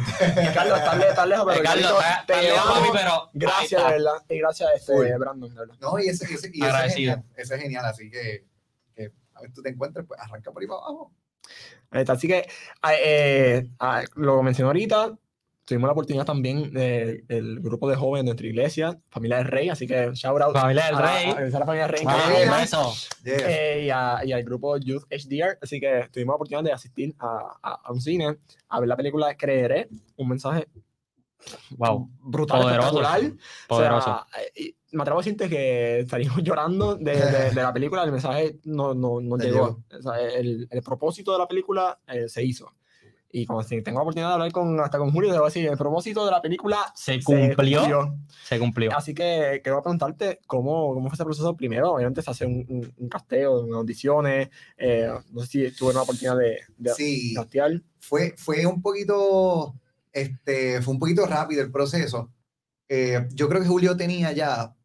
Carlos, 0.54 0.78
estás 0.78 0.98
le- 0.98 1.08
estás 1.08 1.26
lejos, 1.26 1.46
pero 1.48 1.58
Eh, 1.58 1.62
Carlos, 1.64 1.90
está- 1.92 2.24
te 2.26 2.32
está 2.32 2.42
lejos, 2.42 2.66
llevamos. 2.66 2.90
pero 2.92 3.30
Gracias, 3.32 3.84
de 3.84 3.90
verdad. 3.90 4.12
Y 4.28 4.38
gracias, 4.38 4.68
este, 4.76 4.92
Full. 4.92 5.06
Brandon, 5.18 5.50
de 5.54 5.60
verdad. 5.60 5.74
No, 5.80 5.98
y 5.98 6.06
ese, 6.08 6.24
ese- 6.32 6.50
y 6.54 6.64
ese 6.64 6.86
es 6.86 6.94
genial, 6.94 7.24
ese 7.36 7.54
es 7.56 7.60
genial, 7.60 7.84
así 7.84 8.10
que, 8.10 8.44
que 8.94 9.10
a 9.34 9.40
ver 9.40 9.52
tú 9.52 9.60
te 9.62 9.70
encuentres, 9.70 10.06
pues 10.06 10.20
arranca 10.20 10.52
por 10.52 10.62
ahí 10.62 10.68
para 10.68 10.78
abajo. 10.80 11.12
Ahí 11.90 12.00
está. 12.02 12.12
Así 12.14 12.28
que, 12.28 12.46
ah, 12.80 12.92
eh, 12.94 13.66
ah, 13.80 14.02
lo 14.14 14.40
mencioné 14.42 14.68
ahorita, 14.68 15.12
tuvimos 15.64 15.86
la 15.88 15.92
oportunidad 15.92 16.24
también 16.24 16.72
del 16.72 17.60
grupo 17.60 17.88
de 17.88 17.96
jóvenes 17.96 18.24
de 18.24 18.30
nuestra 18.30 18.46
iglesia, 18.46 19.00
Familia 19.10 19.38
del 19.38 19.46
Rey, 19.46 19.68
así 19.68 19.86
que 19.86 20.10
shout 20.14 20.40
out 20.42 20.54
Familia 20.56 20.86
del 20.86 20.94
a, 20.96 21.00
la- 21.00 21.06
Rey. 21.12 21.26
a- 21.30 21.36
a 21.56 21.58
la 21.60 21.66
Familia 21.66 21.86
del 21.86 21.90
Rey. 21.96 22.04
Wow. 22.04 22.92
Yes. 23.24 23.42
eh, 23.46 23.82
y, 23.86 23.90
a- 23.90 24.20
y 24.24 24.32
al 24.32 24.42
grupo 24.42 24.76
Youth 24.78 25.04
HDR. 25.10 25.58
Así 25.62 25.78
que 25.80 26.08
tuvimos 26.12 26.32
la 26.32 26.36
oportunidad 26.36 26.64
de 26.64 26.72
asistir 26.72 27.14
a, 27.18 27.56
a- 27.62 27.80
a 27.84 27.92
un 27.92 28.00
cine 28.00 28.38
a 28.68 28.80
ver 28.80 28.88
la 28.88 28.96
película 28.96 29.34
Creeré, 29.36 29.88
un 30.16 30.28
mensaje 30.28 30.66
Wow, 31.76 32.08
brutal, 32.20 32.60
Poderoso. 32.62 33.00
espectacular. 33.02 33.32
poderoso. 33.68 34.10
O 34.10 34.14
sea, 34.32 34.42
eh, 34.42 34.52
y 34.90 34.96
me 34.96 35.02
atrevo 35.02 35.18
a 35.18 35.22
decirte 35.22 35.48
que 35.48 36.06
salimos 36.08 36.36
llorando 36.42 36.94
de, 36.94 37.16
de- 37.16 37.50
de 37.50 37.62
la 37.62 37.72
película, 37.72 38.04
el 38.04 38.12
mensaje 38.12 38.58
no, 38.64 38.94
no, 38.94 39.20
no 39.20 39.36
llegó. 39.38 39.82
O 39.98 40.02
sea, 40.02 40.20
el, 40.20 40.68
el 40.70 40.82
propósito 40.82 41.32
de 41.32 41.38
la 41.38 41.48
película 41.48 41.98
eh, 42.06 42.28
se 42.28 42.44
hizo. 42.44 42.72
Y 43.34 43.46
como 43.46 43.62
si 43.62 43.80
tengo 43.80 43.98
la 43.98 44.02
oportunidad 44.02 44.28
de 44.28 44.34
hablar 44.34 44.52
con, 44.52 44.78
hasta 44.80 44.98
con 44.98 45.10
Julio, 45.10 45.30
te 45.30 45.38
voy 45.38 45.46
a 45.46 45.48
decir, 45.48 45.66
el 45.66 45.78
propósito 45.78 46.24
de 46.26 46.30
la 46.30 46.42
película 46.42 46.92
se 46.94 47.14
se 47.14 47.22
cumplió, 47.22 48.14
se 48.44 48.58
cumplió. 48.58 48.94
Así 48.94 49.14
que 49.14 49.60
quiero 49.64 49.80
preguntarte 49.82 50.40
cómo, 50.46 50.92
cómo 50.92 51.08
fue 51.08 51.14
ese 51.14 51.24
proceso 51.24 51.56
primero. 51.56 51.92
Obviamente 51.92 52.20
se 52.20 52.30
hace 52.30 52.44
un, 52.44 52.66
un, 52.68 52.92
un 52.94 53.08
casteo, 53.08 53.62
unas 53.62 53.78
audiciones. 53.78 54.50
eh, 54.76 55.10
no 55.30 55.40
sé 55.40 55.46
si 55.46 55.70
tuve 55.74 55.92
una 55.92 56.02
oportunidad 56.02 56.36
de, 56.36 56.58
de 56.76 56.92
Sí, 56.94 57.32
castear. 57.34 57.80
fue, 58.00 58.34
fue 58.36 58.66
un 58.66 58.82
poquito, 58.82 59.76
este, 60.12 60.82
fue 60.82 60.92
un 60.92 61.00
poquito 61.00 61.24
rápido 61.24 61.62
el 61.62 61.72
proceso. 61.72 62.30
Eh, 62.86 63.26
yo 63.32 63.48
creo 63.48 63.62
que 63.62 63.68
Julio 63.68 63.96
tenía 63.96 64.32
ya 64.32 64.76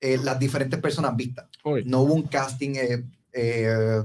eh, 0.00 0.18
las 0.18 0.38
diferentes 0.40 0.80
personas 0.80 1.14
vistas. 1.14 1.46
Uy, 1.64 1.84
No 1.84 2.00
hubo 2.00 2.14
un 2.14 2.24
casting 2.24 2.74
eh, 2.74 3.04
eh, 3.32 4.02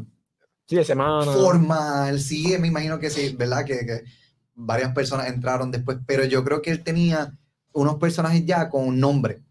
sí, 0.70 0.76
de 0.76 0.86
semana. 0.86 1.32
formal, 1.32 2.20
sí, 2.20 2.56
me 2.60 2.68
imagino 2.68 3.00
que 3.00 3.10
sí, 3.10 3.36
¿verdad? 3.36 3.66
Que, 3.66 3.86
que 3.86 4.04
varias 4.54 4.94
personas 4.94 5.28
entraron 5.28 5.72
después, 5.72 5.98
pero 6.06 6.24
yo 6.26 6.44
creo 6.44 6.62
que 6.62 6.70
él 6.70 6.84
tenía 6.84 7.38
unos 7.74 7.96
personajes 7.96 8.46
ya 8.46 8.70
con 8.70 8.86
un 8.86 9.00
nombre. 9.00 9.42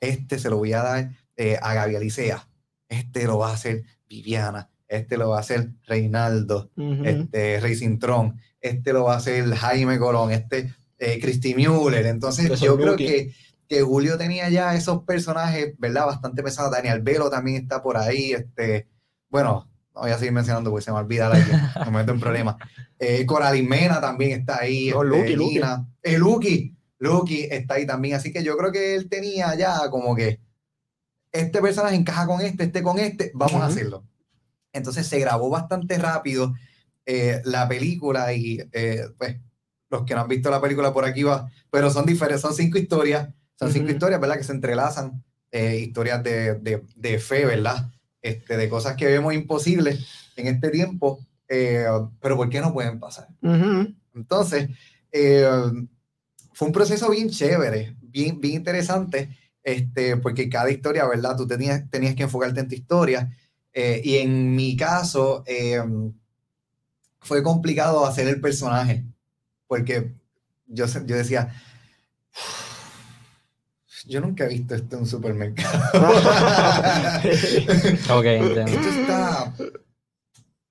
Este 0.00 0.38
se 0.38 0.50
lo 0.50 0.58
voy 0.58 0.72
a 0.72 0.82
dar 0.82 1.10
eh, 1.36 1.58
a 1.60 1.74
Gaby 1.74 1.96
Alicea, 1.96 2.48
este 2.88 3.24
lo 3.26 3.38
va 3.38 3.50
a 3.50 3.54
hacer 3.54 3.82
Viviana, 4.08 4.70
este 4.88 5.16
lo 5.16 5.30
va 5.30 5.38
a 5.38 5.40
hacer 5.40 5.70
Reinaldo, 5.86 6.70
este 7.04 7.60
Rey 7.60 7.74
Cintrón, 7.74 8.40
este 8.60 8.92
lo 8.92 9.04
va 9.04 9.14
a 9.14 9.18
hacer 9.18 9.52
Jaime 9.54 9.98
Colón, 9.98 10.32
este 10.32 10.72
eh, 10.98 11.18
Christy 11.20 11.54
Müller. 11.54 12.06
Entonces 12.06 12.50
Eso 12.50 12.64
yo 12.64 12.76
creo 12.76 12.96
que, 12.96 13.34
que 13.66 13.82
Julio 13.82 14.18
tenía 14.18 14.48
ya 14.50 14.74
esos 14.74 15.02
personajes, 15.02 15.74
¿verdad? 15.78 16.06
Bastante 16.06 16.42
pesados. 16.42 16.70
Daniel 16.70 17.00
Velo 17.00 17.30
también 17.30 17.62
está 17.62 17.82
por 17.82 17.96
ahí. 17.96 18.32
Este, 18.32 18.86
bueno, 19.28 19.66
no 19.66 19.71
voy 19.94 20.10
a 20.10 20.18
seguir 20.18 20.32
mencionando 20.32 20.70
porque 20.70 20.84
se 20.84 20.92
me 20.92 20.98
olvida 20.98 21.28
la 21.28 21.44
que 21.44 21.90
me 21.90 21.98
meto 21.98 22.12
en 22.12 22.20
problemas. 22.20 22.56
Eh, 23.04 23.26
Coraline 23.26 23.68
Mena 23.68 24.00
también 24.00 24.38
está 24.38 24.60
ahí. 24.60 24.90
Lucky, 24.90 25.34
Lucky. 25.34 25.54
Lina. 25.54 25.88
Eh, 26.04 26.18
Lucky, 26.18 26.72
Lucky 26.98 27.48
está 27.50 27.74
ahí 27.74 27.84
también. 27.84 28.14
Así 28.14 28.32
que 28.32 28.44
yo 28.44 28.56
creo 28.56 28.70
que 28.70 28.94
él 28.94 29.08
tenía 29.08 29.56
ya 29.56 29.90
como 29.90 30.14
que 30.14 30.38
este 31.32 31.60
personaje 31.60 31.96
encaja 31.96 32.28
con 32.28 32.40
este, 32.40 32.62
este 32.62 32.80
con 32.80 33.00
este, 33.00 33.32
vamos 33.34 33.60
a 33.60 33.66
hacerlo. 33.66 34.04
Entonces 34.72 35.06
se 35.06 35.18
grabó 35.18 35.50
bastante 35.50 35.98
rápido 35.98 36.54
eh, 37.04 37.42
la 37.44 37.68
película 37.68 38.32
y 38.32 38.60
eh, 38.72 39.06
pues 39.18 39.36
los 39.90 40.04
que 40.04 40.14
no 40.14 40.20
han 40.20 40.28
visto 40.28 40.50
la 40.50 40.60
película 40.60 40.92
por 40.92 41.04
aquí 41.04 41.24
va, 41.24 41.50
pero 41.70 41.90
son 41.90 42.06
diferentes, 42.06 42.40
son 42.40 42.54
cinco 42.54 42.78
historias, 42.78 43.28
son 43.58 43.72
cinco 43.72 43.90
historias, 43.90 44.20
¿verdad? 44.20 44.36
Que 44.38 44.44
se 44.44 44.52
entrelazan, 44.52 45.22
eh, 45.50 45.76
historias 45.76 46.22
de, 46.22 46.54
de, 46.54 46.82
de 46.96 47.18
fe, 47.18 47.44
¿verdad? 47.44 47.91
Este, 48.22 48.56
de 48.56 48.68
cosas 48.68 48.96
que 48.96 49.06
vemos 49.06 49.34
imposibles 49.34 50.06
en 50.36 50.46
este 50.46 50.70
tiempo, 50.70 51.18
eh, 51.48 51.84
pero 52.20 52.36
¿por 52.36 52.48
qué 52.48 52.60
no 52.60 52.72
pueden 52.72 53.00
pasar? 53.00 53.26
Entonces, 54.14 54.70
eh, 55.10 55.44
fue 56.52 56.68
un 56.68 56.72
proceso 56.72 57.10
bien 57.10 57.28
chévere, 57.30 57.96
bien, 58.00 58.40
bien 58.40 58.54
interesante, 58.54 59.36
este, 59.64 60.16
porque 60.18 60.48
cada 60.48 60.70
historia, 60.70 61.06
¿verdad? 61.08 61.36
Tú 61.36 61.48
tenías, 61.48 61.90
tenías 61.90 62.14
que 62.14 62.22
enfocarte 62.22 62.60
en 62.60 62.68
tu 62.68 62.74
historia. 62.76 63.28
eh, 63.74 64.00
y 64.04 64.18
en 64.18 64.54
mi 64.54 64.76
caso, 64.76 65.44
fue 67.20 67.42
complicado 67.42 68.06
hacer 68.06 68.28
el 68.28 68.40
personaje, 68.40 69.04
porque 69.66 70.14
yo, 70.66 70.86
yo 70.86 71.16
decía, 71.16 71.52
yo 74.06 74.20
nunca 74.20 74.44
he 74.44 74.48
visto 74.48 74.74
esto 74.74 74.96
en 74.96 75.02
un 75.02 75.08
supermercado. 75.08 75.92
Ok, 78.10 78.24
entiendo. 78.24 78.72
esto 78.72 78.88
está, 78.88 79.54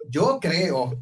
yo 0.09 0.39
creo, 0.41 1.01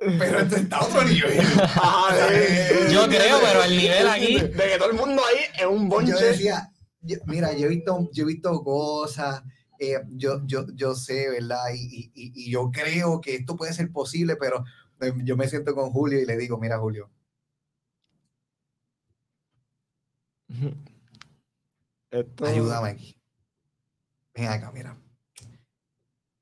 pero 0.00 0.40
esto 0.40 0.56
está 0.56 0.76
a 0.78 0.84
otro 0.84 1.04
nivel. 1.04 1.40
Ajá, 1.40 2.26
de- 2.28 2.92
Yo 2.92 3.06
creo, 3.08 3.38
pero 3.42 3.64
el 3.64 3.76
nivel 3.76 4.08
aquí. 4.08 4.38
De 4.38 4.50
que 4.52 4.78
todo 4.78 4.90
el 4.90 4.96
mundo 4.96 5.22
ahí 5.26 5.38
es 5.58 5.66
un 5.66 5.88
bonche. 5.88 6.12
yo 6.12 6.18
decía, 6.18 6.70
yo- 7.00 7.18
mira, 7.26 7.52
yo 7.54 7.66
he 7.66 7.70
visto, 7.70 8.08
yo 8.12 8.24
he 8.24 8.26
visto 8.26 8.62
cosas, 8.62 9.42
eh, 9.78 9.98
yo, 10.10 10.42
yo, 10.46 10.66
yo 10.74 10.94
sé, 10.94 11.30
¿verdad? 11.30 11.70
Y, 11.74 11.80
y- 11.80 12.10
y- 12.14 12.32
y 12.46 12.50
yo 12.50 12.70
creo 12.70 13.20
que 13.20 13.36
esto 13.36 13.56
puede 13.56 13.72
ser 13.72 13.90
posible, 13.90 14.36
pero 14.36 14.64
eh, 15.00 15.12
yo 15.24 15.36
me 15.36 15.48
siento 15.48 15.74
con 15.74 15.90
Julio 15.90 16.20
y 16.20 16.26
le 16.26 16.36
digo, 16.36 16.58
mira, 16.58 16.78
Julio, 16.78 17.10
Esto- 22.10 22.46
ayúdame 22.46 22.88
aquí. 22.90 23.14
Ven 24.34 24.46
acá, 24.48 24.70
mira. 24.72 24.96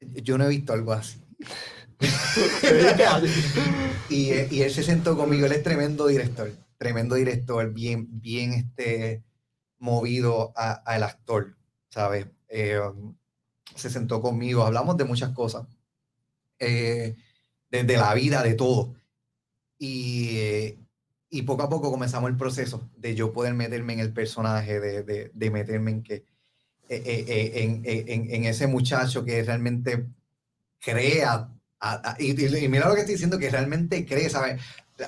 Yo 0.00 0.38
no 0.38 0.44
he 0.44 0.48
visto 0.48 0.72
algo 0.72 0.92
así. 0.92 1.20
Y, 4.08 4.30
y 4.54 4.62
él 4.62 4.70
se 4.70 4.84
sentó 4.84 5.16
conmigo, 5.16 5.46
él 5.46 5.52
es 5.52 5.64
tremendo 5.64 6.06
director, 6.06 6.52
tremendo 6.78 7.16
director, 7.16 7.72
bien, 7.72 8.06
bien 8.20 8.52
este, 8.52 9.24
movido 9.78 10.52
a- 10.56 10.74
al 10.74 11.02
actor, 11.02 11.56
¿sabes? 11.88 12.26
Eh, 12.48 12.78
se 13.74 13.90
sentó 13.90 14.20
conmigo, 14.20 14.62
hablamos 14.62 14.96
de 14.96 15.04
muchas 15.04 15.32
cosas, 15.32 15.66
eh, 16.60 17.16
desde 17.68 17.96
la 17.96 18.14
vida, 18.14 18.44
de 18.44 18.54
todo. 18.54 18.94
Y, 19.78 20.74
y 21.30 21.42
poco 21.42 21.62
a 21.64 21.68
poco 21.68 21.90
comenzamos 21.90 22.30
el 22.30 22.36
proceso 22.36 22.88
de 22.96 23.14
yo 23.14 23.32
poder 23.32 23.54
meterme 23.54 23.94
en 23.94 24.00
el 24.00 24.12
personaje, 24.12 24.80
de, 24.80 25.02
de, 25.02 25.30
de 25.34 25.50
meterme 25.50 25.90
en 25.90 26.02
que 26.02 26.14
eh, 26.88 27.02
eh, 27.04 27.24
eh, 27.26 27.52
en, 27.64 27.82
en- 27.84 28.30
en 28.34 28.44
ese 28.44 28.66
muchacho 28.68 29.24
que 29.24 29.42
realmente 29.42 30.06
crea 30.78 31.50
a- 31.80 32.10
a- 32.12 32.16
y, 32.20 32.34
mira 32.68 32.88
lo 32.88 32.94
que 32.94 33.00
estoy 33.00 33.14
diciendo, 33.14 33.38
que 33.38 33.50
realmente 33.50 34.06
cree, 34.06 34.30
¿sabes? 34.30 34.60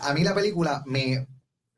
A 0.02 0.12
mí 0.12 0.22
la 0.24 0.34
película 0.34 0.82
me, 0.86 1.26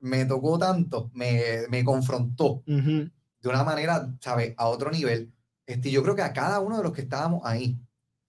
me 0.00 0.24
tocó 0.24 0.59
tanto, 0.59 1.11
me, 1.14 1.66
me 1.68 1.85
confrontó 1.85 2.62
Ujú. 2.66 3.11
de 3.42 3.48
una 3.48 3.62
manera, 3.62 4.12
¿sabes? 4.20 4.55
A 4.57 4.68
otro 4.68 4.90
nivel. 4.90 5.33
Este, 5.66 5.90
yo 5.90 6.03
creo 6.03 6.16
que 6.16 6.22
a 6.22 6.33
cada 6.33 6.61
uno 6.61 6.79
de 6.79 6.83
los 6.83 6.92
que 6.92 7.03
estábamos 7.03 7.42
ahí, 7.44 7.79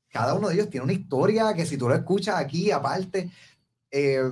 cada 0.10 0.34
uno 0.36 0.50
de 0.50 0.56
ellos 0.56 0.70
tiene 0.70 0.84
una 0.84 0.94
historia 0.94 1.54
que 1.54 1.66
si 1.66 1.78
tú 1.78 1.88
lo 1.88 1.96
escuchas 1.96 2.36
aquí, 2.36 2.70
aparte, 2.70 3.32
eh, 3.90 4.30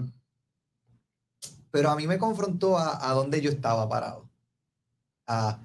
pero 1.72 1.90
a 1.90 1.96
mí 1.96 2.08
me 2.08 2.18
confrontó 2.18 2.78
a, 2.78 3.10
a 3.10 3.14
dónde 3.14 3.42
yo 3.42 3.50
estaba 3.50 3.88
parado. 3.90 4.30
A, 5.28 5.60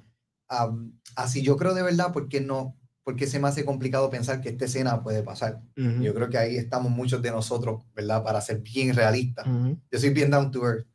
a, 0.49 0.73
a 1.17 1.29
si 1.29 1.43
yo 1.43 1.57
creo 1.57 1.75
de 1.75 1.83
verdad, 1.83 2.13
¿por 2.13 2.29
qué 2.29 2.41
no? 2.41 2.77
Porque 3.03 3.27
se 3.27 3.39
me 3.39 3.49
hace 3.49 3.65
complicado 3.65 4.09
pensar 4.11 4.41
que 4.41 4.49
esta 4.49 4.65
escena 4.65 5.03
puede 5.03 5.23
pasar. 5.23 5.61
Yo 5.77 6.15
creo 6.15 6.31
que 6.31 6.39
ahí 6.39 6.57
estamos 6.57 6.91
muchos 6.91 7.21
de 7.21 7.31
nosotros, 7.31 7.83
¿verdad? 7.95 8.23
Para 8.23 8.41
ser 8.41 8.61
bien 8.61 8.95
realistas. 8.95 9.47
Yo 9.91 9.99
soy 9.99 10.11
bien 10.11 10.31
down 10.31 10.51
to 10.51 10.65
earth. 10.67 10.87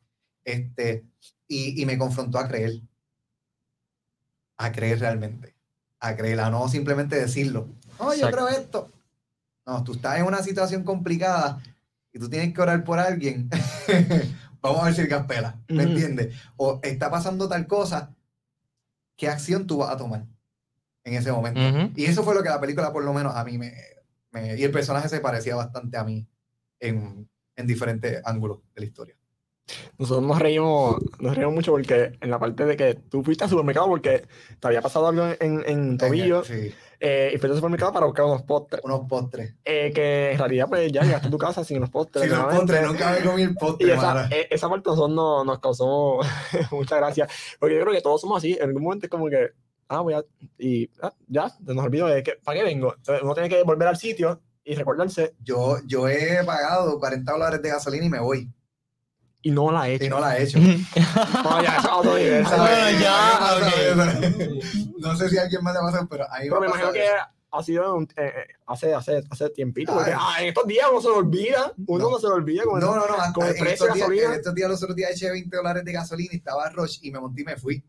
Este, 0.43 1.06
y, 1.48 1.80
y 1.80 1.86
me 1.86 1.98
confrontó 2.00 2.39
a 2.39 2.48
creer. 2.48 2.82
A 4.58 4.72
creer 4.72 5.00
realmente. 5.00 5.56
A 6.00 6.15
creer, 6.15 6.39
a 6.39 6.50
no 6.50 6.67
simplemente 6.67 7.15
decirlo. 7.15 7.67
No, 8.00 8.08
yo 8.08 8.28
Exacto. 8.28 8.38
creo 8.38 8.48
esto. 8.50 8.91
No, 9.65 9.84
tú 9.84 9.93
estás 9.93 10.17
en 10.17 10.26
una 10.26 10.41
situación 10.41 10.84
complicada 10.84 11.62
y 12.12 12.17
tú 12.17 12.28
tienes 12.28 12.54
que 12.54 12.62
orar 12.62 12.84
por 12.84 12.98
alguien. 13.00 13.50
Vamos 14.62 14.82
a 14.82 14.86
ver 14.86 14.93
si 14.93 15.02
el 15.02 15.08
caspela. 15.10 15.60
¿Me 15.69 15.84
entiendes? 15.84 16.36
O 16.58 16.80
está 16.84 17.10
pasando 17.10 17.48
tal 17.48 17.65
cosa. 17.67 18.13
¿Qué 19.15 19.28
acción 19.28 19.67
tú 19.67 19.78
vas 19.78 19.89
a 19.91 19.98
tomar 19.98 20.26
en 21.04 21.13
ese 21.13 21.32
momento? 21.32 21.60
Y 21.95 22.06
eso 22.06 22.24
fue 22.24 22.34
lo 22.36 22.43
que 22.43 22.50
la 22.50 22.60
película, 22.62 22.91
por 22.93 23.04
lo 23.04 23.13
menos, 23.13 23.36
a 23.36 23.43
mí 23.43 23.58
me. 23.58 23.74
me- 24.32 24.56
y 24.58 24.63
el 24.63 24.72
personaje 24.72 25.10
se 25.10 25.19
parecía 25.19 25.56
bastante 25.56 25.98
a 25.98 26.04
mí 26.04 26.28
en, 26.80 27.30
en 27.56 27.67
diferentes 27.67 28.22
ángulos 28.26 28.60
de 28.76 28.82
la 28.82 28.88
historia. 28.88 29.15
Nosotros 29.97 30.25
nos 30.25 30.39
reímos, 30.39 30.97
nos 31.19 31.36
reímos 31.36 31.53
mucho 31.55 31.71
porque 31.71 32.13
en 32.21 32.29
la 32.29 32.39
parte 32.39 32.65
de 32.65 32.77
que 32.77 32.93
tú 32.95 33.23
fuiste 33.23 33.43
al 33.43 33.49
supermercado 33.49 33.88
porque 33.88 34.25
te 34.60 34.67
había 34.67 34.82
pasado 34.82 35.08
algo 35.08 35.27
en, 35.39 35.63
en 35.67 35.97
tobillo 35.97 36.43
Sí, 36.43 36.73
eh, 36.99 37.27
y 37.34 37.38
fuiste 37.38 37.47
al 37.51 37.55
supermercado 37.55 37.93
para 37.93 38.05
buscar 38.05 38.25
unos 38.25 38.41
postres. 38.43 38.82
unos 38.84 39.01
postres. 39.08 39.53
eh, 39.65 39.91
que 39.93 40.32
en 40.32 40.38
realidad 40.39 40.67
pues 40.69 40.91
ya 40.91 41.03
llegaste 41.03 41.27
a 41.27 41.32
tu 41.32 41.38
casa 41.38 41.63
sin 41.63 41.79
los 41.79 41.89
postres. 41.89 42.23
Sí, 42.29 42.29
los 42.29 42.45
postres, 42.53 42.88
nunca 42.88 43.12
me 43.12 43.19
comí 43.21 43.41
el 43.43 43.49
Y 43.51 43.53
postre, 43.55 43.93
esa, 43.93 44.13
mano. 44.13 44.27
e- 44.32 44.47
esa 44.51 44.69
parte 44.69 44.89
nosotros 44.89 45.15
no- 45.15 45.43
nos 45.43 45.60
causó 45.60 46.19
mucha 46.71 46.97
gracia. 46.97 47.27
Porque 47.60 47.75
yo 47.75 47.82
creo 47.82 47.93
que 47.93 48.01
todos 48.01 48.21
somos 48.21 48.38
así. 48.38 48.53
En 48.60 48.67
algún 48.69 48.84
momento 48.84 49.05
es 49.05 49.10
como 49.10 49.29
que, 49.29 49.49
ah, 49.88 50.01
voy 50.01 50.13
a. 50.13 50.23
Y 50.58 50.89
ah, 51.01 51.13
ya, 51.27 51.51
nos 51.62 51.84
olvidó 51.86 52.08
de 52.08 52.23
que, 52.23 52.34
¿para 52.43 52.58
qué 52.60 52.63
vengo? 52.65 52.95
Uno 53.21 53.34
tiene 53.34 53.49
que 53.49 53.62
volver 53.63 53.88
al 53.88 53.97
sitio 53.97 54.41
y 54.63 54.75
recordarse, 54.75 55.34
Yo, 55.43 55.77
yo 55.88 56.08
he 56.08 56.43
pagado 56.45 56.99
40 56.99 57.32
dólares 57.32 57.62
de 57.62 57.69
gasolina 57.69 58.05
y 58.05 58.10
me 58.10 58.19
voy. 58.19 58.49
Y 59.41 59.52
no 59.52 59.71
la 59.71 59.88
he 59.89 59.93
hecho. 59.95 60.06
Y 60.06 60.10
no 60.10 60.19
la 60.19 60.38
he 60.38 60.43
hecho. 60.43 60.60
No, 60.60 61.63
ya. 61.63 61.82
¿sabes? 61.82 62.45
Bueno, 62.56 62.99
ya, 62.99 64.39
No 64.97 65.15
sé 65.15 65.30
si 65.30 65.38
a 65.38 65.43
alguien 65.43 65.63
más 65.63 65.73
le 65.73 65.80
pasa, 65.80 66.08
pero 66.10 66.25
a 66.25 66.39
mí 66.39 66.43
me 66.45 66.49
Pero 66.49 66.62
me 66.62 66.67
imagino 66.67 66.91
que 66.91 67.06
eso. 67.06 67.13
ha 67.52 67.63
sido 67.63 67.95
un- 67.95 68.04
eh, 68.17 68.34
eh, 68.36 68.47
hace, 68.67 68.93
hace, 68.93 69.23
hace 69.30 69.49
tiempito. 69.52 69.93
Porque, 69.93 70.12
ah, 70.15 70.36
en 70.41 70.49
estos 70.49 70.67
días 70.67 70.88
uno 70.91 71.02
se 71.02 71.08
lo 71.08 71.17
olvida. 71.17 71.73
Uno 71.88 72.04
no, 72.06 72.10
No. 72.12 72.19
se 72.19 72.28
lo 72.28 72.34
olvida. 72.36 72.63
Con 72.63 72.80
No, 72.80 72.95
no, 72.95 73.02
no. 73.08 73.34
con 73.34 73.45
el 73.47 73.56
en 73.56 73.60
precio 73.60 73.73
estos 73.86 73.93
días- 73.95 73.99
gasolina. 74.08 74.25
en 74.28 74.34
estos 74.34 74.56
días, 74.56 74.69
los 74.69 74.84
otros 74.84 74.95
días 74.95 75.12
eché 75.12 75.32
20 75.32 75.56
dólares 75.58 75.86
de 75.86 75.91
gasolina 75.93 76.30
y 76.34 76.38
estaba 76.38 76.69
Rush 76.69 76.99
y 77.02 77.12
me 77.12 77.19
monté 77.19 77.41
y 77.41 77.45
me 77.45 77.56
fui. 77.56 77.84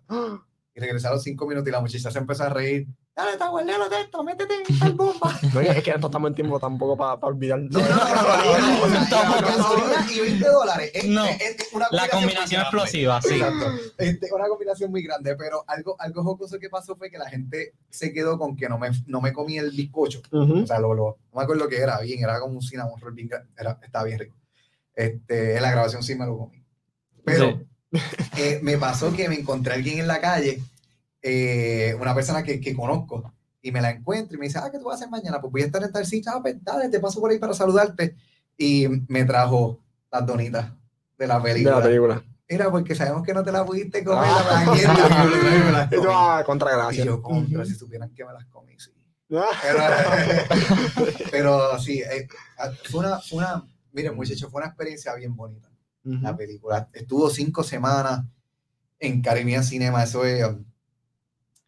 Y 0.75 0.81
regresé 0.81 1.09
a 1.09 1.11
los 1.13 1.23
5 1.25 1.47
minutos 1.49 1.69
y 1.69 1.73
la 1.73 1.81
muchacha 1.81 2.11
se 2.11 2.19
empezó 2.19 2.45
a 2.45 2.49
reír. 2.49 2.87
Dale, 3.17 3.33
está 3.33 3.49
guardado 3.49 3.89
de 3.89 4.01
esto, 4.03 4.23
métete 4.23 4.55
en 4.69 4.79
tal 4.79 4.93
bomba. 4.95 5.37
No, 5.53 5.61
es 5.61 5.83
que 5.83 5.91
no 5.99 6.07
estamos 6.07 6.29
en 6.29 6.35
tiempo 6.37 6.61
tampoco 6.61 6.97
para 6.97 7.17
olvidar. 7.27 7.59
No, 7.59 7.81
no, 7.81 7.89
no, 7.89 8.87
no, 8.89 10.13
y 10.13 10.21
20 10.21 10.47
dólares. 10.49 10.91
Es- 10.95 11.07
No. 11.09 11.25
es- 11.27 11.41
es 11.41 11.73
una 11.73 11.87
La 11.91 12.09
combinación 12.09 12.63
explosiva, 12.63 13.21
sí. 13.21 13.35
Exacto. 13.35 13.67
Este, 13.99 14.33
una 14.33 14.47
combinación 14.49 14.91
muy 14.91 15.03
grande, 15.03 15.35
pero 15.37 15.65
algo, 15.67 15.97
algo 15.99 16.23
jocoso 16.23 16.59
que 16.59 16.71
pasó 16.71 16.97
fue 16.97 17.11
que 17.11 17.19
la 17.19 17.29
gente 17.29 17.75
se 17.89 18.13
quedó 18.13 18.39
con 18.39 18.57
que 18.57 18.69
no 18.69 18.79
me, 18.79 18.91
no 19.07 19.21
me 19.21 19.33
comí 19.33 19.59
el 19.59 19.71
bizcocho. 19.73 20.23
O 20.31 20.67
sea, 20.67 20.79
lo, 20.79 20.95
lo- 20.95 21.19
no 21.33 21.37
me 21.39 21.43
acuerdo 21.43 21.65
lo 21.65 21.69
que 21.71 21.79
era, 21.79 22.01
bien, 22.01 22.23
era 22.23 22.41
como 22.41 22.55
un 22.55 22.63
cinnamon 22.63 23.01
roll 23.01 23.13
bien 23.15 23.29
estaba 23.83 24.05
bien 24.05 24.19
rico. 24.21 24.37
Este, 24.95 25.57
en 25.57 25.63
la 25.63 25.71
grabación 25.71 26.03
sí 26.03 26.15
me 26.15 26.27
lo 26.27 26.37
comí. 26.39 26.65
Pero 27.25 27.61
eh, 28.37 28.61
me 28.62 28.79
pasó 28.79 29.12
que 29.12 29.29
me 29.29 29.37
encontré 29.40 29.72
a 29.72 29.76
alguien 29.76 29.98
en 30.00 30.07
la 30.07 30.20
calle, 30.20 30.62
eh, 31.22 31.95
una 32.01 32.14
persona 32.14 32.43
que, 32.43 32.61
que 32.61 32.74
conozco, 32.74 33.32
y 33.62 33.72
me 33.72 33.80
la 33.80 33.91
encuentro 33.91 34.36
y 34.36 34.41
me 34.41 34.47
dice, 34.47 34.59
ah, 34.59 34.70
¿qué 34.72 34.78
tú 34.78 34.84
vas 34.84 34.95
a 34.95 34.97
hacer 34.97 35.11
mañana? 35.11 35.41
Pues 35.41 35.53
voy 35.53 35.62
a 35.62 35.66
estar 35.66 35.82
en 35.82 35.93
tal 35.93 36.07
sitio, 36.07 36.32
ah, 36.34 36.41
pues 36.41 36.57
dale, 36.62 36.88
te 36.88 37.01
paso 37.01 37.20
por 37.20 37.30
ahí 37.30 37.38
para 37.38 37.53
saludarte. 37.55 38.16
Y 38.57 38.86
me 39.09 39.24
trajo 39.24 39.78
las 40.11 40.26
donitas 40.26 40.70
de 41.18 41.26
la 41.26 41.36
De 41.38 41.43
película. 41.43 41.76
la 41.76 41.82
película. 41.82 42.22
Era 42.49 42.70
porque 42.70 42.95
sabemos 42.95 43.22
que 43.22 43.32
no 43.32 43.43
te 43.45 43.53
la 43.53 43.64
pudiste 43.64 44.03
comer, 44.03 44.24
Ah. 44.26 44.64
la 44.66 44.76
y 44.76 45.64
me 45.64 45.72
las 45.72 45.88
ah, 46.09 46.43
contra 46.45 46.72
Y 46.72 46.76
gracia. 46.76 47.05
yo, 47.05 47.22
contra, 47.22 47.61
Ujú. 47.61 47.68
si 47.70 47.74
supieran 47.76 48.11
que 48.14 48.24
me 48.24 48.32
las 48.32 48.45
comí, 48.47 48.74
sí. 48.78 48.91
Ah. 49.32 49.47
Pero, 49.62 49.78
pero 51.30 51.78
sí, 51.78 52.01
eh, 52.01 52.26
fue 52.91 53.01
una, 53.01 53.20
una, 53.32 53.64
miren 53.93 54.14
muchachos, 54.16 54.51
fue 54.51 54.61
una 54.61 54.68
experiencia 54.68 55.14
bien 55.14 55.36
bonita 55.36 55.70
la 56.03 56.36
película. 56.36 56.88
Estuvo 56.92 57.30
cinco 57.30 57.62
semanas 57.62 58.24
en 58.98 59.22
Caribbean 59.22 59.64
Cinema, 59.64 60.03
eso 60.03 60.24
es, 60.24 60.44
um, 60.44 60.64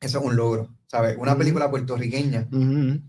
eso 0.01 0.19
es 0.19 0.25
un 0.25 0.37
logro, 0.37 0.69
¿sabes? 0.87 1.17
Una 1.19 1.37
película 1.37 1.71
puertorriqueña 1.71 2.49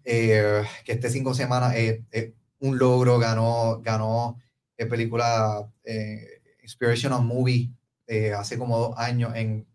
eh, 0.03 0.63
que 0.85 0.91
esté 0.93 1.09
cinco 1.09 1.33
semanas 1.33 1.75
es 1.75 2.01
es 2.11 2.31
un 2.63 2.77
logro, 2.77 3.19
ganó, 3.19 3.81
ganó 3.81 4.37
eh, 4.77 4.85
película 4.85 5.69
eh, 5.83 6.41
Inspirational 6.61 7.21
Movie 7.21 7.71
eh, 8.07 8.33
hace 8.33 8.57
como 8.57 8.79
dos 8.79 8.97
años 8.97 9.33
en, 9.35 9.67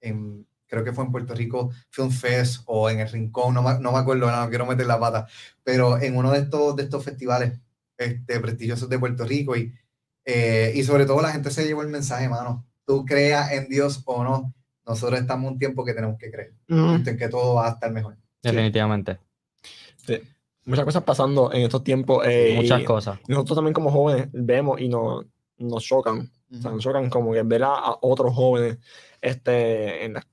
en, 0.00 0.46
creo 0.66 0.84
que 0.84 0.92
fue 0.92 1.04
en 1.04 1.10
Puerto 1.10 1.34
Rico 1.34 1.72
Film 1.90 2.10
Fest 2.10 2.62
o 2.66 2.88
en 2.88 3.00
el 3.00 3.08
Rincón, 3.08 3.52
no 3.52 3.62
me, 3.62 3.78
no 3.80 3.92
me 3.92 3.98
acuerdo, 3.98 4.30
no, 4.30 4.48
quiero 4.48 4.64
meter 4.64 4.86
la 4.86 5.00
pata, 5.00 5.26
pero 5.64 6.00
en 6.00 6.16
uno 6.16 6.30
de 6.30 6.38
estos, 6.38 6.76
de 6.76 6.84
estos 6.84 7.04
festivales 7.04 7.58
este, 7.98 8.38
prestigiosos 8.38 8.88
de 8.88 8.98
Puerto 8.98 9.24
Rico 9.24 9.56
y, 9.56 9.72
eh, 10.26 10.72
y 10.74 10.82
sobre 10.82 11.06
todo 11.06 11.22
la 11.22 11.30
gente 11.32 11.50
se 11.50 11.64
llevó 11.64 11.80
el 11.82 11.88
mensaje, 11.88 12.28
mano, 12.28 12.66
tú 12.84 13.04
creas 13.06 13.52
en 13.52 13.68
Dios 13.68 14.02
o 14.04 14.22
no, 14.22 14.52
nosotros 14.86 15.18
estamos 15.18 15.46
en 15.46 15.52
un 15.54 15.58
tiempo 15.58 15.84
que 15.84 15.94
tenemos 15.94 16.18
que 16.18 16.30
creer, 16.30 16.52
en 16.68 17.16
que 17.16 17.28
todo 17.28 17.54
va 17.54 17.68
a 17.68 17.70
estar 17.70 17.90
mejor. 17.90 18.16
Definitivamente. 18.42 19.18
Sí. 20.06 20.20
Muchas 20.64 20.84
cosas 20.84 21.02
pasando 21.04 21.52
en 21.52 21.62
estos 21.62 21.82
tiempos. 21.82 22.24
eh, 22.26 22.54
Muchas 22.56 22.82
cosas. 22.82 23.18
Nosotros 23.28 23.56
también 23.56 23.72
como 23.74 23.90
jóvenes 23.90 24.28
vemos 24.32 24.80
y 24.80 24.88
nos, 24.88 25.24
nos 25.58 25.82
chocan. 25.84 26.30
O 26.52 26.56
sea, 26.60 26.70
nos 26.72 26.82
chocan 26.82 27.08
como 27.10 27.32
que 27.32 27.42
ver 27.42 27.62
a, 27.64 27.74
a 27.74 27.98
otros 28.02 28.34
jóvenes 28.34 28.78
este, 29.20 30.04
en 30.04 30.14
las 30.14 30.26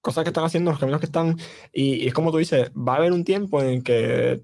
cosas 0.00 0.24
que 0.24 0.30
están 0.30 0.44
haciendo, 0.44 0.70
los 0.70 0.80
caminos 0.80 1.00
que 1.00 1.06
están. 1.06 1.36
Y, 1.72 2.04
y 2.04 2.06
es 2.08 2.14
como 2.14 2.30
tú 2.32 2.38
dices, 2.38 2.70
va 2.70 2.94
a 2.94 2.96
haber 2.96 3.12
un 3.12 3.24
tiempo 3.24 3.62
en 3.62 3.82
que 3.82 4.42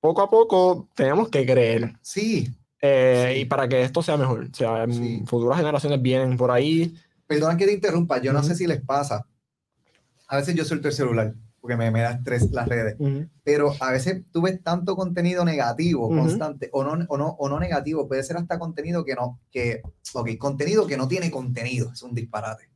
poco 0.00 0.22
a 0.22 0.30
poco 0.30 0.88
tenemos 0.94 1.28
que 1.28 1.44
creer. 1.46 1.92
Sí, 2.02 2.48
eh, 2.86 3.32
Sí. 3.34 3.40
Y 3.40 3.44
para 3.46 3.68
que 3.68 3.82
esto 3.82 4.02
sea 4.02 4.16
mejor. 4.16 4.48
O 4.50 4.54
sea, 4.54 4.86
Sí. 4.90 5.22
futuras 5.26 5.58
generaciones 5.58 6.00
vienen 6.02 6.36
por 6.36 6.50
ahí. 6.50 6.94
perdona 7.26 7.56
que 7.56 7.66
te 7.66 7.72
interrumpa, 7.72 8.20
yo 8.20 8.32
no 8.32 8.42
sé 8.42 8.54
si 8.54 8.66
les 8.66 8.80
pasa, 8.80 9.26
a 10.28 10.36
veces 10.36 10.54
yo 10.54 10.64
suelto 10.64 10.86
el 10.88 10.94
celular 10.94 11.34
porque 11.60 11.76
me, 11.76 11.90
me 11.90 12.00
da 12.02 12.12
estrés 12.12 12.48
las 12.52 12.68
redes. 12.68 12.94
pero 13.42 13.74
a 13.80 13.90
veces 13.90 14.22
tú 14.30 14.42
ves 14.42 14.62
tanto 14.62 14.94
contenido 14.94 15.44
negativo 15.44 16.08
constante 16.08 16.68
o 16.72 16.84
no, 16.84 17.04
o, 17.08 17.18
no, 17.18 17.30
o 17.30 17.48
no 17.48 17.58
negativo, 17.58 18.06
puede 18.06 18.22
ser 18.22 18.36
hasta 18.36 18.58
contenido 18.60 19.04
que 19.04 19.16
no, 19.16 19.40
que, 19.50 19.82
ok, 20.14 20.36
contenido 20.38 20.86
que 20.86 20.96
no 20.96 21.08
tiene 21.08 21.28
contenido, 21.32 21.90
es 21.92 22.02
un 22.04 22.14
disparate. 22.14 22.68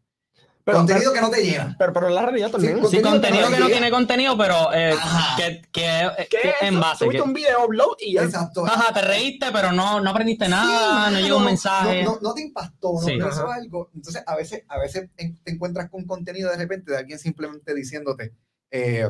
Pero, 0.73 0.79
contenido 0.79 1.13
que 1.13 1.21
no 1.21 1.31
te 1.31 1.43
llena. 1.45 1.75
pero, 1.79 1.93
pero 1.93 2.09
la 2.09 2.23
realidad 2.23 2.51
también. 2.51 2.75
Sí, 2.77 2.81
Contenido 2.81 3.11
contenido 3.11 3.47
que 3.49 3.53
que 3.55 3.59
no 3.61 3.65
no 3.67 3.71
tiene 3.71 3.91
contenido, 3.91 4.39
pero 4.39 4.73
eh, 4.73 4.95
que, 5.37 5.63
que, 5.73 6.11
¿Qué 6.31 6.39
que 6.43 6.49
es 6.51 6.55
en 6.63 6.81
base. 6.81 7.05
Subiste 7.05 7.17
que- 7.19 7.23
un 7.29 7.33
video 7.35 7.65
upload 7.67 7.97
y 8.01 8.15
ya. 8.15 8.23
Exacto. 8.25 8.65
Ajá, 8.67 8.93
te 8.93 9.03
reíste, 9.03 9.47
pero 9.53 9.73
no, 9.73 10.01
no 10.01 10.11
aprendiste 10.11 10.49
nada, 10.49 11.09
Sí, 11.09 11.15
no 11.15 11.21
llegó 11.21 11.37
un 11.39 11.43
no, 11.45 11.49
mensaje. 11.51 12.03
No, 12.05 12.13
no, 12.15 12.19
no 12.21 12.35
te 12.35 12.43
impactó, 12.43 12.93
no, 13.01 13.17
no 13.17 13.27
Ajá. 13.27 13.55
algo. 13.55 13.91
Entonces, 13.95 14.23
a 14.27 14.37
veces, 14.37 14.65
a 14.69 14.79
veces 14.79 15.09
te 15.17 15.51
encuentras 15.51 15.91
con 15.91 16.05
contenido 16.07 16.51
de 16.51 16.57
repente 16.57 16.93
de 16.93 16.99
alguien 16.99 17.19
simplemente 17.19 17.75
diciéndote, 17.75 18.35
eh, 18.71 19.09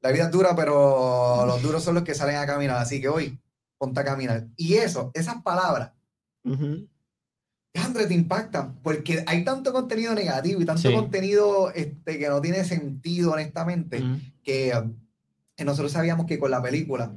la 0.00 0.10
vida 0.12 0.24
es 0.24 0.30
dura, 0.30 0.54
pero 0.56 1.44
los 1.46 1.62
duros 1.62 1.82
son 1.82 1.94
los 1.94 2.04
que 2.04 2.14
salen 2.14 2.36
a 2.36 2.46
caminar, 2.46 2.76
así 2.78 3.00
que 3.00 3.08
hoy 3.08 3.38
ponte 3.78 4.00
a 4.00 4.04
caminar. 4.04 4.44
Y 4.56 4.74
eso, 4.74 5.10
esas 5.14 5.42
palabras, 5.42 5.92
Ujú. 6.44 6.88
André, 7.88 8.06
te 8.06 8.14
impactan, 8.14 8.76
porque 8.82 9.24
hay 9.26 9.44
tanto 9.44 9.72
contenido 9.72 10.14
negativo 10.14 10.60
y 10.62 10.64
tanto 10.64 10.88
Sí. 10.88 10.94
contenido 10.94 11.70
este, 11.74 12.18
que 12.18 12.28
no 12.28 12.40
tiene 12.40 12.64
sentido, 12.64 13.32
honestamente, 13.32 14.02
Ujú. 14.02 14.18
que 14.42 14.72
que 15.56 15.64
nosotros 15.64 15.90
sabíamos 15.90 16.26
que 16.26 16.38
con 16.38 16.52
la 16.52 16.62
película 16.62 17.10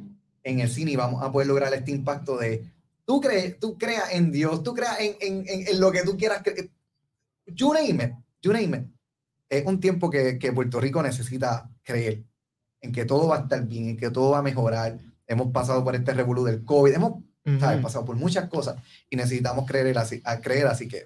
en 0.43 0.59
el 0.61 0.67
cine 0.67 0.89
íbamos 0.91 1.22
a 1.22 1.32
poder 1.32 1.47
lograr 1.47 1.72
este 1.76 1.91
impacto 1.91 2.38
de 2.39 2.65
tú 3.05 3.22
crees, 3.22 3.59
tú 3.59 3.78
creas 3.78 4.13
en 4.13 4.32
Dios, 4.32 4.63
tú 4.63 4.74
creas 4.74 4.99
en, 4.99 5.15
en, 5.22 5.43
en, 5.47 5.67
en 5.67 5.80
lo 5.80 5.91
que 5.91 6.01
tú 6.01 6.17
quieras 6.17 6.41
creer. 6.41 6.72
You 7.45 7.72
name 7.72 8.03
it, 8.03 8.11
you 8.41 8.51
name 8.51 8.78
it. 8.78 8.84
Es 9.47 9.63
un 9.67 9.80
tiempo 9.80 10.09
que, 10.09 10.39
que 10.39 10.51
Puerto 10.51 10.80
Rico 10.80 11.03
necesita 11.03 11.69
creer 11.84 12.24
en 12.82 12.91
que 12.91 13.05
todo 13.05 13.28
va 13.28 13.38
a 13.38 13.41
estar 13.41 13.63
bien, 13.67 13.89
en 13.89 13.97
que 13.97 14.09
todo 14.09 14.32
va 14.32 14.39
a 14.39 14.41
mejorar. 14.41 14.97
Hemos 15.28 15.51
pasado 15.51 15.84
por 15.84 15.95
este 15.95 16.11
revolú 16.13 16.43
del 16.43 16.63
COVID, 16.65 16.93
hemos 16.95 17.22
pasado 17.82 18.06
por 18.06 18.16
muchas 18.16 18.50
cosas 18.50 18.78
y 19.10 19.16
necesitamos 19.16 19.66
creer 19.66 19.98
así, 19.98 20.22
a 20.24 20.39
creer, 20.39 20.68
así 20.68 20.88
que 20.88 21.06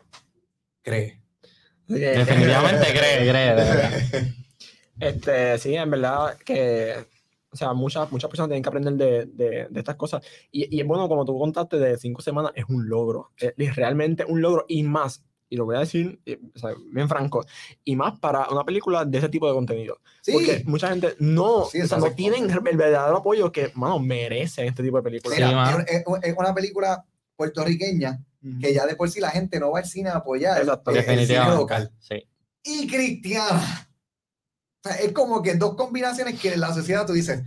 cree. 0.81 1.21
Definitivamente 1.87 2.85
cree, 2.91 3.29
cree, 3.29 3.49
de 3.49 3.55
verdad. 3.55 3.91
Este, 4.97 5.57
sí, 5.57 5.75
en 5.75 5.91
verdad 5.91 6.37
que, 6.37 6.95
o 7.49 7.57
sea, 7.57 7.73
muchas, 7.73 8.09
muchas 8.13 8.29
personas 8.29 8.47
tienen 8.47 8.63
que 8.63 8.69
aprender 8.69 8.93
de, 8.93 9.25
de, 9.25 9.67
de 9.69 9.79
estas 9.79 9.95
cosas. 9.95 10.23
Y, 10.51 10.73
y 10.73 10.79
es 10.79 10.87
bueno, 10.87 11.09
como 11.09 11.25
tú 11.25 11.37
contaste, 11.37 11.77
de 11.77 11.97
cinco 11.97 12.21
semanas 12.21 12.53
es 12.55 12.63
un 12.69 12.87
logro. 12.87 13.31
Es, 13.37 13.53
es 13.57 13.75
realmente 13.75 14.23
un 14.25 14.41
logro 14.41 14.65
y 14.69 14.83
más. 14.83 15.21
Y 15.55 15.57
lo 15.57 15.63
voy 15.63 15.77
a 15.77 15.79
decir, 15.79 16.19
eh, 16.25 16.37
o 16.53 16.59
sea, 16.59 16.71
bien 16.91 17.07
franco, 17.07 17.45
y 17.85 17.95
más 17.95 18.19
para 18.19 18.49
una 18.49 18.65
película 18.65 19.05
de 19.05 19.17
ese 19.17 19.29
tipo 19.29 19.47
de 19.47 19.53
contenido. 19.53 20.01
Sí, 20.21 20.33
Porque 20.33 20.63
mucha 20.65 20.89
gente 20.89 21.15
no, 21.19 21.63
Sí, 21.71 21.79
o 21.79 21.87
sea, 21.87 21.97
no 21.97 22.11
tienen 22.11 22.49
el 22.51 22.59
verdadero 22.77 23.15
apoyo 23.17 23.53
que, 23.53 23.71
mano, 23.75 23.97
merecen 23.99 24.65
este 24.67 24.83
tipo 24.83 24.97
de 24.97 25.03
películas. 25.03 25.37
mira, 25.39 25.85
Sí, 25.87 25.93
es, 26.23 26.35
una 26.37 26.53
película 26.53 27.05
puertorriqueña 27.37 28.19
que 28.59 28.73
ya 28.73 28.85
de 28.85 28.95
por 28.97 29.09
sí 29.09 29.21
la 29.21 29.29
gente 29.31 29.59
no 29.61 29.71
va 29.71 29.79
al 29.79 29.85
cine 29.85 30.09
a 30.09 30.17
apoyar 30.17 30.59
Exacto. 30.59 30.91
el- 30.91 30.97
el 30.97 31.03
cine 31.03 31.15
Definitivamente. 31.15 31.57
local. 31.61 31.91
Sí. 31.99 32.27
y 32.63 32.87
cristiana. 32.87 33.89
O 34.83 34.89
sea, 34.89 34.97
es 34.97 35.13
como 35.13 35.41
que 35.41 35.53
dos 35.55 35.75
combinaciones 35.75 36.39
que 36.39 36.53
en 36.53 36.59
la 36.59 36.73
sociedad 36.73 37.05
tú 37.07 37.13
dices, 37.13 37.41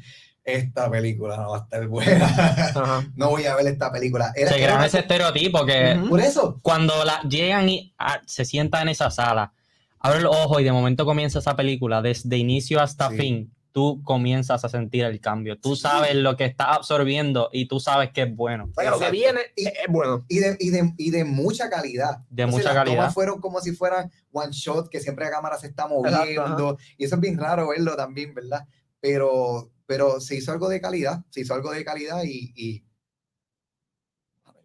esta 0.54 0.90
película 0.90 1.36
no 1.36 1.50
va 1.50 1.58
a 1.58 1.60
estar 1.62 1.86
buena. 1.86 2.24
Ajá. 2.26 3.06
no 3.16 3.30
voy 3.30 3.44
a 3.46 3.54
ver 3.56 3.66
esta 3.66 3.90
película. 3.92 4.32
Era- 4.34 4.50
Se 4.52 4.64
una- 4.64 4.86
ese 4.86 5.00
estereotipo 5.00 5.64
que. 5.66 6.00
Por 6.08 6.20
eso. 6.20 6.58
cuando 6.62 7.04
la, 7.04 7.20
llegan 7.22 7.68
y 7.68 7.94
ah, 7.98 8.20
se 8.26 8.44
sientan 8.44 8.82
en 8.82 8.88
esa 8.90 9.10
sala, 9.10 9.52
abre 10.00 10.20
los 10.20 10.34
ojos 10.34 10.60
y 10.60 10.64
de 10.64 10.72
momento 10.72 11.04
comienza 11.04 11.38
esa 11.40 11.56
película, 11.56 12.02
desde 12.02 12.36
inicio 12.36 12.80
hasta 12.80 13.10
Sí. 13.10 13.16
fin, 13.16 13.54
tú 13.72 14.00
comienzas 14.02 14.64
a 14.64 14.68
sentir 14.68 15.04
el 15.04 15.20
cambio. 15.20 15.58
Tú 15.58 15.76
Sí. 15.76 15.82
sabes 15.82 16.14
lo 16.16 16.36
que 16.36 16.46
estás 16.46 16.68
absorbiendo 16.70 17.48
y 17.52 17.66
tú 17.66 17.78
sabes 17.78 18.10
que 18.10 18.22
es 18.22 18.34
bueno. 18.34 18.70
O 18.70 18.80
sea, 18.80 18.84
que 18.84 18.90
lo 18.90 18.98
que 18.98 19.10
viene 19.10 19.40
Y- 19.56 19.66
es, 19.66 19.74
bueno. 19.88 20.24
Y 20.28 20.38
de, 20.38 20.56
y, 20.58 20.70
de, 20.70 20.92
y 20.96 21.10
de 21.10 21.24
mucha 21.24 21.68
calidad. 21.70 22.18
De 22.30 22.42
Entonces, 22.44 22.64
mucha 22.64 22.74
las 22.74 22.84
calidad. 22.84 22.96
tomas 23.02 23.14
fueron 23.14 23.40
como 23.40 23.60
si 23.60 23.72
fueran 23.72 24.10
one 24.32 24.52
shot, 24.52 24.88
que 24.88 25.00
siempre 25.00 25.26
la 25.26 25.30
cámara 25.30 25.58
se 25.58 25.66
está 25.68 25.82
Exacto, 25.84 25.94
moviendo. 26.02 26.78
y 26.96 27.04
eso 27.04 27.14
es 27.16 27.20
bien 27.20 27.38
raro 27.38 27.68
verlo 27.68 27.94
también, 27.94 28.34
¿verdad? 28.34 28.66
Pero, 29.00 29.70
pero 29.88 30.20
se 30.20 30.36
hizo 30.36 30.52
algo 30.52 30.68
de 30.68 30.82
calidad, 30.82 31.24
se 31.30 31.40
hizo 31.40 31.54
algo 31.54 31.72
de 31.72 31.82
calidad 31.82 32.22
y, 32.24 32.52
y... 32.54 32.84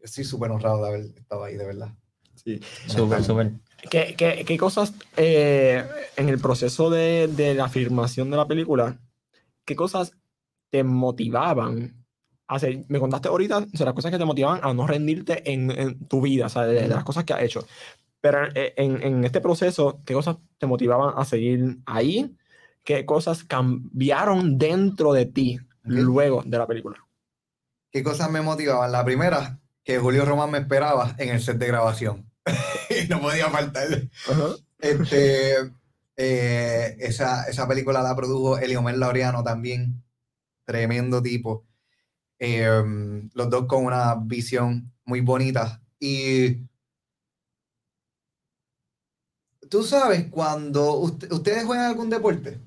estoy 0.02 0.26
súper 0.26 0.52
honrado 0.52 0.84
de 0.84 0.90
haber 0.90 1.02
estado 1.16 1.46
ahí, 1.46 1.56
de 1.56 1.66
verdad. 1.66 1.94
Sí. 2.36 2.60
Súper, 2.88 3.24
súper. 3.24 3.54
¿Qué, 3.90 4.16
qué, 4.18 4.44
qué 4.46 4.58
cosas 4.58 4.94
eh, 5.16 5.82
en 6.18 6.28
el 6.28 6.40
proceso 6.40 6.90
de, 6.90 7.30
de 7.30 7.54
la 7.54 7.70
filmación 7.70 8.30
de 8.32 8.38
la 8.38 8.48
película, 8.48 9.00
qué 9.64 9.78
cosas 9.78 10.12
te 10.70 10.84
motivaban 10.84 12.06
a 12.48 12.56
hacer? 12.56 12.84
Me 12.90 13.00
contaste 13.00 13.30
ahorita 13.30 13.60
o 13.60 13.78
sea, 13.78 13.86
las 13.86 13.96
cosas 13.96 14.12
que 14.12 14.18
te 14.18 14.26
motivaban 14.26 14.60
a 14.62 14.74
no 14.74 14.86
rendirte 14.88 15.50
en, 15.50 15.72
en 15.72 16.06
tu 16.10 16.20
vida, 16.20 16.48
o 16.48 16.50
sea, 16.50 16.64
de, 16.64 16.82
de 16.82 16.88
las 16.90 17.06
cosas 17.06 17.24
que 17.24 17.32
has 17.32 17.44
hecho. 17.44 17.66
Pero 18.20 18.46
eh, 18.56 18.74
en, 18.76 19.02
en 19.02 19.24
este 19.24 19.40
proceso, 19.40 20.02
¿qué 20.06 20.14
cosas 20.14 20.36
te 20.58 20.68
motivaban 20.68 21.14
a 21.16 21.24
seguir 21.24 21.78
ahí? 21.86 22.36
¿Qué 22.84 23.06
cosas 23.06 23.44
cambiaron 23.44 24.58
dentro 24.58 25.14
de 25.14 25.26
ti 25.26 25.60
luego 25.84 26.44
de 26.46 26.58
la 26.58 26.68
película? 26.68 26.98
¿Qué 27.92 28.04
cosas 28.04 28.30
me 28.32 28.42
motivaban? 28.42 28.92
La 28.92 29.06
primera, 29.06 29.60
que 29.84 30.00
Julio 30.00 30.26
Román 30.26 30.52
me 30.52 30.58
esperaba 30.58 31.16
en 31.18 31.30
el 31.30 31.42
set 31.42 31.58
de 31.58 31.68
grabación. 31.68 32.30
y 32.90 33.08
no 33.10 33.22
podía 33.22 33.50
faltar. 33.50 33.88
Este, 34.80 35.56
eh, 36.18 36.96
esa, 37.00 37.44
esa 37.46 37.68
película 37.68 38.02
la 38.02 38.16
produjo 38.16 38.58
Eliomel 38.58 39.00
Laureano 39.00 39.44
también. 39.44 40.04
Tremendo 40.66 41.22
tipo. 41.22 41.66
Eh, 42.40 42.84
los 43.34 43.50
dos 43.50 43.66
con 43.68 43.86
una 43.86 44.16
visión 44.16 44.92
muy 45.06 45.22
bonita. 45.22 45.82
Y 46.00 46.58
tú 49.70 49.84
sabes, 49.84 50.28
cuando 50.30 50.94
usted- 50.96 51.32
ustedes 51.32 51.64
juegan 51.66 51.86
algún 51.86 52.10
deporte 52.10 52.60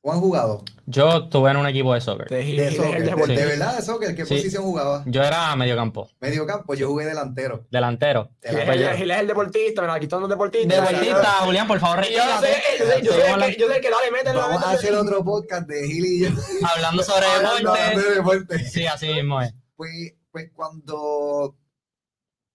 o 0.00 0.12
han 0.12 0.20
jugado, 0.20 0.62
Yo 0.86 1.24
estuve 1.24 1.50
en 1.50 1.56
un 1.58 1.66
equipo 1.66 1.92
de 1.92 2.00
soccer. 2.00 2.28
De, 2.28 2.36
de, 2.38 2.52
de- 2.70 2.76
soccer, 2.76 3.04
de- 3.04 3.14
de, 3.14 3.24
Sí. 3.26 3.34
de 3.36 3.44
verdad 3.46 3.76
de 3.76 3.82
soccer, 3.82 4.14
¿qué 4.14 4.24
Sí. 4.24 4.36
posición 4.36 4.62
jugaba? 4.62 5.02
Yo 5.06 5.22
era 5.22 5.54
medio 5.56 5.76
campo, 5.76 6.08
Medio 6.20 6.46
campo, 6.46 6.72
yo 6.74 6.88
jugué 6.88 7.04
delantero. 7.04 7.66
delantero. 7.70 8.30
Gil 8.42 8.58
es 8.58 9.00
el- 9.00 9.10
es 9.10 9.26
deportista, 9.26 9.82
me 9.82 9.88
la 9.88 10.00
quitando 10.00 10.26
el 10.26 10.30
deportista. 10.30 10.74
Deportista, 10.76 11.30
Julián, 11.44 11.66
por 11.68 11.80
favor, 11.80 12.04
yo 12.08 12.24
no 12.24 12.40
sé, 12.40 12.46
retírate. 12.46 12.78
yo 12.78 12.86
sé, 12.86 13.02
yo 13.04 13.12
sé 13.12 13.56
yo 13.58 13.68
sé 13.68 13.80
que 13.80 13.90
dale, 13.90 14.10
mételo. 14.12 14.38
Vamos 14.40 14.62
a 14.62 14.70
hacer 14.70 14.94
otro 14.94 15.22
podcast 15.24 15.66
de 15.68 15.86
Gil 15.86 16.06
y 16.06 16.20
yo. 16.20 16.28
Hablando 16.74 17.02
sobre 17.02 17.26
hablando 17.36 17.72
deporte. 17.74 18.00
de 18.08 18.14
deporte. 18.14 18.58
Sí, 18.64 18.86
así 18.86 19.08
mismo 19.12 19.42
es. 19.42 19.52
Pues, 19.76 20.14
pues 20.32 20.50
cuando 20.54 21.54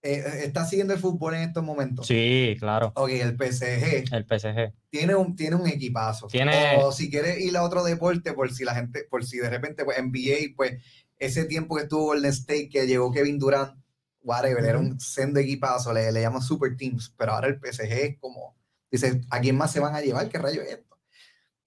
eh, 0.04 0.42
está 0.44 0.66
siguiendo 0.66 0.94
el 0.94 1.00
fútbol 1.00 1.34
en 1.36 1.42
estos 1.44 1.64
momentos. 1.64 2.06
Sí, 2.08 2.56
claro. 2.60 2.92
Ok, 2.96 3.10
el 3.10 3.36
PSG 3.38 4.14
El 4.14 4.26
PSG. 4.26 4.74
tiene 4.90 5.16
un, 5.16 5.36
tiene 5.36 5.56
un 5.56 5.68
equipazo. 5.68 6.28
Tiene- 6.28 6.76
O 6.78 6.92
si 6.92 7.10
quieres 7.10 7.40
ir 7.40 7.56
a 7.58 7.64
otro 7.64 7.84
deporte, 7.84 8.34
por 8.34 8.54
si 8.54 8.64
la 8.66 8.76
gente, 8.76 9.06
por 9.10 9.26
si 9.26 9.38
de 9.38 9.50
repente, 9.50 9.84
pues 9.86 9.98
NBA, 9.98 10.54
pues 10.56 10.82
ese 11.18 11.46
tiempo 11.46 11.76
que 11.78 11.84
estuvo 11.84 12.08
Golden 12.08 12.32
State, 12.32 12.70
que 12.70 12.86
llegó 12.86 13.12
Kevin 13.12 13.40
Durant, 13.40 13.78
whatever, 14.22 14.64
era 14.64 14.78
un 14.80 15.00
sendo 15.00 15.40
equipazo, 15.40 15.94
le, 15.94 16.12
le 16.12 16.22
llaman 16.22 16.42
Super 16.42 16.76
Teams, 16.78 17.14
pero 17.18 17.34
ahora 17.34 17.48
el 17.48 17.60
PSG 17.60 17.92
es 17.92 18.18
como, 18.20 18.56
dice, 18.92 19.22
¿a 19.30 19.40
quién 19.40 19.56
más 19.58 19.72
se 19.72 19.80
van 19.80 19.96
a 19.96 20.02
llevar? 20.02 20.28
¿Qué 20.30 20.38
rayo 20.38 20.62
es 20.62 20.70
esto? 20.72 20.93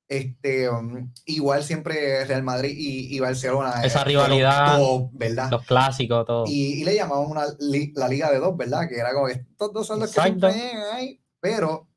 Este, 0.08 0.68
um, 0.70 1.12
igual 1.24 1.64
siempre 1.64 2.24
Real 2.24 2.42
Madrid 2.44 2.72
y, 2.76 3.16
y 3.16 3.18
Barcelona. 3.18 3.82
Esa 3.82 4.02
eh, 4.02 4.04
fueron 4.04 4.08
rivalidad, 4.28 4.78
top, 4.78 5.10
¿verdad? 5.12 5.50
Los 5.50 5.64
clásicos, 5.66 6.24
todo. 6.26 6.44
Y, 6.46 6.80
y 6.80 6.84
le 6.84 6.94
llamaban 6.94 7.26
una 7.28 7.44
li- 7.58 7.92
la 7.96 8.06
liga 8.08 8.30
de 8.30 8.38
dos, 8.38 8.56
¿verdad? 8.56 8.88
Que 8.88 8.96
era 8.98 9.12
como 9.12 9.26
que 9.26 9.32
estos 9.32 9.72
dos 9.72 9.86
son 9.86 9.98
los 10.00 10.12
que 10.12 10.20
Exacto. 10.20 10.48
siempre 10.50 10.82
hay, 10.92 11.20
pero 11.40 11.88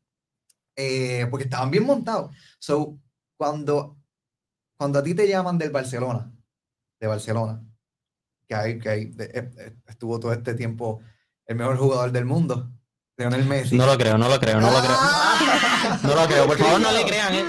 eh, 0.76 1.28
porque 1.30 1.44
estaban 1.44 1.70
bien 1.70 1.86
montados. 1.86 2.36
So, 2.58 2.98
cuando, 3.38 3.98
cuando 4.78 5.00
a 5.00 5.04
ti 5.04 5.14
te 5.14 5.28
llaman 5.28 5.58
del 5.60 5.70
Barcelona, 5.70 6.32
de 7.00 7.08
Barcelona, 7.08 7.64
que, 8.48 8.56
hay, 8.56 8.80
que 8.80 8.90
hay, 8.90 9.06
de- 9.06 9.26
eh, 9.26 9.52
eh, 9.60 9.76
estuvo 9.88 10.20
todo 10.20 10.34
este 10.34 10.56
tiempo 10.56 11.00
el 11.46 11.56
mejor 11.58 11.78
jugador 11.78 12.12
del 12.12 12.26
mundo, 12.26 12.72
Messi. 13.28 13.76
No 13.76 13.86
lo 13.86 13.98
creo, 13.98 14.18
no 14.18 14.30
lo 14.30 14.40
creo, 14.40 14.60
no 14.62 14.72
lo 14.72 14.80
creo. 14.80 14.96
¡Ah! 14.98 16.00
No 16.04 16.16
lo 16.16 16.28
creo, 16.28 16.48
por 16.48 16.58
favor 16.58 16.80
no 16.80 16.92
le 16.92 17.04
crean. 17.04 17.34
eh. 17.36 17.44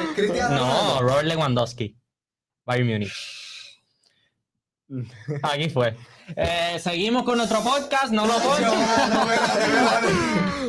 No. 0.50 1.00
Robert 1.00 1.26
Lewandowski. 1.26 1.96
Bayern 2.64 2.88
Munich. 2.88 3.12
Aquí 5.42 5.70
fue. 5.70 5.96
Eh, 6.36 6.78
seguimos 6.82 7.22
con 7.24 7.36
nuestro 7.38 7.62
podcast, 7.62 8.12
no 8.12 8.26
lo 8.26 8.34
pongo. 8.34 8.56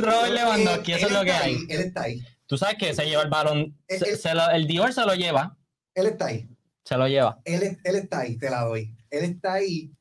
Robert 0.02 0.34
Lewandowski, 0.34 0.92
Eh, 0.94 0.96
eso 0.98 1.08
es 1.08 1.12
lo 1.14 1.24
que 1.24 1.32
hay. 1.32 1.56
ahí, 1.56 1.66
Él 1.70 1.82
está 1.82 2.02
ahí. 2.04 2.22
Tú 2.46 2.58
sabes 2.58 2.76
que 2.78 2.94
se 2.94 3.06
lleva 3.06 3.24
el 3.24 3.30
balón, 3.30 3.78
Eh, 3.88 3.98
se- 4.00 4.10
eh. 4.12 4.18
se 4.18 4.34
lo- 4.36 4.50
el 4.52 4.68
Dior 4.68 4.94
se 4.94 5.02
lo 5.06 5.14
lleva, 5.16 5.58
Él 5.96 6.06
está 6.08 6.26
ahí. 6.28 6.48
se 6.84 6.98
lo 6.98 7.08
lleva. 7.08 7.40
Él, 7.46 7.80
él 7.84 7.96
está 7.96 8.20
ahí, 8.20 8.38
te 8.38 8.50
la 8.50 8.62
doy. 8.66 8.96
Él 9.10 9.24
está 9.26 9.54
ahí. 9.54 9.92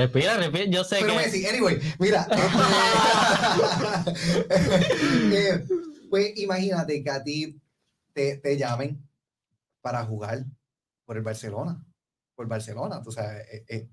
Respira, 0.00 0.36
respira, 0.36 0.64
yo 0.66 0.84
sé 0.84 0.96
Pero 1.00 1.12
que... 1.12 1.18
Messi, 1.18 1.46
anyway, 1.46 1.78
mira. 1.98 2.26
este, 4.48 5.50
eh, 5.54 5.64
pues 6.08 6.32
imagínate 6.38 7.02
que 7.02 7.10
a 7.10 7.22
ti 7.22 7.60
te, 8.12 8.36
te 8.38 8.56
llamen 8.56 9.02
para 9.80 10.04
jugar 10.04 10.44
por 11.04 11.16
el 11.16 11.22
Barcelona. 11.22 11.84
Por 12.34 12.46
Barcelona, 12.48 13.02
tú 13.02 13.12
sabes, 13.12 13.46
eh, 13.52 13.64
eh, 13.68 13.88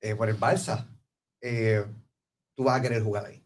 eh, 0.00 0.14
por 0.14 0.28
el 0.28 0.38
Barça. 0.38 0.86
eh, 1.40 1.84
tú 2.56 2.64
vas 2.64 2.78
a 2.78 2.82
querer 2.82 3.02
jugar 3.02 3.26
ahí. 3.26 3.44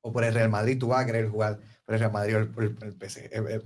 O 0.00 0.12
por 0.12 0.24
el 0.24 0.32
Real 0.34 0.48
Madrid, 0.48 0.78
tú 0.78 0.88
vas 0.88 1.02
a 1.02 1.06
querer 1.06 1.28
jugar 1.28 1.58
por 1.84 1.94
el 1.94 2.00
Real 2.00 2.12
Madrid 2.12 2.36
o 2.36 2.52
por 2.52 2.64
el, 2.64 2.74
por 2.74 2.88
el 2.88 2.94
PSG. 2.94 3.28
eh, 3.30 3.60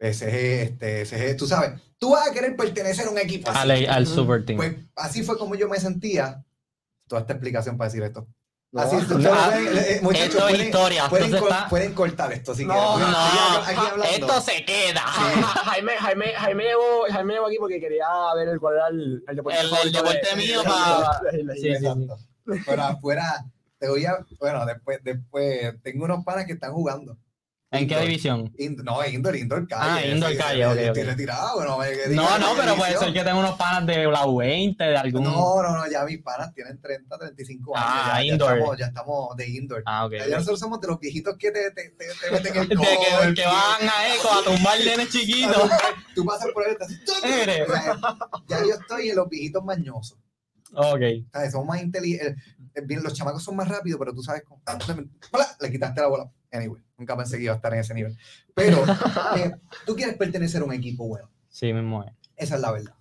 PSG, 0.00 0.24
este, 0.34 1.06
PSG, 1.06 1.36
tú 1.36 1.46
sabes, 1.46 1.80
tú 1.98 2.10
vas 2.10 2.28
a 2.28 2.32
querer 2.32 2.56
pertenecer 2.56 3.06
a 3.06 3.10
un 3.10 3.18
equipo 3.18 3.48
así. 3.50 3.58
al, 3.70 3.70
al 3.88 4.06
Super 4.06 4.44
Team. 4.44 4.56
Pues 4.56 4.76
así 4.96 5.22
fue 5.22 5.38
como 5.38 5.54
yo 5.54 5.68
me 5.68 5.78
sentía. 5.78 6.44
Toda 7.08 7.22
esta 7.22 7.32
explicación 7.34 7.76
para 7.76 7.88
decir 7.88 8.02
esto. 8.02 8.26
No, 8.72 8.80
así 8.80 8.96
es, 8.96 9.08
no, 9.08 9.30
ah, 9.34 9.50
pueden- 9.52 9.78
eh, 9.78 10.00
muchachos, 10.02 10.26
esto 10.28 10.38
es 10.38 10.50
pueden- 10.54 10.66
historia, 10.66 11.08
pueden, 11.10 11.34
está- 11.34 11.68
pueden 11.68 11.92
cortar 11.94 12.32
esto 12.32 12.54
si 12.54 12.64
No, 12.64 12.94
quieren. 12.94 13.12
no, 13.12 13.18
Aquí- 13.18 14.14
esto 14.14 14.40
se 14.40 14.64
queda. 14.64 15.00
Jaime, 15.02 15.92
Jaime, 15.92 16.26
Jaime 16.32 16.64
llegó, 16.64 17.04
Jaime 17.10 17.34
llegó 17.34 17.46
aquí 17.46 17.56
porque 17.58 17.80
quería 17.80 18.06
ver 18.34 18.48
el, 18.48 18.58
cuál 18.60 18.74
era 18.76 18.88
el, 18.88 19.22
el 19.28 19.36
deporte 19.36 19.58
El- 19.60 19.66
el 19.86 19.92
deporte 19.92 20.28
de- 20.30 20.36
mío 20.36 20.62
de- 20.62 20.68
pa- 20.68 21.20
de- 21.30 21.44
de- 21.44 21.54
Sí, 21.56 21.74
sí, 21.76 21.86
sí. 22.56 22.62
Pero 22.66 22.82
afuera, 22.82 23.44
te 23.78 23.88
voy 23.88 24.04
a. 24.06 24.18
Bueno, 24.40 24.64
después, 24.64 24.98
después 25.04 25.74
tengo 25.82 26.04
unos 26.06 26.24
panas 26.24 26.46
que 26.46 26.52
están 26.54 26.72
jugando. 26.72 27.16
¿En 27.72 27.88
qué 27.88 27.94
Indoor. 27.94 28.02
división? 28.02 28.52
Ind- 28.58 28.82
no, 28.84 29.04
indoor, 29.06 29.34
indoor 29.34 29.66
calle. 29.66 29.82
Ah, 29.82 30.06
indoor 30.06 30.36
calle, 30.36 30.66
ok, 30.66 30.76
Estoy 30.76 31.02
retirado, 31.04 31.64
no 31.64 31.78
me 31.78 31.90
que 31.90 32.08
No, 32.10 32.38
no, 32.38 32.48
pero 32.54 32.76
puede 32.76 32.92
televisión. 32.92 33.00
ser 33.04 33.12
que 33.14 33.18
tenga 33.20 33.34
unos 33.36 33.56
panas 33.56 33.86
de 33.86 34.04
la 34.04 34.24
U20, 34.26 34.76
de 34.76 34.96
algún... 34.96 35.24
No, 35.24 35.62
no, 35.62 35.76
no, 35.78 35.90
ya 35.90 36.04
mis 36.04 36.18
panas 36.22 36.52
tienen 36.52 36.78
30, 36.82 37.16
35 37.18 37.74
años. 37.74 37.88
Ah, 37.90 38.04
ya, 38.18 38.24
ya 38.26 38.32
indoor. 38.34 38.52
estamos, 38.58 38.78
ya 38.78 38.86
estamos 38.86 39.36
de 39.36 39.48
indoor. 39.48 39.82
Ah, 39.86 40.04
ok. 40.04 40.12
Ya 40.28 40.36
nosotros 40.36 40.60
somos 40.60 40.80
de 40.82 40.88
los 40.88 41.00
viejitos 41.00 41.34
que 41.38 41.50
te, 41.50 41.70
te, 41.70 41.88
te, 41.90 42.04
te 42.20 42.30
meten 42.30 42.56
el 42.56 42.68
codo, 42.76 42.86
que, 42.86 43.26
el 43.26 43.34
que 43.34 43.46
van 43.46 43.88
a 43.88 44.14
eco 44.14 44.28
a 44.30 44.44
tumbar 44.44 44.78
nenes 44.78 45.08
chiquitos. 45.08 45.70
Tú 46.14 46.26
pasas 46.26 46.48
por 46.52 46.66
ahí 46.66 46.74
y 46.78 47.26
Mire. 47.26 47.66
Ya 48.48 48.58
yo 48.60 48.74
estoy 48.78 49.08
en 49.10 49.16
los 49.16 49.28
viejitos 49.30 49.64
mañosos. 49.64 50.18
Ok. 50.74 51.00
¿sabes? 51.32 51.52
Somos 51.52 51.68
más 51.68 51.82
inteligentes. 51.82 52.36
Los 53.02 53.14
chamacos 53.14 53.42
son 53.42 53.56
más 53.56 53.68
rápidos, 53.68 53.98
pero 53.98 54.14
tú 54.14 54.22
sabes 54.22 54.42
cómo. 54.46 54.60
Le 55.60 55.70
quitaste 55.70 56.00
la 56.02 56.06
bola. 56.08 56.30
Anyway, 56.50 56.82
nunca 57.02 57.16
pensé 57.16 57.36
que 57.36 57.44
iba 57.44 57.52
a 57.52 57.56
estar 57.56 57.74
en 57.74 57.80
ese 57.80 57.94
nivel. 57.94 58.16
Pero 58.54 58.78
eh, 59.36 59.52
tú 59.84 59.94
quieres 59.94 60.16
pertenecer 60.16 60.62
a 60.62 60.64
un 60.64 60.72
equipo 60.72 61.06
bueno. 61.06 61.28
Sí, 61.48 61.72
mismo 61.72 62.04
es. 62.04 62.12
Esa 62.36 62.54
es 62.54 62.60
la 62.60 62.72
verdad. 62.72 62.94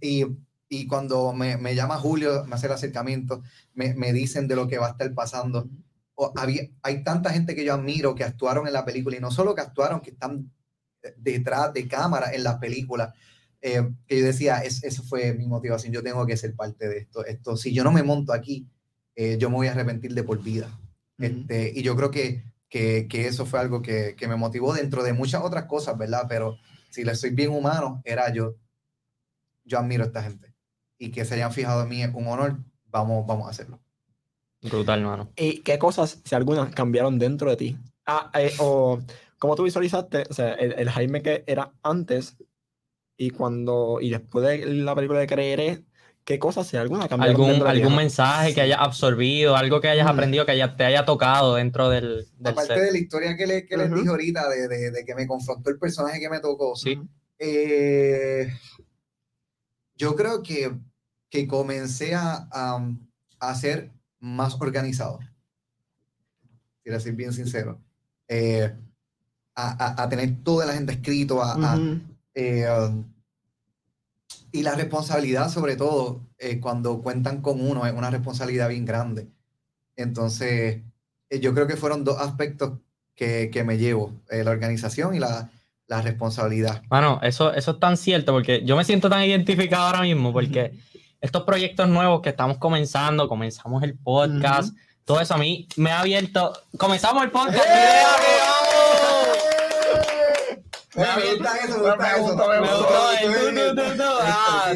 Y, 0.00 0.26
y 0.68 0.86
cuando 0.86 1.32
me, 1.32 1.56
me 1.56 1.74
llama 1.74 1.96
Julio, 1.98 2.44
me 2.44 2.54
hace 2.54 2.66
el 2.66 2.72
acercamiento, 2.72 3.42
me, 3.74 3.94
me 3.94 4.12
dicen 4.12 4.46
de 4.48 4.56
lo 4.56 4.68
que 4.68 4.78
va 4.78 4.88
a 4.88 4.90
estar 4.90 5.12
pasando. 5.14 5.68
O 6.14 6.32
había, 6.36 6.62
hay 6.82 7.02
tanta 7.02 7.30
gente 7.30 7.54
que 7.54 7.64
yo 7.64 7.74
admiro 7.74 8.14
que 8.14 8.24
actuaron 8.24 8.66
en 8.66 8.72
la 8.72 8.84
película 8.84 9.16
y 9.16 9.20
no 9.20 9.30
solo 9.30 9.54
que 9.54 9.62
actuaron, 9.62 10.00
que 10.00 10.10
están 10.10 10.50
detrás 11.16 11.72
de 11.72 11.88
cámara 11.88 12.32
en 12.32 12.44
las 12.44 12.56
películas. 12.58 13.14
eh, 13.62 13.82
que 14.06 14.18
yo 14.20 14.24
decía, 14.26 14.58
es, 14.58 14.82
eso 14.84 15.02
fue 15.02 15.32
mi 15.34 15.46
motivación, 15.46 15.92
yo 15.92 16.02
tengo 16.02 16.24
que 16.26 16.36
ser 16.36 16.54
parte 16.54 16.88
de 16.88 16.98
esto. 16.98 17.24
esto 17.24 17.56
si 17.56 17.72
yo 17.72 17.84
no 17.84 17.92
me 17.92 18.02
monto 18.02 18.32
aquí, 18.32 18.66
eh, 19.14 19.36
yo 19.38 19.50
me 19.50 19.56
voy 19.56 19.66
a 19.68 19.72
arrepentir 19.72 20.14
de 20.14 20.22
por 20.22 20.42
vida. 20.42 20.68
Este, 21.18 21.70
y 21.74 21.82
yo 21.82 21.94
creo 21.96 22.10
que, 22.10 22.44
que, 22.70 23.08
que 23.08 23.26
eso 23.26 23.44
fue 23.44 23.60
algo 23.60 23.82
que, 23.82 24.14
que 24.16 24.28
me 24.28 24.36
motivó 24.36 24.72
dentro 24.72 25.02
de 25.02 25.12
muchas 25.12 25.42
otras 25.42 25.64
cosas, 25.66 25.98
¿verdad? 25.98 26.26
Pero 26.28 26.56
si 26.88 27.04
le 27.04 27.14
soy 27.16 27.30
bien 27.30 27.50
humano, 27.50 28.00
era 28.04 28.32
yo, 28.32 28.54
yo 29.64 29.78
admiro 29.78 30.04
a 30.04 30.06
esta 30.06 30.22
gente. 30.22 30.54
Y 30.96 31.10
que 31.10 31.24
se 31.24 31.34
hayan 31.34 31.52
fijado 31.52 31.82
en 31.82 31.88
mí 31.88 32.02
es 32.02 32.14
un 32.14 32.28
honor, 32.28 32.58
vamos, 32.86 33.26
vamos 33.26 33.46
a 33.46 33.50
hacerlo. 33.50 33.80
Brutal, 34.62 35.02
mano. 35.02 35.32
¿Y 35.36 35.60
qué 35.62 35.78
cosas, 35.78 36.20
si 36.24 36.34
algunas, 36.34 36.72
cambiaron 36.74 37.18
dentro 37.18 37.50
de 37.50 37.56
ti? 37.56 37.76
Ah, 38.06 38.30
eh, 38.34 38.52
o 38.58 39.00
cómo 39.38 39.56
tú 39.56 39.64
visualizaste, 39.64 40.24
o 40.28 40.34
sea, 40.34 40.52
el, 40.52 40.74
el 40.78 40.90
Jaime 40.90 41.22
que 41.22 41.44
era 41.46 41.72
antes 41.82 42.36
y 43.16 43.30
cuando, 43.30 43.98
y 44.00 44.10
después 44.10 44.46
de 44.46 44.66
la 44.66 44.94
película 44.94 45.20
de 45.20 45.26
Creeré, 45.26 45.84
¿qué 46.30 46.38
cosas, 46.38 46.68
si 46.68 46.76
alguna, 46.76 47.08
cambiaron 47.08 47.34
¿Algún, 47.34 47.48
dentro 47.48 47.66
de 47.66 47.74
ti? 47.74 47.80
algún 47.80 47.96
mensaje 47.96 48.54
que 48.54 48.60
hayas 48.60 48.78
absorbido, 48.80 49.56
algo 49.56 49.80
que 49.80 49.88
hayas 49.88 50.06
Mm. 50.06 50.10
aprendido, 50.10 50.46
que 50.46 50.52
haya- 50.52 50.76
te 50.76 50.84
haya 50.84 51.04
tocado 51.04 51.56
dentro 51.56 51.88
del, 51.90 52.28
del 52.38 52.52
Aparte 52.52 52.74
set? 52.74 52.84
de 52.84 52.92
la 52.92 52.98
historia 52.98 53.36
que, 53.36 53.46
le- 53.48 53.66
que 53.66 53.76
les 53.76 53.92
dije 53.92 54.08
ahorita, 54.08 54.48
de, 54.48 54.68
de, 54.68 54.90
de 54.92 55.04
que 55.04 55.14
me 55.16 55.26
confrontó 55.26 55.70
el 55.70 55.78
personaje 55.80 56.20
que 56.20 56.30
me 56.30 56.38
tocó, 56.38 56.76
Sí. 56.76 57.00
eh, 57.40 58.48
yo 59.96 60.14
creo 60.14 60.40
que, 60.44 60.72
que 61.28 61.48
comencé 61.48 62.14
a, 62.14 62.46
a, 62.52 62.88
a 63.40 63.54
ser 63.56 63.90
más 64.20 64.56
organizado. 64.60 65.18
Quiero 66.84 67.00
ser 67.00 67.14
bien 67.14 67.32
sincero. 67.32 67.80
Eh, 68.28 68.72
a, 69.56 69.84
a- 69.84 70.02
a 70.04 70.08
tener 70.08 70.44
toda 70.44 70.64
la 70.64 70.74
gente 70.74 70.92
escrito, 70.92 71.42
a, 71.42 71.76
eh, 72.34 72.66
y 74.52 74.62
la 74.62 74.74
responsabilidad, 74.74 75.50
sobre 75.50 75.76
todo, 75.76 76.20
eh, 76.38 76.60
cuando 76.60 77.02
cuentan 77.02 77.40
con 77.42 77.60
uno, 77.60 77.86
es 77.86 77.92
una 77.92 78.10
responsabilidad 78.10 78.68
bien 78.68 78.84
grande. 78.84 79.28
Entonces, 79.96 80.82
eh, 81.28 81.40
yo 81.40 81.54
creo 81.54 81.66
que 81.66 81.76
fueron 81.76 82.04
dos 82.04 82.20
aspectos 82.20 82.78
que, 83.14 83.50
que 83.52 83.64
me 83.64 83.78
llevo, 83.78 84.12
eh, 84.30 84.42
la 84.44 84.50
organización 84.50 85.14
y 85.14 85.18
la, 85.18 85.50
la 85.86 86.02
responsabilidad. 86.02 86.82
Mano, 86.90 87.20
eso, 87.22 87.52
eso 87.52 87.72
es 87.72 87.80
tan 87.80 87.96
cierto 87.96 88.32
porque 88.32 88.64
yo 88.64 88.76
me 88.76 88.84
siento 88.84 89.10
tan 89.10 89.22
identificado 89.24 89.86
ahora 89.86 90.02
mismo 90.02 90.32
porque 90.32 90.72
estos 91.20 91.42
proyectos 91.42 91.88
nuevos 91.88 92.22
que 92.22 92.30
estamos 92.30 92.58
comenzando, 92.58 93.28
comenzamos 93.28 93.82
el 93.82 93.98
podcast, 93.98 94.74
todo 95.04 95.20
eso 95.20 95.34
a 95.34 95.38
mí 95.38 95.66
me 95.76 95.90
ha 95.90 96.00
abierto. 96.00 96.52
Comenzamos 96.78 97.24
el 97.24 97.30
podcast. 97.30 97.66
Me 100.94 101.04
gusta 101.36 101.56
eso, 101.58 101.78
gusta 101.80 101.94
eso. 102.16 102.26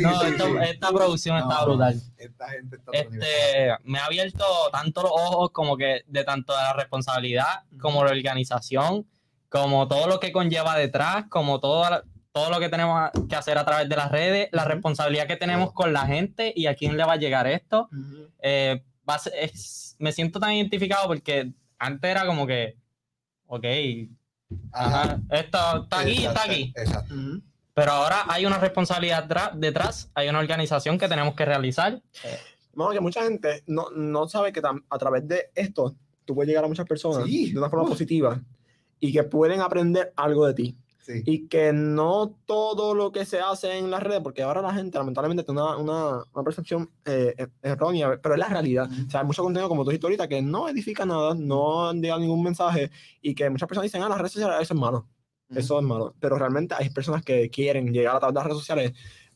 No, 0.01 0.23
esto- 0.23 0.61
esta 0.62 0.89
producción 0.93 1.37
está 1.39 1.55
No, 1.61 1.65
brutal. 1.67 2.01
Esta 2.17 2.49
gente 2.51 2.77
está. 2.77 2.93
Este, 2.93 3.75
me 3.85 3.99
ha 3.99 4.05
abierto 4.07 4.45
tanto 4.73 5.03
los 5.03 5.11
ojos 5.12 5.51
como 5.53 5.77
que 5.77 6.03
de 6.07 6.25
tanto 6.25 6.53
de 6.55 6.61
la 6.62 6.73
responsabilidad 6.75 7.62
como 7.81 8.05
la 8.05 8.11
organización, 8.12 9.07
como 9.49 9.89
todo 9.89 10.07
lo 10.07 10.21
que 10.21 10.31
conlleva 10.33 10.77
detrás, 10.77 11.25
como 11.29 11.59
todo, 11.61 12.03
todo 12.33 12.51
lo 12.51 12.61
que 12.61 12.69
tenemos 12.69 13.11
que 13.29 13.37
hacer 13.37 13.59
a 13.59 13.65
través 13.65 13.89
de 13.89 13.97
las 13.97 14.11
redes, 14.11 14.49
la 14.53 14.65
responsabilidad 14.65 15.27
que 15.27 15.37
tenemos 15.37 15.73
con 15.73 15.93
la 15.93 16.07
gente 16.07 16.53
y 16.55 16.67
a 16.67 16.75
quién 16.75 16.97
le 16.97 17.05
va 17.05 17.15
a 17.15 17.17
llegar 17.17 17.47
esto. 17.47 17.89
Eh, 18.41 18.85
va 19.09 19.19
ser- 19.19 19.35
es- 19.37 19.97
me 19.99 20.12
siento 20.12 20.39
tan 20.41 20.53
identificado 20.53 21.07
porque 21.07 21.53
antes 21.79 22.11
era 22.11 22.27
como 22.27 22.47
que, 22.47 22.77
ok, 23.47 23.65
ajá, 24.72 25.20
esto 25.30 25.59
está 25.84 26.01
aquí, 26.01 26.24
está 26.26 26.45
aquí. 26.45 26.72
Exacto. 26.76 27.14
Pero 27.74 27.90
ahora 27.92 28.24
hay 28.28 28.47
una 28.47 28.59
responsabilidad 28.59 29.53
detrás, 29.55 30.11
hay 30.14 30.28
una 30.28 30.38
organización 30.38 30.97
que 30.99 31.09
tenemos 31.09 31.34
que 31.34 31.45
realizar. 31.45 32.01
Bueno, 32.72 32.92
que 32.92 33.01
mucha 33.01 33.22
gente 33.22 33.62
no, 33.66 33.90
no 33.90 34.28
sabe 34.28 34.53
que 34.53 34.61
a 34.88 34.99
través 34.99 35.26
de 35.26 35.51
esto 35.55 35.97
tú 36.24 36.34
puedes 36.34 36.49
llegar 36.49 36.64
a 36.64 36.68
muchas 36.68 36.86
personas 36.86 37.24
Sí. 37.24 37.53
de 37.53 37.59
una 37.59 37.68
forma 37.68 37.84
Uf. 37.84 37.90
positiva 37.90 38.40
y 39.01 39.12
que 39.12 39.22
pueden 39.24 39.61
aprender 39.61 40.12
algo 40.16 40.47
de 40.47 40.55
ti. 40.55 40.76
Sí. 41.07 41.23
Y 41.27 41.49
que 41.49 41.71
no 41.75 42.35
todo 42.47 42.95
lo 42.95 43.13
que 43.13 43.27
se 43.27 43.39
hace 43.39 43.77
en 43.77 43.91
las 43.91 44.03
redes, 44.03 44.23
porque 44.23 44.43
ahora 44.43 44.63
la 44.63 44.73
gente 44.73 44.97
lamentablemente 44.97 45.45
tiene 45.45 45.61
una, 45.61 45.77
una, 45.77 46.25
una 46.33 46.43
percepción 46.45 46.91
eh, 47.05 47.35
er- 47.37 47.51
errónea, 47.61 48.19
pero 48.23 48.35
es 48.35 48.39
la 48.41 48.49
realidad. 48.49 48.89
Ujú. 48.91 49.07
O 49.07 49.11
sea, 49.11 49.21
hay 49.21 49.27
mucho 49.27 49.43
contenido, 49.43 49.69
como 49.69 49.85
tú 49.85 49.91
dijiste 49.91 50.07
ahorita, 50.07 50.29
que 50.29 50.41
no 50.41 50.67
edifica 50.67 51.05
nada, 51.05 51.35
no 51.35 51.93
llega 51.93 52.19
ningún 52.19 52.43
mensaje 52.43 52.91
y 53.21 53.35
que 53.35 53.51
muchas 53.51 53.69
personas 53.69 53.83
dicen, 53.85 54.03
ah, 54.03 54.09
las 54.09 54.17
redes 54.17 54.33
sociales, 54.33 54.57
eso 54.63 54.73
es 54.73 54.81
malo, 54.81 55.07
eso 55.51 55.79
es 55.79 55.85
malo. 55.85 56.15
Pero 56.21 56.39
realmente 56.39 56.75
hay 56.79 56.89
personas 56.89 57.23
que 57.23 57.51
quieren 57.51 57.93
llegar 57.93 58.17
a 58.17 58.21
través 58.21 58.33
de 58.33 58.39
las 58.39 58.47
redes 58.47 58.59
sociales 58.61 58.93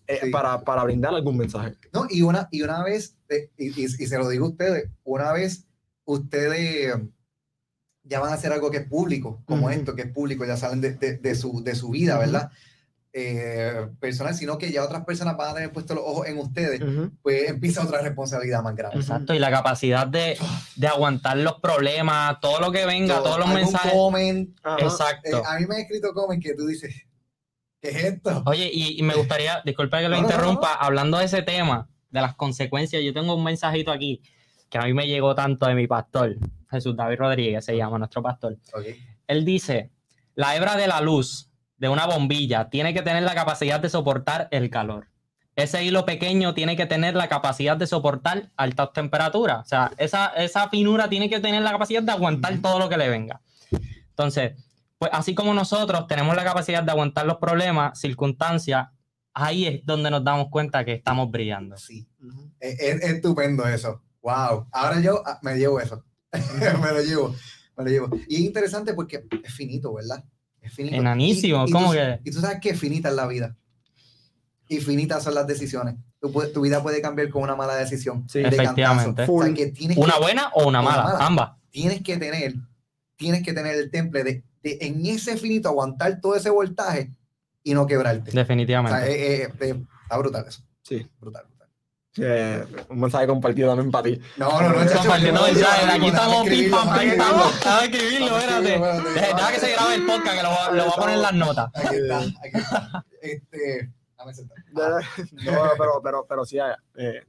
eh, 0.07 0.21
Sí. 0.23 0.31
para, 0.31 0.63
para 0.63 0.85
brindar 0.85 1.13
algún 1.15 1.37
mensaje. 1.37 1.75
No, 1.93 2.07
y 2.09 2.23
una, 2.23 2.49
y 2.51 2.63
una 2.63 2.83
vez, 2.83 3.15
eh, 3.29 3.51
y, 3.59 3.79
y- 3.79 3.85
y 3.85 3.89
se 4.07 4.17
lo 4.17 4.27
digo 4.31 4.47
a 4.47 4.49
ustedes, 4.49 4.89
una 5.05 5.33
vez 5.35 5.67
ustedes, 6.07 6.95
ya 8.09 8.21
van 8.21 8.31
a 8.33 8.35
hacer 8.35 8.53
algo 8.53 8.71
que 8.71 8.79
es 8.79 8.87
público, 8.89 9.43
como 9.45 9.69
esto, 9.71 9.95
que 9.95 10.03
es 10.03 10.13
público, 10.13 10.45
ya 10.45 10.57
salen 10.57 10.81
de, 10.81 10.95
de- 10.95 11.19
de 11.19 11.35
su, 11.35 11.63
de 11.63 11.75
su 11.75 11.91
vida. 11.91 12.19
¿verdad? 12.19 12.51
Eh, 13.13 13.89
personal, 13.99 14.35
sino 14.35 14.59
que 14.59 14.71
ya 14.71 14.85
otras 14.85 15.05
personas 15.05 15.37
van 15.37 15.51
a 15.51 15.55
tener 15.55 15.73
puesto 15.73 15.95
los 15.95 16.05
ojos 16.07 16.29
en 16.29 16.39
ustedes, 16.39 16.81
pues 17.23 17.49
empieza 17.49 17.83
otra 17.83 18.01
responsabilidad 18.03 18.63
más 18.63 18.77
grande. 18.77 18.99
Exacto, 18.99 19.35
y 19.35 19.39
la 19.39 19.51
capacidad 19.51 20.07
de, 20.07 20.37
de 20.77 20.87
aguantar 20.87 21.37
los 21.39 21.55
problemas, 21.61 22.39
todo 22.41 22.61
lo 22.61 22.71
que 22.71 22.85
venga, 22.87 23.15
Todo- 23.17 23.25
todos 23.25 23.39
los 23.41 23.49
mensajes. 23.49 23.93
comment, 23.93 24.57
Ajá. 24.63 24.77
eh, 24.79 24.83
Exacto. 24.85 25.43
a 25.45 25.59
mí 25.59 25.67
me 25.67 25.77
han 25.77 25.81
escrito 25.81 26.13
comment 26.13 26.41
que 26.43 26.55
tú 26.55 26.67
dices, 26.67 26.95
¿qué 27.81 27.89
es 27.89 28.05
esto? 28.05 28.43
Oye, 28.47 28.71
y, 28.73 28.99
y 29.01 29.03
me 29.03 29.15
gustaría, 29.15 29.63
disculpa 29.65 29.99
que 30.01 30.09
lo 30.09 30.11
No, 30.11 30.23
no, 30.23 30.29
no, 30.29 30.35
interrumpa, 30.35 30.75
hablando 30.75 31.19
de 31.19 31.25
ese 31.25 31.43
tema, 31.43 31.89
de 32.11 32.21
las 32.21 32.35
consecuencias, 32.37 33.03
yo 33.03 33.13
tengo 33.15 33.35
un 33.35 33.43
mensajito 33.43 33.91
aquí 33.91 34.23
que 34.69 34.79
a 34.79 34.83
mí 34.83 34.93
me 34.93 35.07
llegó 35.07 35.35
tanto 35.35 35.67
de 35.67 35.75
mi 35.75 35.87
pastor, 35.87 36.37
Jesús 36.71 36.97
David 36.97 37.19
Rodríguez 37.19 37.65
se 37.65 37.77
llama 37.77 37.99
nuestro 37.99 38.23
pastor. 38.23 38.57
Él 39.27 39.45
dice, 39.45 39.91
la 40.35 40.55
hebra 40.57 40.77
de 40.77 40.87
la 40.87 41.01
luz 41.01 41.51
de 41.77 41.89
una 41.89 42.07
bombilla 42.07 42.69
tiene 42.71 42.93
que 42.95 43.03
tener 43.03 43.23
la 43.23 43.35
capacidad 43.35 43.81
de 43.81 43.89
soportar 43.89 44.49
el 44.51 44.69
calor. 44.71 45.09
Ese 45.57 45.83
hilo 45.85 46.05
pequeño 46.05 46.55
tiene 46.55 46.77
que 46.77 46.87
tener 46.87 47.15
la 47.17 47.29
capacidad 47.29 47.77
de 47.77 47.87
soportar 47.87 48.51
altas 48.57 48.93
temperaturas. 48.93 49.61
O 49.67 49.69
sea, 49.69 49.91
esa, 49.97 50.29
esa 50.37 50.69
finura 50.69 51.09
tiene 51.09 51.29
que 51.29 51.41
tener 51.41 51.63
la 51.63 51.73
capacidad 51.73 52.03
de 52.03 52.13
aguantar 52.13 52.57
todo 52.63 52.79
lo 52.79 52.89
que 52.89 52.97
le 52.97 53.09
venga. 53.09 53.41
Entonces, 54.11 54.53
pues 54.99 55.11
así 55.15 55.35
como 55.35 55.55
nosotros 55.55 56.07
tenemos 56.07 56.37
la 56.37 56.45
capacidad 56.45 56.83
de 56.83 56.91
aguantar 56.93 57.27
los 57.27 57.39
problemas, 57.39 57.99
circunstancias, 58.01 58.89
ahí 59.35 59.67
es 59.67 59.85
donde 59.87 60.11
nos 60.11 60.23
damos 60.25 60.49
cuenta 60.51 60.85
que 60.85 60.93
estamos 60.93 61.31
brillando. 61.31 61.77
Sí, 61.77 62.07
es- 62.61 62.79
es 62.81 63.03
estupendo 63.03 63.67
eso. 63.67 64.03
Wow. 64.23 64.67
Ahora 64.73 65.01
yo 65.01 65.23
ah, 65.27 65.39
me 65.43 65.57
llevo 65.57 65.81
eso. 65.81 66.05
me 66.83 66.93
lo 66.93 67.03
llevo. 67.03 67.35
Me 67.77 67.85
lo 67.85 67.91
llevo. 67.91 68.11
Y 68.29 68.37
es 68.37 68.41
interesante 68.43 68.95
porque 68.95 69.25
es 69.45 69.55
finito, 69.55 69.95
¿verdad? 69.95 70.25
Es 70.61 70.73
finito. 70.75 70.97
Enanísimo, 70.97 71.65
Y- 71.67 71.71
y 71.71 71.73
¿cómo 71.73 71.87
tú- 71.89 71.93
que? 71.93 72.21
Y 72.25 72.31
tú 72.31 72.41
sabes 72.41 72.59
que 72.61 72.75
finita 72.75 73.09
es 73.09 73.15
la 73.15 73.27
vida. 73.27 73.57
Y 74.69 74.79
finitas 74.79 75.23
son 75.25 75.35
las 75.35 75.47
decisiones. 75.47 75.95
Tu, 76.21 76.31
tu 76.53 76.61
vida 76.61 76.83
puede 76.83 77.01
cambiar 77.01 77.31
con 77.31 77.43
una 77.43 77.55
mala 77.57 77.77
decisión. 77.77 78.29
Sí. 78.29 78.41
de. 78.41 78.49
Efectivamente. 78.49 79.23
O 79.23 79.25
sea, 79.25 79.27
Full. 79.27 79.55
que 79.55 79.67
tienes 79.69 79.97
¿Una 79.97 80.15
que, 80.15 80.21
buena 80.21 80.49
o 80.55 80.69
una 80.69 80.81
Una 80.81 80.83
mala? 80.83 81.03
mala. 81.05 81.27
Ambas. 81.27 81.51
tienes 81.71 82.03
que 82.03 82.17
tener, 82.19 82.55
tienes 83.17 83.43
que 83.43 83.53
tener 83.53 83.75
el 83.77 83.91
temple 83.91 84.25
de, 84.25 84.45
de 84.63 84.79
en 84.83 85.05
ese 85.07 85.37
finito 85.37 85.69
aguantar 85.69 86.21
todo 86.21 86.35
ese 86.35 86.51
voltaje 86.51 87.13
y 87.63 87.73
no 87.75 87.87
quebrarte. 87.87 88.31
O 88.31 88.33
sea, 88.33 88.43
Definitivamente. 88.43 88.99
eh, 89.11 89.43
eh, 89.45 89.49
eh, 89.61 89.83
está 90.03 90.17
brutal 90.19 90.45
eso. 90.49 90.63
Sí. 90.83 91.07
Brutal, 91.21 91.45
brutal. 91.49 91.58
Eh, 92.17 92.65
un 92.89 92.99
mensaje 93.01 93.27
compartido 93.27 93.69
también 93.69 93.91
para 93.93 94.05
ti. 94.05 94.21
No, 94.39 94.61
no, 94.61 94.71
no, 94.71 94.85
chacho, 94.87 94.99
Compartiendo 95.01 95.41
yo- 95.47 95.53
mensajes, 95.55 95.87
yo- 95.87 95.93
aquí 95.93 96.07
estamos 96.09 96.49
pim 96.49 96.71
pam, 96.71 96.83
pim 96.99 97.09
escribirlo. 97.09 97.25
pam. 97.25 97.53
Déjame 97.53 97.85
escribirlo, 97.87 98.39
espérate. 98.39 98.69
escribirlo, 98.75 98.99
espérate. 99.09 99.35
Deja 99.37 99.53
que 99.53 99.61
se 99.61 99.73
grabe 99.73 99.95
el 99.95 100.07
podcast, 100.07 100.37
que 100.37 100.43
lo, 100.43 100.49
voy- 100.51 100.77
lo 100.77 100.85
voy 100.85 100.93
a 100.93 100.97
poner 101.01 101.15
en 101.17 101.23
las 101.23 101.35
notas. 101.35 101.71
Aquí 101.75 101.97
está, 101.97 102.19
aquí 102.19 102.59
está. 102.59 103.05
Este, 103.21 103.93
dame 104.17 104.33
sentar. 104.35 104.57
Ah, 104.77 105.01
No, 105.33 105.53
pero, 105.79 106.01
pero, 106.03 106.27
pero 106.29 106.45
sí, 106.45 106.57
eh, 106.97 107.23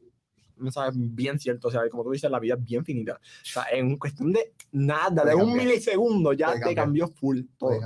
un 0.58 0.64
mensaje 0.64 0.92
bien 0.96 1.40
cierto. 1.40 1.68
O 1.68 1.72
sea, 1.72 1.82
como 1.90 2.04
tú 2.04 2.12
dices, 2.12 2.30
la 2.32 2.40
vida 2.40 2.56
es 2.56 2.64
bien 2.64 2.84
finita. 2.86 3.14
O 3.16 3.20
sea, 3.44 3.66
en 3.72 3.98
cuestión 3.98 4.32
de 4.32 4.54
nada, 4.72 5.24
de 5.26 5.36
un 5.36 5.54
milisegundo, 5.56 6.34
ya 6.34 6.54
te 6.60 6.74
cambió 6.74 7.08
full 7.10 7.42
todo. 7.58 7.80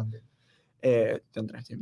Eh, 0.81 1.21
te 1.31 1.39
entré, 1.39 1.61
sí, 1.63 1.73
es 1.73 1.79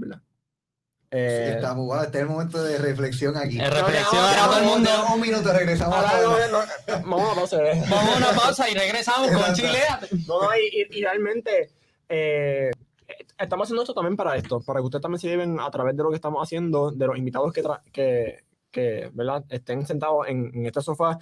verdad. 1.11 1.37
Sí, 1.37 1.51
Eh, 1.51 1.51
estamos, 1.55 1.85
bueno, 1.85 2.03
este 2.03 2.17
es 2.17 2.21
el 2.23 2.29
momento 2.29 2.63
de 2.63 2.77
reflexión 2.77 3.37
aquí. 3.37 3.59
Eh, 3.59 3.69
reflexión 3.69 4.21
no, 4.21 4.27
a 4.27 4.45
todo 4.47 4.59
el 4.59 4.65
mundo. 4.65 4.89
un 5.13 5.21
minuto, 5.21 5.53
regresamos. 5.53 5.95
ahora 5.95 6.09
a- 6.17 6.47
no, 6.47 6.59
no, 7.01 7.17
vamos 7.17 7.31
a 7.31 7.35
pausa, 7.35 7.57
eh. 7.71 7.83
Vamos 7.89 8.13
a 8.15 8.17
una 8.17 8.31
pausa 8.31 8.69
y 8.69 8.73
regresamos 8.73 9.29
con. 9.31 9.53
Chile. 9.53 9.79
No, 10.27 10.41
no, 10.43 10.49
y, 10.55 10.87
y- 10.89 10.97
y 10.99 11.01
realmente 11.03 11.69
eh, 12.09 12.71
estamos 13.37 13.65
haciendo 13.67 13.81
esto 13.83 13.93
también 13.93 14.15
para 14.15 14.35
esto, 14.37 14.61
para 14.61 14.79
que 14.79 14.85
ustedes 14.85 15.01
también 15.01 15.19
se 15.19 15.27
lleven 15.27 15.59
a 15.59 15.69
través 15.69 15.95
de 15.97 16.03
lo 16.03 16.09
que 16.09 16.15
estamos 16.15 16.41
haciendo, 16.43 16.91
de 16.91 17.07
los 17.07 17.17
invitados 17.17 17.51
que, 17.53 17.63
tra- 17.63 17.81
que, 17.91 18.43
que 18.71 19.09
¿verdad? 19.13 19.43
estén 19.49 19.85
sentados 19.85 20.27
en, 20.27 20.51
en 20.53 20.65
este 20.65 20.81
sofá 20.81 21.17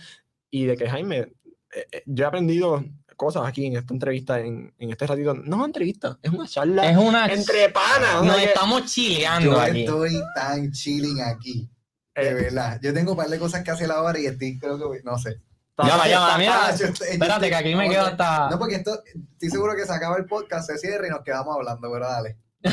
y 0.52 0.66
de 0.66 0.78
que 0.78 0.90
Jaime, 0.90 1.18
eh, 1.20 1.86
eh, 1.92 2.04
yo 2.06 2.26
he 2.26 2.28
aprendido 2.28 2.84
cosas 3.20 3.46
aquí 3.46 3.66
en 3.66 3.76
esta 3.76 3.94
entrevista, 3.94 4.40
en, 4.40 4.74
en 4.80 4.90
este 4.92 5.06
ratito. 5.06 5.34
No 5.34 5.42
es 5.42 5.54
una 5.54 5.66
entrevista, 5.66 6.18
es 6.24 6.32
una 6.32 6.48
charla 6.48 6.90
Es 6.90 6.98
una. 6.98 7.26
entre 7.28 7.68
panas. 7.70 8.24
Nos 8.24 8.40
estamos 8.42 8.86
chileando 8.86 9.52
Yo 9.52 9.60
aquí. 9.60 9.82
estoy 9.82 10.22
tan 10.34 10.72
chilling 10.72 11.22
aquí. 11.22 11.70
De 12.16 12.30
eh, 12.30 12.34
verdad. 12.34 12.80
Yo 12.82 12.94
tengo 12.94 13.12
un 13.12 13.18
par 13.18 13.28
de 13.28 13.38
cosas 13.38 13.62
que 13.62 13.72
hacer 13.72 13.92
ahora 13.92 14.18
y 14.20 14.26
estoy, 14.26 14.58
creo 14.58 14.78
que, 14.78 14.86
voy- 14.86 15.02
no 15.04 15.18
sé. 15.20 15.42
Llama, 15.78 16.08
llama, 16.08 16.38
mira. 16.38 16.76
Yo 16.78 16.88
yo 16.88 16.94
Espérate, 17.06 17.50
que 17.50 17.56
aquí 17.56 17.76
me 17.76 17.90
quedo 17.90 18.06
que- 18.06 18.10
hasta. 18.12 18.50
No, 18.52 18.58
porque 18.58 18.76
esto, 18.76 19.02
estoy 19.06 19.50
seguro 19.50 19.76
que 19.76 19.86
se 19.86 19.94
acaba 19.94 20.16
el 20.18 20.26
podcast, 20.26 20.70
se 20.70 20.78
cierra 20.78 21.06
y 21.08 21.10
nos 21.10 21.22
quedamos 21.22 21.54
hablando, 21.56 21.92
pero 21.92 22.08
dale. 22.08 22.38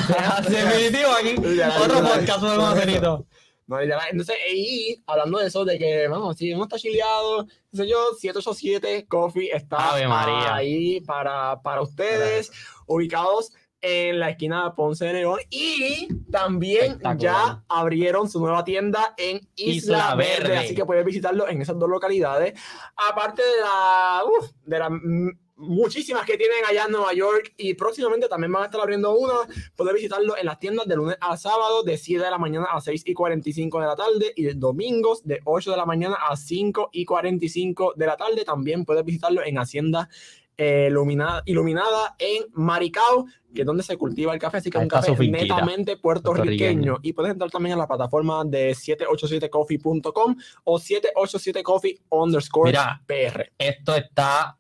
Definitivo 0.49 1.11
aquí. 1.13 1.35
Otro 1.83 2.03
podcast 2.03 2.89
y 2.89 2.99
todo. 3.01 3.27
No, 3.67 3.83
y 3.83 3.91
entonces, 4.11 4.37
y 4.55 5.03
hablando 5.07 5.39
de 5.39 5.49
eso, 5.49 5.65
de 5.65 5.77
que, 5.77 6.07
vamos, 6.07 6.37
si 6.37 6.53
uno 6.53 6.65
está 6.65 6.79
chileado, 6.79 7.47
qué 7.47 7.77
sé 7.77 7.89
yo, 7.89 8.13
787 8.17 9.07
Coffee 9.09 9.51
está 9.53 10.07
María. 10.09 10.55
ahí 10.55 11.01
para, 11.01 11.61
para 11.63 11.83
ustedes, 11.83 12.53
ubicados 12.87 13.53
en 13.81 14.21
la 14.21 14.31
esquina 14.31 14.65
de 14.65 14.71
Ponce 14.73 15.05
de 15.07 15.13
León. 15.15 15.41
Y 15.51 16.09
también 16.31 17.01
ya 17.19 17.65
abrieron 17.69 18.29
su 18.29 18.41
nueva 18.41 18.65
tienda 18.65 19.15
en 19.17 19.41
Isla, 19.57 19.75
Isla 19.75 20.15
Verde, 20.15 20.43
Verde. 20.43 20.59
así 20.59 20.75
que 20.75 20.85
puedes 20.85 21.05
visitarlo 21.05 21.49
en 21.49 21.63
esas 21.63 21.79
dos 21.79 21.89
localidades. 21.89 22.55
Aparte 22.97 23.43
de 23.43 23.61
la, 23.61 24.23
de 24.65 24.79
las 24.79 24.91
mm, 24.91 25.29
muchísimas 25.57 26.25
que 26.27 26.37
tienen 26.37 26.65
allá 26.69 26.85
en 26.85 26.93
Nueva 26.93 27.13
York 27.15 27.55
y 27.57 27.75
próximamente 27.75 28.29
también 28.29 28.53
van 28.53 28.63
a 28.63 28.67
estar 28.67 28.81
abriendo 28.81 29.17
una. 29.17 29.35
Puedes 29.75 29.95
visitarlo 29.95 30.37
en 30.37 30.47
las 30.47 30.59
tiendas 30.59 30.87
de 30.87 30.97
lunes 30.97 31.17
a 31.21 31.37
sábado 31.37 31.83
de 31.83 31.97
7 31.97 32.25
de 32.25 32.31
la 32.31 32.39
mañana 32.39 32.67
a 32.71 32.81
6 32.81 33.03
y 33.07 33.15
45 33.15 33.81
de 33.81 33.87
la 33.87 33.97
tarde 33.97 34.33
y 34.37 34.45
de 34.45 34.55
domingos 34.55 35.25
de 35.25 35.41
8 35.45 35.71
de 35.71 35.77
la 35.77 35.87
mañana 35.87 36.17
a 36.29 36.37
5 36.37 36.91
y 36.93 37.05
45 37.05 37.95
de 37.97 38.07
la 38.07 38.17
tarde. 38.17 38.45
También 38.45 38.85
puedes 38.85 39.05
visitarlo 39.05 39.43
en 39.45 39.59
Hacienda 39.59 40.09
eh, 40.59 40.87
iluminada, 40.89 41.43
iluminada 41.45 42.17
en 42.19 42.45
Maricao, 42.55 43.27
que 43.55 43.61
es 43.61 43.67
donde 43.67 43.83
se 43.83 43.97
cultiva 43.99 44.33
el 44.33 44.39
café, 44.39 44.59
así 44.59 44.71
que 44.71 44.79
es 44.79 44.83
un 44.83 44.89
café 44.89 45.15
finquita. 45.15 45.43
netamente 45.43 45.99
puertorriqueño. 45.99 46.47
Puertorriqueño. 46.47 46.99
Y 47.03 47.13
puedes 47.13 47.33
entrar 47.33 47.51
también 47.51 47.75
a 47.75 47.79
la 47.79 47.87
plataforma 47.87 48.43
de 48.45 48.73
787coffee.com 48.73 50.37
o 50.65 50.79
787coffee 50.79 52.01
underscore 52.11 52.73
PR. 53.07 53.53
esto 53.59 53.95
está 53.97 54.57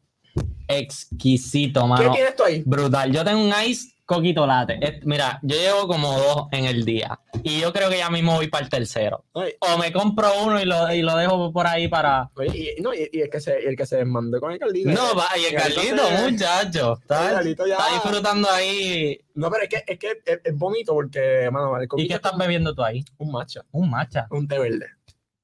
exquisito, 0.68 1.82
¿Qué 1.82 1.86
mano. 1.88 2.12
tienes 2.12 2.36
tú 2.36 2.44
ahí? 2.44 2.62
Brutal. 2.64 3.12
Yo 3.12 3.24
tengo 3.24 3.40
un 3.42 3.52
ice 3.66 3.92
coquito 4.04 4.46
latte. 4.46 4.78
Es- 4.80 5.04
Mira, 5.04 5.40
yo 5.42 5.56
llevo 5.56 5.88
como 5.88 6.12
dos 6.16 6.46
en 6.52 6.64
el 6.66 6.84
día. 6.84 7.18
Y 7.42 7.60
yo 7.60 7.72
creo 7.72 7.90
que 7.90 7.98
ya 7.98 8.08
mismo 8.08 8.34
voy 8.34 8.46
para 8.48 8.64
el 8.64 8.70
tercero. 8.70 9.24
O 9.32 9.78
me 9.78 9.92
compro 9.92 10.28
uno 10.44 10.60
y 10.60 10.64
lo, 10.64 10.92
y 10.92 11.02
lo 11.02 11.16
dejo 11.16 11.52
por 11.52 11.66
ahí 11.66 11.88
para. 11.88 12.30
Oye, 12.36 12.74
y, 12.78 12.82
no, 12.82 12.94
y, 12.94 13.08
y 13.12 13.20
el 13.22 13.28
que 13.30 13.40
se, 13.40 13.60
y 13.62 13.66
el 13.66 13.76
que 13.76 13.84
se 13.84 14.04
mandó 14.04 14.38
con 14.40 14.52
el 14.52 14.58
Carlito. 14.60 14.90
No, 14.90 15.14
va, 15.16 15.26
y 15.36 15.44
el 15.46 15.54
Carlito 15.60 15.80
Carlito, 15.80 16.06
se- 16.08 16.30
muchacho. 16.30 16.92
el 16.94 17.02
Está, 17.02 17.30
Carlito 17.32 17.66
ya- 17.66 17.76
está 17.76 17.92
disfrutando 17.94 18.48
ahí. 18.50 19.18
No, 19.34 19.50
pero 19.50 19.64
es 19.64 19.68
que 19.68 19.84
es, 19.92 19.98
que 19.98 20.10
es, 20.24 20.40
es 20.44 20.56
bonito 20.56 20.92
porque, 20.94 21.48
mano, 21.52 21.76
el 21.76 21.88
¿Y 21.96 22.06
qué 22.06 22.14
es 22.14 22.16
estás 22.16 22.36
bebiendo 22.38 22.74
tú 22.74 22.82
ahí? 22.84 23.04
un 23.18 23.32
matcha, 23.32 23.62
Un 23.72 23.90
matcha. 23.90 24.26
un 24.30 24.46
té 24.48 24.58
verde. 24.58 24.86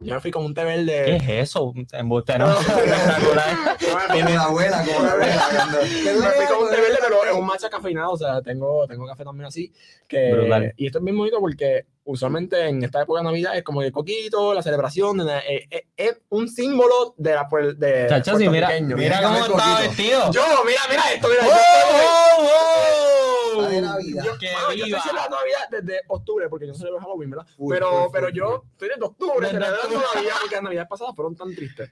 Yo 0.02 0.14
me 0.14 0.20
fui 0.20 0.30
con 0.30 0.44
un 0.44 0.54
té 0.54 0.62
¿Qué 0.62 0.66
verde. 0.66 1.16
es 1.16 1.28
eso? 1.50 1.64
Un 1.64 1.86
embuste, 1.92 2.38
¿no? 2.38 2.46
Como 2.54 3.34
la 3.34 4.42
abuela, 4.42 4.84
como 4.84 5.06
la 5.06 5.12
abuela. 5.12 5.48
Me 5.82 6.30
fui 6.30 6.46
con 6.46 6.64
un 6.64 6.70
té 6.70 6.80
verde, 6.80 6.98
pero 7.00 7.24
es 7.24 7.32
un 7.32 7.46
matcha 7.46 7.70
cafeinado, 7.70 8.12
o 8.12 8.16
sea, 8.16 8.42
tengo, 8.42 8.86
tengo 8.86 9.06
café 9.06 9.24
también 9.24 9.46
así. 9.46 9.72
Que, 10.06 10.32
Brutal. 10.32 10.74
Y 10.76 10.86
esto 10.86 10.98
es 10.98 11.04
bien 11.04 11.16
bonito 11.16 11.38
porque 11.40 11.86
usualmente 12.04 12.68
en 12.68 12.82
esta 12.82 13.02
época 13.02 13.20
de 13.20 13.24
Navidad 13.24 13.56
es 13.56 13.62
como 13.62 13.82
el 13.82 13.92
coquito, 13.92 14.52
la 14.54 14.62
celebración, 14.62 15.20
eh, 15.28 15.66
eh, 15.70 15.84
es 15.96 16.18
un 16.30 16.48
símbolo 16.48 17.14
de 17.16 17.34
la 17.34 17.48
de 17.76 18.06
Chacho, 18.08 18.36
sí, 18.38 18.48
mira, 18.48 18.68
puertorriqueño. 18.68 18.96
mira 18.96 19.16
Mira, 19.18 19.28
cómo 19.46 19.58
está 19.58 19.80
vestido. 19.80 20.32
Yo, 20.32 20.42
mira, 20.66 20.80
mira 20.88 21.02
esto, 21.14 21.28
mira. 21.28 21.42
¡Oh, 21.44 21.48
yo 21.48 22.48
oh, 22.48 22.48
oh! 23.18 23.21
De 23.60 23.80
Navidad. 23.80 24.24
Yo, 24.24 24.38
¡Que 24.38 24.52
mano, 24.52 24.72
yo 24.72 24.84
viva! 24.86 24.98
estoy 24.98 25.12
Navidad 25.14 25.68
desde 25.70 26.00
octubre, 26.08 26.48
porque 26.48 26.66
yo 26.66 26.72
no 26.72 26.78
celebro 26.78 27.00
Halloween, 27.00 27.30
¿verdad? 27.30 27.46
Pero 27.68 28.10
pero 28.12 28.28
yo 28.30 28.64
estoy 28.72 28.88
desde 28.88 29.04
octubre 29.04 29.46
celebrando. 29.48 29.88
Navidad, 30.14 30.34
porque 30.40 30.54
las 30.54 30.62
Navidades 30.64 30.88
pasadas 30.88 31.14
fueron 31.14 31.36
tan 31.36 31.54
tristes. 31.54 31.90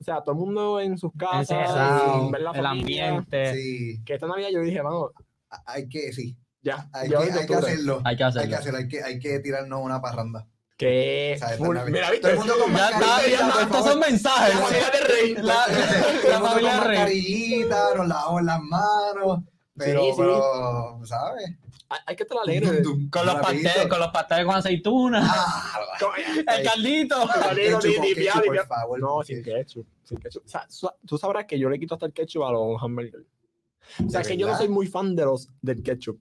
O 0.00 0.04
sea, 0.04 0.20
todo 0.22 0.32
el 0.32 0.38
mundo 0.38 0.80
en 0.80 0.96
sus 0.96 1.12
casas, 1.16 1.50
Encerrado, 1.50 2.20
sin 2.20 2.30
ver 2.30 2.40
la 2.42 2.50
el 2.52 2.56
familia. 2.62 3.08
ambiente. 3.08 3.54
Sí, 3.54 4.02
Que 4.04 4.14
esta 4.14 4.26
Navidad 4.26 4.48
yo 4.52 4.60
dije, 4.60 4.80
vamos, 4.80 5.10
hay 5.66 5.88
que, 5.88 6.12
sí, 6.12 6.36
ya, 6.62 6.88
hay, 6.92 7.10
ya 7.10 7.18
que, 7.18 7.24
hay 7.32 7.54
hacerlo. 7.54 8.00
Hay 8.04 8.16
que 8.16 8.24
Hay 8.24 8.48
que 8.48 8.54
hacerlo. 8.54 8.78
hay 8.78 8.88
que, 8.88 9.02
hay 9.02 9.18
que 9.18 9.38
tirarnos 9.40 9.80
una 9.82 10.00
parranda. 10.00 10.46
Que 10.80 11.38
mira, 11.58 12.06
Todo 12.06 12.10
¿viste? 12.12 12.30
el 12.30 12.36
mundo 12.38 12.54
con 12.58 12.72
Ya 12.74 12.86
está, 12.88 12.98
mascarilla, 13.00 13.38
ya, 13.38 13.52
por 13.52 13.62
estos 13.62 13.84
son 13.84 13.98
mensajes. 14.00 14.54
La 14.54 14.60
familia 14.62 14.90
de 14.90 15.00
rey. 15.00 15.34
La, 15.34 15.64
Todo 16.22 16.30
la 16.30 16.40
familia 16.40 16.80
Rey. 16.80 17.66
nos 17.68 18.08
lavamos 18.08 18.42
las 18.44 18.60
manos. 18.62 19.40
Pero, 19.84 20.00
Sí, 20.02 20.06
sí. 20.10 20.14
pero, 20.18 21.00
¿sabes? 21.04 21.50
Hay, 21.88 21.98
hay 22.06 22.16
que 22.16 22.22
estar 22.22 22.38
alegre. 22.42 22.82
Con 23.10 23.26
los 23.26 23.34
Rapidito. 23.34 23.42
pasteles, 23.68 23.86
con 23.88 23.98
los 23.98 24.08
pasteles 24.08 24.46
con 24.46 24.54
aceituna. 24.56 25.20
Ah, 25.24 25.80
El 26.56 26.64
caldito. 26.64 27.16
Con 27.20 29.00
No, 29.00 29.08
con 29.14 29.24
sin 29.24 29.42
ketchup. 29.42 29.86
sin 30.04 30.18
ketchup. 30.18 30.42
O 30.44 30.48
sea, 30.48 30.66
su- 30.68 30.90
tú 31.06 31.18
sabrás 31.18 31.46
que 31.46 31.58
yo 31.58 31.68
le 31.68 31.78
quito 31.78 31.94
hasta 31.94 32.06
el 32.06 32.12
ketchup 32.12 32.44
a 32.44 32.52
los 32.52 32.80
hamburgers. 32.82 33.24
O 34.06 34.08
sea, 34.08 34.20
¿De 34.20 34.28
que 34.28 34.36
yo 34.36 34.46
no 34.46 34.56
soy 34.56 34.68
muy 34.68 34.86
fan 34.86 35.16
de 35.16 35.24
los 35.24 35.48
del 35.60 35.82
ketchup. 35.82 36.20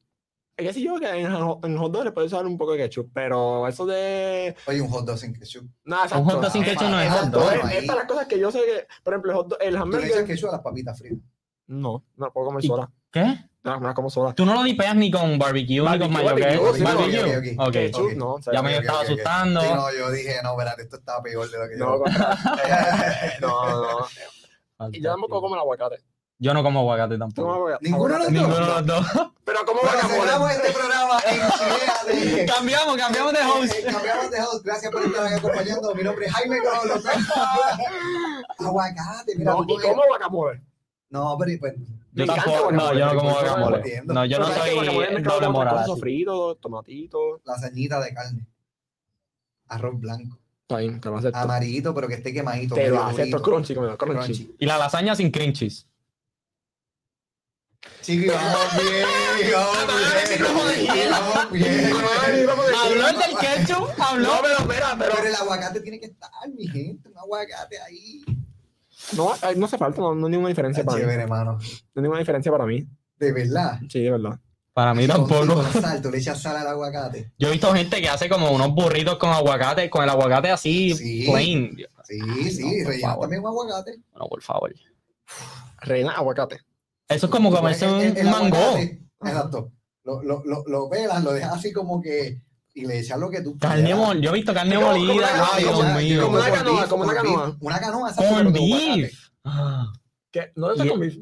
Es 0.57 0.65
que 0.67 0.73
sí, 0.73 0.83
yo 0.83 0.95
que 0.99 1.07
en, 1.07 1.31
hot- 1.31 1.63
en 1.65 1.77
hot 1.77 1.91
dog 1.91 2.03
le 2.03 2.11
puedes 2.11 2.33
usar 2.33 2.45
un 2.45 2.57
poco 2.57 2.73
de 2.73 2.79
ketchup, 2.79 3.09
pero 3.13 3.65
eso 3.67 3.85
de... 3.85 4.53
Oye, 4.67 4.81
un 4.81 4.89
hot 4.89 5.05
dog 5.05 5.17
sin 5.17 5.33
ketchup. 5.33 5.65
Un 5.85 5.93
hot 5.93 6.41
dog 6.41 6.51
sin 6.51 6.63
ketchup 6.63 6.89
no 6.89 6.99
es 6.99 7.09
hot 7.11 7.29
dog. 7.29 7.53
Es, 7.53 7.75
es 7.77 7.85
para 7.85 7.99
las 7.99 8.07
cosas 8.09 8.27
que 8.27 8.37
yo 8.39 8.51
sé 8.51 8.59
que, 8.65 8.87
por 9.03 9.13
ejemplo, 9.13 9.31
el, 9.31 9.37
hot 9.37 9.47
dog- 9.49 9.57
el 9.61 9.67
Tú 9.69 9.73
le 9.75 9.79
hamburger... 9.79 10.07
dices 10.09 10.25
ketchup 10.25 10.49
a 10.49 10.51
las 10.53 10.61
papitas 10.61 10.97
fritas. 10.99 11.19
No, 11.67 12.03
no 12.17 12.33
puedo 12.33 12.47
comer 12.47 12.65
¿Y- 12.65 12.67
sola. 12.67 12.91
¿Qué? 13.11 13.37
No, 13.63 13.79
me 13.79 13.87
la 13.87 13.93
como 13.93 14.09
sola. 14.09 14.33
Tú 14.33 14.45
no 14.45 14.53
lo 14.53 14.63
dipeas 14.63 14.95
ni 14.95 15.11
con 15.11 15.37
barbecue, 15.37 15.81
ni 15.81 15.99
con 15.99 16.13
Barbecue, 16.13 16.13
mayo, 16.13 16.61
barbecue, 16.63 16.73
sí, 16.77 16.83
Barbecue. 16.83 17.21
ok, 17.57 17.59
ok, 17.59 17.67
Ok. 17.67 17.73
Ketchup, 17.73 18.05
ok. 18.05 18.13
no. 18.13 18.33
o 18.35 18.41
sea, 18.41 18.53
Ya 18.53 18.61
me 18.61 18.77
estaba 18.77 19.01
asustando. 19.01 19.61
Sí, 19.61 19.67
no, 19.73 19.93
yo 19.93 20.11
dije, 20.11 20.35
no, 20.43 20.55
verás, 20.55 20.79
esto 20.79 20.95
estaba 20.95 21.21
peor 21.21 21.49
de 21.51 21.57
lo 21.57 21.67
que 21.69 21.75
No, 21.75 21.97
yo. 21.97 22.03
no, 23.41 23.81
no. 24.79 24.89
Y 24.91 25.01
yo 25.01 25.11
tampoco 25.11 25.41
como 25.41 25.55
el 25.55 25.61
aguacate. 25.61 25.97
Yo 26.41 26.53
no 26.53 26.63
como 26.63 26.79
aguacate 26.79 27.15
¿Tú 27.15 27.19
comes 27.19 27.35
tampoco. 27.35 27.53
aguacate? 27.53 27.85
Ninguno 27.89 28.13
de 28.13 28.19
los 28.19 28.23
dos. 28.27 28.31
Ninguno 28.33 28.55
de 28.55 28.65
los 28.65 28.85
dos. 28.85 29.05
Pero 29.43 29.65
como 29.65 29.81
Bueno, 29.81 29.97
guacamole. 29.97 30.21
cerramos 30.21 30.51
este 30.51 30.71
programa 30.71 31.19
en 31.27 32.35
de... 32.37 32.45
cambiamos, 32.45 32.95
cambiamos 32.97 33.33
de 33.33 33.39
host. 33.41 33.73
Eh, 33.73 33.83
Cambiamos 33.91 34.31
de 34.31 34.41
host. 34.41 34.65
Gracias 34.65 34.89
por 34.91 35.03
estar 35.03 35.25
aquí 35.25 35.33
acompañando. 35.35 35.93
Mi 35.95 36.03
nombre 36.03 36.25
es 36.27 36.31
Jaime 36.31 36.57
López. 36.87 37.03
Aguacate, 38.59 39.35
mira. 39.35 39.51
No, 39.51 39.63
y 39.67 39.81
como 39.81 40.01
guacamole. 40.07 40.61
No, 41.09 41.35
pero 41.37 41.59
pues. 41.59 41.73
Yo 42.25 42.33
tampoco, 42.33 42.71
no, 42.71 42.93
yo 42.93 43.05
no 43.05 43.15
como 43.15 43.31
guacamole. 43.31 44.01
No, 44.05 44.25
yo 44.25 44.39
no 44.39 44.47
soy 44.47 45.21
doble 45.21 45.49
moral. 45.49 45.85
sofrito, 45.85 46.55
tomatito. 46.55 47.41
Lasañita 47.45 47.99
de 48.01 48.13
carne. 48.13 48.45
Arroz 49.67 49.99
blanco. 49.99 50.37
Está 50.61 50.77
bien, 50.77 51.01
te 51.01 51.09
lo 51.09 51.17
acepto. 51.17 51.39
Amarillito, 51.39 51.95
pero 51.95 52.07
que 52.07 52.15
esté 52.15 52.33
quemadito. 52.33 52.75
Te 52.75 52.89
lo 52.89 53.03
acepto. 53.03 53.41
Crunchy, 53.41 53.73
como 53.73 53.97
crunchy. 53.97 54.33
Crunchy. 54.33 54.55
Y 54.59 54.65
la 54.65 54.77
lasaña 54.77 55.15
sin 55.15 55.31
cheese. 55.31 55.85
Chiqui, 58.01 58.27
vamos 58.27 58.67
bien, 58.75 59.07
vamos 59.53 60.77
bien. 60.77 61.11
Vamos 61.11 61.51
bien. 61.51 61.93
Habló 62.75 63.07
el 63.07 63.17
del 63.17 63.37
ketchup, 63.37 63.89
habló. 63.99 64.35
No, 64.35 64.41
pero 64.41 64.57
espera, 64.59 64.95
pero... 64.97 65.11
Pero 65.15 65.27
el 65.27 65.35
aguacate 65.35 65.79
tiene 65.81 65.99
que 65.99 66.07
estar, 66.07 66.49
mi 66.55 66.67
gente. 66.67 67.09
Un 67.09 67.17
aguacate 67.17 67.79
ahí. 67.81 68.21
No, 69.15 69.31
no 69.55 69.65
hace 69.65 69.77
falta, 69.77 70.01
no, 70.01 70.13
no 70.15 70.27
hay 70.27 70.31
ninguna 70.31 70.49
diferencia 70.49 70.81
Está 70.81 70.91
para 70.91 70.97
mí. 70.99 71.03
chévere, 71.05 71.23
hermano. 71.23 71.53
No 71.53 71.59
hay 71.95 72.01
ninguna 72.01 72.19
diferencia 72.19 72.51
para 72.51 72.65
mí. 72.65 72.87
De 73.17 73.31
verdad. 73.31 73.79
Sí, 73.89 74.01
de 74.01 74.11
verdad. 74.11 74.39
Para 74.73 74.93
mí 74.93 75.07
tampoco. 75.07 75.55
Con 75.55 75.71
sal, 75.81 76.01
tú 76.01 76.09
le 76.11 76.19
echas 76.19 76.41
sal 76.41 76.55
al 76.55 76.67
aguacate. 76.67 77.31
Yo 77.37 77.49
he 77.49 77.51
visto 77.51 77.73
gente 77.73 78.01
que 78.01 78.07
hace 78.09 78.29
como 78.29 78.51
unos 78.51 78.73
burritos 78.73 79.17
con 79.17 79.29
aguacate, 79.31 79.89
con 79.89 80.03
el 80.03 80.09
aguacate 80.09 80.51
así, 80.51 80.93
Sí. 80.95 81.27
plain. 81.29 81.75
Sí, 82.05 82.19
Ay, 82.21 82.51
sí, 82.51 82.81
no, 82.83 82.89
rellena 82.89 83.17
también 83.19 83.41
un 83.41 83.47
aguacate. 83.47 83.97
No, 84.15 84.27
por 84.27 84.41
favor. 84.41 84.73
Reina 85.81 86.11
aguacate. 86.11 86.59
Eso 87.07 87.25
es 87.25 87.31
como 87.31 87.51
comerse 87.51 87.87
un 87.87 88.01
el- 88.01 88.17
el 88.17 88.25
mango. 88.29 88.55
aguacate, 88.55 89.01
Exacto. 89.23 89.71
Lo, 90.03 90.23
lo, 90.23 90.43
lo, 90.45 90.63
lo 90.65 90.89
pelas, 90.89 91.23
lo 91.23 91.33
dejas 91.33 91.53
así 91.57 91.71
como 91.73 92.01
que. 92.01 92.41
Y 92.79 92.85
le 92.85 92.99
echas 92.99 93.19
lo 93.19 93.29
que 93.29 93.41
tú 93.41 93.57
Carne 93.57 93.93
molida. 93.93 94.21
Yo 94.23 94.29
he 94.31 94.33
visto 94.35 94.53
carne 94.53 94.75
Como- 94.75 94.87
como 94.87 95.03
molida. 95.05 95.49
Ay, 95.53 95.63
como 95.65 95.83
Dios 95.83 95.95
mío. 95.97 96.21
como 96.23 96.37
una 96.37 96.51
canoa, 96.51 96.79
beef, 96.79 96.89
como 96.89 97.03
una 97.03 97.13
canoa. 97.13 97.57
Una 97.59 97.79
canoa, 97.79 98.15
con 98.15 98.53
beef. 98.53 99.13
¿Qué? 100.31 100.51
¿No 100.55 100.71
está 100.71 100.87
con 100.87 100.99
beef? 100.99 101.17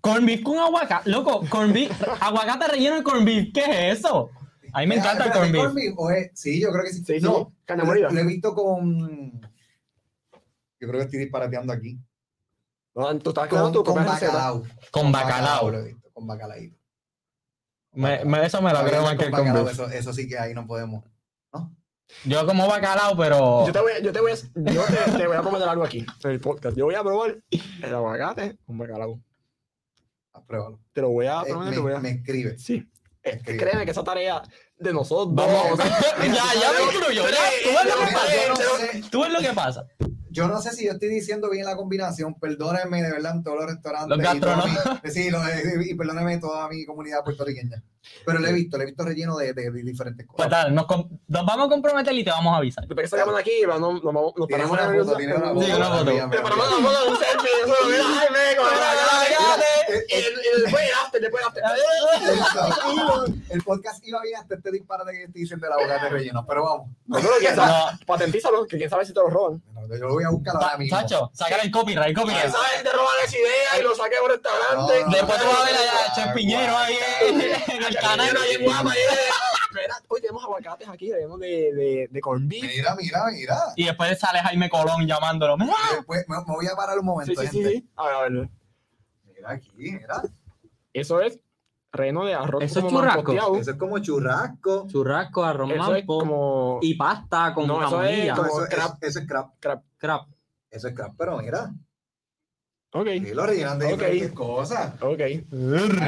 Corn 0.00 0.24
beef 0.26 0.42
con 0.42 0.58
aguacate. 0.58 1.10
Loco, 1.10 1.44
corn 1.48 1.72
beef. 1.72 1.90
aguacate 2.20 2.68
relleno 2.68 2.96
de 2.96 3.02
corn 3.02 3.24
beef. 3.24 3.48
¿Qué 3.52 3.60
es 3.60 3.98
eso? 3.98 4.30
A 4.72 4.80
mí 4.80 4.86
me 4.86 4.96
encanta 4.96 5.24
el 5.24 5.32
corn 5.32 5.74
beef. 5.74 6.30
sí, 6.34 6.60
yo 6.60 6.70
creo 6.70 6.84
que 6.84 6.92
sí. 6.92 7.04
Sí, 7.04 7.14
sí, 7.18 7.20
no, 7.20 7.52
carne 7.64 7.84
molida. 7.84 8.10
lo 8.10 8.20
he 8.20 8.24
visto 8.24 8.54
con. 8.54 9.40
Yo 10.80 10.88
creo 10.88 10.92
que 10.92 11.04
estoy 11.04 11.18
disparateando 11.18 11.72
aquí. 11.72 11.98
No, 12.94 13.18
tú 13.18 13.30
estás 13.30 13.48
Con, 13.48 13.72
con 13.72 13.96
receta. 13.96 14.26
bacalao. 14.32 14.62
Con 14.90 15.12
bacalao. 15.12 15.70
Lo 15.70 15.78
he 15.78 15.84
visto, 15.92 16.10
con 16.12 16.26
bacalaíto. 16.26 16.76
Me, 17.92 18.24
me- 18.24 18.46
eso 18.46 18.62
me 18.62 18.72
lo 18.72 18.84
creo 18.84 19.02
más 19.02 19.16
que 19.16 19.24
el 19.24 19.30
bacalao, 19.30 19.68
eso, 19.68 19.88
eso 19.88 20.12
sí 20.12 20.28
que 20.28 20.38
ahí 20.38 20.54
no 20.54 20.66
podemos. 20.66 21.04
Yo 22.24 22.44
como 22.44 22.66
bacalao, 22.66 23.16
pero. 23.16 23.66
Yo 23.66 23.72
te 23.72 23.80
voy, 23.80 23.92
yo 24.02 24.12
te 24.12 24.20
voy, 24.20 24.32
a, 24.32 24.34
yo 24.34 24.82
te, 24.84 25.12
te 25.16 25.26
voy 25.28 25.36
a 25.36 25.42
prometer 25.42 25.68
algo 25.68 25.84
aquí 25.84 26.04
en 26.24 26.30
el 26.30 26.40
podcast. 26.40 26.76
Yo 26.76 26.86
voy 26.86 26.96
a 26.96 27.02
probar 27.04 27.38
el 27.50 27.94
aguacate 27.94 28.58
con 28.66 28.78
bacalao. 28.78 29.20
Pruébalo. 30.46 30.80
Te 30.92 31.00
lo 31.02 31.10
voy 31.10 31.26
a 31.26 31.42
Eh, 31.42 31.44
prometer. 31.50 31.70
me, 31.70 31.76
te 31.76 31.80
voy 31.80 31.92
a... 31.92 31.98
me 32.00 32.10
escribe. 32.10 32.58
Sí. 32.58 32.84
Eh, 33.22 33.38
créeme 33.44 33.84
que 33.84 33.90
esa 33.92 34.02
tarea 34.02 34.42
de 34.78 34.92
nosotros 34.92 35.36
dos. 35.36 35.46
Vamos. 35.46 35.72
o 35.72 35.76
sea, 35.76 35.86
ya, 36.18 36.26
ya 36.60 36.72
me 36.72 36.84
incluyo. 36.92 37.22
Tú 37.22 37.70
ves 37.70 37.84
lo 37.84 38.06
que 38.06 38.12
pasa. 38.12 38.32
no 38.48 39.08
Tú 39.10 39.20
ves 39.22 39.32
lo 39.32 39.40
que 39.40 39.52
pasa. 39.52 39.86
Yo 40.30 40.48
no 40.48 40.60
sé 40.62 40.72
si 40.72 40.86
yo 40.86 40.92
estoy 40.92 41.08
diciendo 41.08 41.50
bien 41.50 41.66
la 41.66 41.76
combinación. 41.76 42.34
Perdónenme 42.34 43.02
de 43.02 43.10
verdad 43.10 43.34
en 43.36 43.42
todos 43.42 43.58
los 43.58 43.66
restaurantes. 43.70 44.16
Los 44.18 44.34
y 44.36 44.40
mi- 44.40 44.40
sí, 45.12 45.30
lo- 45.30 45.40
y 45.84 45.94
perdónenme 45.94 46.38
toda 46.38 46.68
mi 46.68 46.84
comunidad 46.84 47.22
puertorriqueña. 47.24 47.82
Pero 48.24 48.38
lo 48.38 48.48
he 48.48 48.52
visto, 48.52 48.76
lo 48.76 48.82
he 48.82 48.86
visto 48.86 49.04
relleno 49.04 49.36
de, 49.36 49.52
de- 49.52 49.70
de 49.70 49.82
diferentes 49.82 50.26
Pues 50.26 50.36
cosas. 50.36 50.50
tal, 50.50 50.74
nos, 50.74 50.86
vamos 51.28 51.66
a 51.66 51.68
comprometer 51.68 52.12
y 52.14 52.24
te 52.24 52.30
vamos 52.30 52.54
a 52.54 52.56
avisar. 52.56 52.86
Después 52.86 53.04
que 53.04 53.08
salgamos 53.08 53.34
de 53.34 53.40
aquí, 53.40 53.52
nos, 53.66 53.80
nos, 53.80 54.02
vamos- 54.02 54.32
nos 54.36 54.46
Tienes 54.48 54.66
paramos 54.66 54.70
una 54.72 54.84
en 54.84 55.00
el- 55.00 55.04
foto, 55.04 55.16
tienes 55.16 55.36
una 55.36 55.46
en- 55.48 55.54
foto. 55.54 55.66
Sí, 55.66 55.72
una 55.72 55.86
foto. 55.90 56.04
Mira, 56.10 56.26
mira, 56.26 56.30
Te 56.30 56.42
paramos 56.42 56.66
mira. 56.66 56.80
la 56.80 56.88
foto 56.88 57.04
de 57.04 57.10
un 57.10 57.16
selfie. 57.18 57.50
Eso, 57.64 57.74
mira, 57.86 58.04
Jaime, 58.04 58.56
con 58.56 58.66
el 58.66 58.82
aguacate. 58.82 60.06
Y 60.08 60.14
el- 60.14 60.24
y 60.24 60.62
después 60.62 60.84
el 60.84 60.94
after, 61.04 61.20
después 61.20 61.42
el 61.42 61.48
after. 61.48 61.64
El 63.50 63.62
podcast 63.62 64.06
iba 64.06 64.20
bien 64.22 64.36
hasta 64.40 64.54
este 64.54 64.70
disparate 64.70 65.12
que 65.12 65.22
estoy 65.24 65.42
diciendo 65.42 65.66
de 65.66 65.70
la 65.70 65.76
boca 65.82 66.02
de 66.04 66.08
relleno, 66.10 66.44
pero 66.46 66.64
vamos. 66.64 66.88
No, 67.06 67.16
pero 67.18 67.32
quién 67.40 67.54
sabe, 67.56 67.70
No, 67.92 67.98
patentízalo, 68.06 68.66
que 68.66 68.76
quién 68.78 68.88
sabe 68.90 69.04
si 69.04 69.12
te 69.12 69.20
lo 69.20 69.28
roban. 69.28 69.62
Yo 69.90 69.96
lo 70.06 70.14
voy 70.14 70.24
a 70.24 70.28
buscar 70.30 70.54
ahora 70.56 70.76
mismo. 70.78 70.96
Sacho, 70.96 71.30
sacar 71.34 71.60
el 71.64 71.70
copyright, 71.70 72.08
el 72.08 72.14
Quién 72.14 72.26
copyright. 72.26 72.52
sabe 72.52 72.66
si 72.78 72.84
te 72.84 72.90
roban 72.90 73.14
esa 73.24 73.36
idea 73.38 73.78
y 73.80 73.82
lo 73.82 73.94
saque 73.94 74.16
a 74.16 74.22
un 74.22 74.30
restaurante. 74.30 74.92
Después 75.16 75.38
tú 75.40 75.46
vas 75.48 75.60
a 75.60 75.64
ver 75.64 75.74
a 75.74 76.14
Chef 76.14 76.34
Piñero 76.34 76.76
ahí 76.78 76.98
el 77.90 77.96
canal. 77.96 78.28
Espera, 79.70 79.94
hoy 80.08 80.20
tenemos 80.20 80.42
aguacates 80.42 80.88
aquí, 80.88 81.10
tenemos 81.10 81.38
de, 81.38 81.72
de, 81.72 82.08
de 82.10 82.20
corn 82.20 82.48
beef. 82.48 82.62
Mira, 82.64 82.94
mira, 82.96 83.24
mira. 83.30 83.56
Y 83.76 83.84
después 83.84 84.18
sale 84.18 84.40
Jaime 84.40 84.68
Colón 84.68 85.06
llamándolo. 85.06 85.56
Mira, 85.56 85.72
Después, 85.94 86.24
me, 86.28 86.36
me 86.38 86.42
voy 86.54 86.66
a 86.66 86.74
parar 86.74 86.98
un 86.98 87.06
momento, 87.06 87.40
sí, 87.40 87.46
sí, 87.46 87.56
gente. 87.58 87.70
sí. 87.70 87.88
A 87.96 88.06
ver, 88.06 88.14
a 88.16 88.20
ver. 88.22 88.48
Mira 89.26 89.50
aquí, 89.52 89.70
mira. 89.76 90.22
Eso 90.92 91.20
es 91.20 91.38
reno 91.92 92.24
de 92.24 92.34
arroz 92.34 92.62
Eso 92.64 92.80
es 92.80 92.84
como 92.84 92.98
churrasco. 93.00 93.32
Eso 93.58 93.70
es 93.70 93.76
como 93.76 93.98
churrasco. 94.00 94.86
churrasco, 94.88 95.44
arroz 95.44 95.70
Eso 95.70 95.94
es 95.94 96.04
como... 96.04 96.78
y 96.82 96.94
pasta 96.94 97.52
con 97.54 97.66
No, 97.68 97.84
eso 97.86 98.02
es 98.02 98.32
como- 98.32 98.48
Eso, 98.48 98.66
crab. 98.68 98.96
eso, 99.00 99.06
eso 99.08 99.18
es 99.20 99.26
crab. 99.26 99.50
Crap. 99.98 100.26
Eso 100.68 100.88
es 100.88 100.94
crab, 100.94 101.12
pero 101.16 101.38
mira. 101.38 101.70
Ok, 102.92 103.06
Y 103.06 103.20
lo 103.34 103.46
rellenan 103.46 103.78
de 103.78 103.86
Ok. 103.86 103.92
diferentes 103.92 104.32
cosas. 104.32 104.94
ok. 105.00 105.20
Ay, 105.20 105.44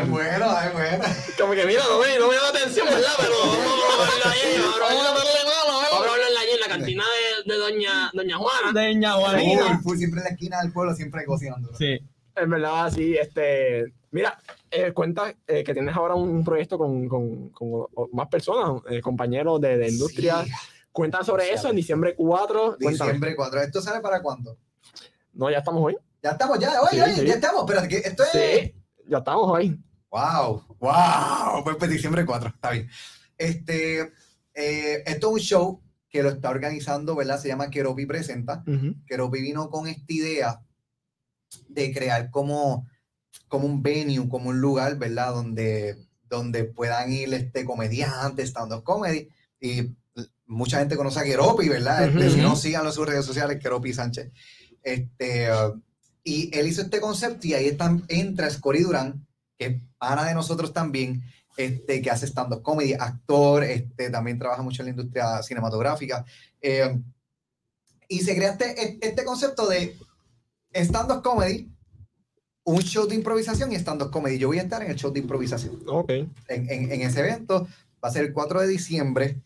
bueno, 0.08 0.46
ay, 0.48 0.70
bueno. 0.72 1.04
Como 1.38 1.52
que 1.52 1.64
mira, 1.64 1.82
no 1.88 2.00
me, 2.00 2.18
no 2.18 2.28
me 2.28 2.34
llama 2.34 2.48
atención, 2.48 2.86
¿verdad? 2.88 3.12
Pero 3.18 3.34
vamos 3.38 3.98
a 3.98 4.10
verlo 4.10 4.24
ahí, 4.32 4.56
vamos 4.60 5.84
a 5.84 5.90
vamos 5.92 6.18
en 6.54 6.60
la 6.60 6.66
cantina 6.66 7.04
de, 7.44 7.52
de 7.52 7.58
doña, 7.58 8.10
doña 8.12 8.36
Juana. 8.36 8.80
De 8.80 8.94
Ña 8.96 9.12
Full, 9.14 9.22
Juanita. 9.22 9.80
full, 9.82 9.96
siempre 9.96 10.20
en 10.20 10.24
la 10.24 10.30
esquina 10.30 10.60
del 10.60 10.72
pueblo, 10.72 10.94
siempre 10.94 11.24
cocinando. 11.24 11.72
Sí. 11.76 12.00
En 12.34 12.50
verdad, 12.50 12.90
sí, 12.92 13.14
este... 13.16 13.92
Mira, 14.10 14.38
eh, 14.70 14.92
cuenta 14.92 15.34
eh, 15.46 15.62
que 15.64 15.72
tienes 15.72 15.94
ahora 15.96 16.14
un 16.14 16.44
proyecto 16.44 16.76
con, 16.78 17.08
con, 17.08 17.48
con 17.50 17.86
más 18.12 18.28
personas, 18.28 18.82
eh, 18.90 19.00
compañeros 19.00 19.60
de, 19.60 19.78
de 19.78 19.88
industria. 19.88 20.44
Sí. 20.44 20.50
Cuentan 20.90 21.24
sobre 21.24 21.50
eso 21.52 21.70
en 21.70 21.76
diciembre 21.76 22.14
4. 22.16 22.76
Cuéntame. 22.80 23.12
Diciembre 23.12 23.36
4. 23.36 23.60
¿Esto 23.62 23.80
sale 23.80 24.00
para 24.00 24.20
cuándo? 24.20 24.56
No, 25.32 25.50
ya 25.50 25.58
estamos 25.58 25.82
hoy. 25.82 25.96
Ya 26.22 26.30
estamos, 26.30 26.58
ya, 26.58 26.80
oye, 26.82 26.90
Sí, 26.92 27.00
oye, 27.00 27.16
sí. 27.16 27.26
ya 27.26 27.34
estamos. 27.34 27.62
Espérate, 27.62 27.88
que 27.88 27.96
esto 28.08 28.22
es. 28.22 28.30
Sí, 28.30 28.74
ya 29.08 29.18
estamos 29.18 29.50
hoy. 29.50 29.78
Wow, 30.10 30.76
wow. 30.78 31.64
Pues, 31.64 31.76
pues, 31.76 31.90
diciembre 31.90 32.24
4, 32.24 32.50
está 32.50 32.70
bien. 32.70 32.88
Este, 33.36 34.12
eh, 34.54 35.02
esto 35.04 35.28
es 35.28 35.32
un 35.32 35.38
show 35.40 35.82
que 36.08 36.22
lo 36.22 36.28
está 36.28 36.50
organizando, 36.50 37.16
¿verdad? 37.16 37.40
Se 37.40 37.48
llama 37.48 37.70
Keropi 37.70 38.06
Presenta. 38.06 38.62
Keropi 39.06 39.40
vino 39.40 39.70
con 39.70 39.88
esta 39.88 40.12
idea 40.12 40.62
de 41.68 41.92
crear 41.92 42.30
como, 42.30 42.86
como 43.48 43.66
un 43.66 43.82
venue, 43.82 44.28
como 44.28 44.50
un 44.50 44.60
lugar, 44.60 44.98
¿verdad? 44.98 45.32
Donde, 45.34 45.96
donde 46.28 46.64
puedan 46.64 47.10
ir 47.10 47.32
este, 47.32 47.64
comediantes, 47.64 48.50
stand-up 48.50 48.84
comedy. 48.84 49.28
Y 49.58 49.96
mucha 50.46 50.78
gente 50.78 50.96
conoce 50.96 51.20
a 51.20 51.24
Keropi, 51.24 51.68
¿verdad? 51.68 52.04
Este. 52.08 52.30
Si 52.30 52.40
no, 52.40 52.54
síganlo 52.54 52.90
en 52.90 52.94
sus 52.94 53.06
redes 53.06 53.24
sociales, 53.24 53.58
Keropi 53.60 53.94
Sánchez. 53.94 54.30
Este, 54.82 55.50
uh, 55.50 55.80
y 56.24 56.56
él 56.56 56.66
hizo 56.68 56.82
este 56.82 57.00
concepto 57.00 57.46
y 57.46 57.54
ahí 57.54 57.66
están, 57.68 58.04
entra 58.08 58.48
Scori 58.50 58.82
Durán, 58.82 59.26
que 59.58 59.66
es 59.66 59.82
pana 59.98 60.24
de 60.24 60.34
nosotros 60.34 60.72
también, 60.72 61.22
este, 61.56 62.00
que 62.00 62.10
hace 62.10 62.26
stand-up 62.26 62.62
comedy, 62.62 62.94
actor, 62.94 63.64
este, 63.64 64.08
también 64.10 64.38
trabaja 64.38 64.62
mucho 64.62 64.82
en 64.82 64.86
la 64.86 64.90
industria 64.90 65.42
cinematográfica. 65.42 66.24
eh, 66.60 66.98
y 68.08 68.20
se 68.20 68.36
crea 68.36 68.52
este, 68.52 68.98
este 69.06 69.24
concepto 69.24 69.66
de 69.68 69.96
stand-up 70.74 71.22
comedy, 71.22 71.70
un 72.64 72.80
show 72.82 73.06
de 73.08 73.14
improvisación 73.14 73.72
y 73.72 73.76
stand-up 73.76 74.10
comedy. 74.10 74.38
Yo 74.38 74.48
voy 74.48 74.58
a 74.58 74.62
estar 74.62 74.82
en 74.82 74.90
el 74.90 74.96
show 74.96 75.10
de 75.12 75.20
improvisación 75.20 75.82
Ok. 75.86 76.10
en, 76.10 76.28
en- 76.48 76.92
en 76.92 77.00
ese 77.02 77.20
evento. 77.20 77.66
Va 78.04 78.08
a 78.08 78.12
ser 78.12 78.24
el 78.26 78.32
4 78.32 78.60
de 78.60 78.68
diciembre. 78.68 79.40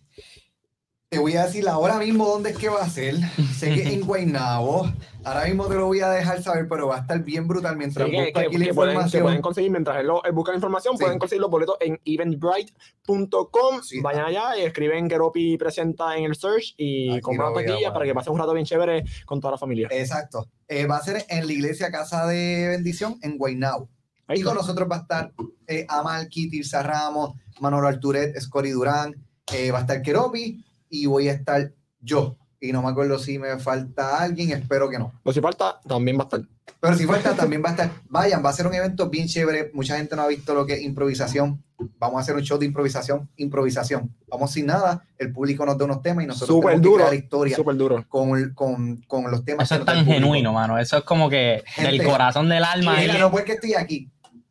Te 1.09 1.20
voy 1.20 1.36
a 1.36 1.44
decir 1.46 1.68
ahora 1.68 1.98
mismo 2.00 2.26
dónde 2.26 2.50
es 2.50 2.59
que 2.59 2.68
va 2.68 2.82
a 2.82 2.90
ser. 2.90 3.14
Sé 3.57 3.72
que 3.72 3.94
en 3.94 4.00
Guaynabo. 4.07 4.90
Ahora 5.22 5.44
mismo 5.44 5.66
te 5.66 5.74
lo 5.74 5.86
voy 5.86 6.00
a 6.00 6.11
dejar 6.11 6.42
saber, 6.42 6.66
pero 6.68 6.88
va 6.88 6.96
a 6.96 7.00
estar 7.02 7.22
bien 7.22 7.46
brutal 7.46 7.76
mientras 7.76 8.07
Sí, 8.09 8.11
que, 8.11 8.18
busco 8.24 8.32
que- 8.40 8.46
aquí 8.46 8.57
la 8.59 8.74
pueden, 8.74 8.90
que 8.90 8.94
información. 8.96 9.22
pueden 9.22 9.40
conseguir 9.40 9.70
mientras 9.70 10.00
él, 10.00 10.07
lo- 10.09 10.24
él 10.24 10.32
busca 10.32 10.50
la 10.50 10.57
información, 10.57 10.96
Sí. 10.98 11.04
pueden 11.04 11.18
conseguir 11.20 11.42
los 11.42 11.50
boletos 11.50 11.76
en 11.80 12.00
eventbrite.com. 12.04 13.82
Sí. 13.84 14.00
Vayan 14.00 14.24
allá 14.24 14.57
y 14.59 14.62
escriben 14.62 15.09
Keropi 15.09 15.57
presenta 15.59 16.16
en 16.16 16.24
el 16.24 16.34
search 16.34 16.74
y 16.76 17.12
Aquí 17.12 17.20
compran 17.20 17.52
a 17.52 17.54
taquilla 17.54 17.92
para 17.92 18.04
que 18.04 18.12
pasen 18.14 18.32
un 18.32 18.38
rato 18.40 18.52
bien 18.52 18.66
chévere 18.66 19.04
con 19.26 19.40
toda 19.40 19.52
la 19.52 19.59
familia. 19.59 19.86
Exacto. 19.92 20.48
Eh, 20.66 20.86
va 20.86 20.96
a 20.96 21.02
ser 21.02 21.24
en 21.28 21.46
la 21.46 21.52
iglesia 21.52 21.92
Casa 21.92 22.26
de 22.26 22.66
Bendición 22.70 23.16
en 23.22 23.38
Guaynabo. 23.38 23.88
Ahí 24.26 24.40
Y 24.40 24.42
con 24.42 24.57
nosotros 24.57 24.88
va 24.90 24.96
a 24.96 25.00
estar 25.02 25.32
eh, 25.68 25.86
Amal, 25.88 26.28
Kitty, 26.28 26.62
Ramos, 26.62 27.34
Manolo 27.61 27.86
Arturet, 27.86 28.36
Scori 28.40 28.70
Durán, 28.70 29.14
eh, 29.52 29.70
va 29.70 29.78
a 29.78 29.80
estar 29.82 30.02
Keropi 30.02 30.64
y 31.03 31.07
voy 31.07 31.28
a 31.28 31.32
estar 31.32 31.72
yo. 32.01 32.36
Y 32.61 32.72
no 32.72 32.82
me 32.82 32.88
acuerdo 32.88 33.18
si 33.18 33.38
me 33.38 33.59
falta 33.59 34.18
alguien, 34.18 34.51
espero 34.51 34.88
que 34.88 34.99
no. 34.99 35.12
Pero 35.22 35.34
si 35.34 35.40
falta, 35.40 35.78
también 35.86 36.16
va 36.18 36.22
a 36.22 36.24
estar. 36.24 36.40
Pero 36.80 36.97
si 36.97 37.05
falta, 37.07 37.34
también 37.34 37.62
va 37.64 37.68
a 37.68 37.72
estar. 37.72 37.90
Vayan, 38.09 38.44
va 38.44 38.51
a 38.51 38.53
ser 38.53 38.66
un 38.66 38.74
evento 38.74 39.09
bien 39.11 39.28
chévere. 39.28 39.70
Mucha 39.74 39.97
gente 39.97 40.16
no 40.16 40.22
ha 40.22 40.26
visto 40.26 40.55
lo 40.55 40.64
que 40.66 40.74
es 40.74 40.82
improvisación. 40.82 41.62
Vamos 41.99 42.16
a 42.16 42.20
hacer 42.22 42.34
un 42.34 42.42
show 42.42 42.59
de 42.59 42.66
improvisación. 42.66 43.28
Improvisación. 43.36 44.14
Vamos 44.28 44.51
sin 44.53 44.66
nada. 44.66 45.05
El 45.18 45.32
público 45.32 45.64
nos 45.66 45.76
da 45.78 45.84
unos 45.84 46.01
temas 46.03 46.24
y 46.24 46.26
nosotros 46.26 46.57
Súper 46.57 46.70
tenemos 46.80 46.82
que 46.82 46.88
duro. 46.90 47.05
crear 47.09 47.22
historia 47.22 47.57
Súper 47.57 47.76
duro. 47.76 48.05
con, 48.09 48.55
con, 48.55 48.97
con 49.07 49.30
los 49.30 49.44
temas. 49.44 49.70
Eso 49.70 49.74
que 49.84 49.90
es 49.90 49.97
tan 49.97 50.05
genuino, 50.07 50.53
mano. 50.53 50.78
Eso 50.78 50.97
es 50.97 51.05
como 51.05 51.28
que 51.28 51.62
del 51.76 51.88
Gente, 51.90 52.05
corazón 52.05 52.49
del 52.49 52.64
alma. 52.64 52.97
Mira, 52.99 53.14
ahí. 53.14 53.20
no 53.20 53.30
porque 53.30 53.53
estoy 53.53 53.74
aquí. 53.74 54.11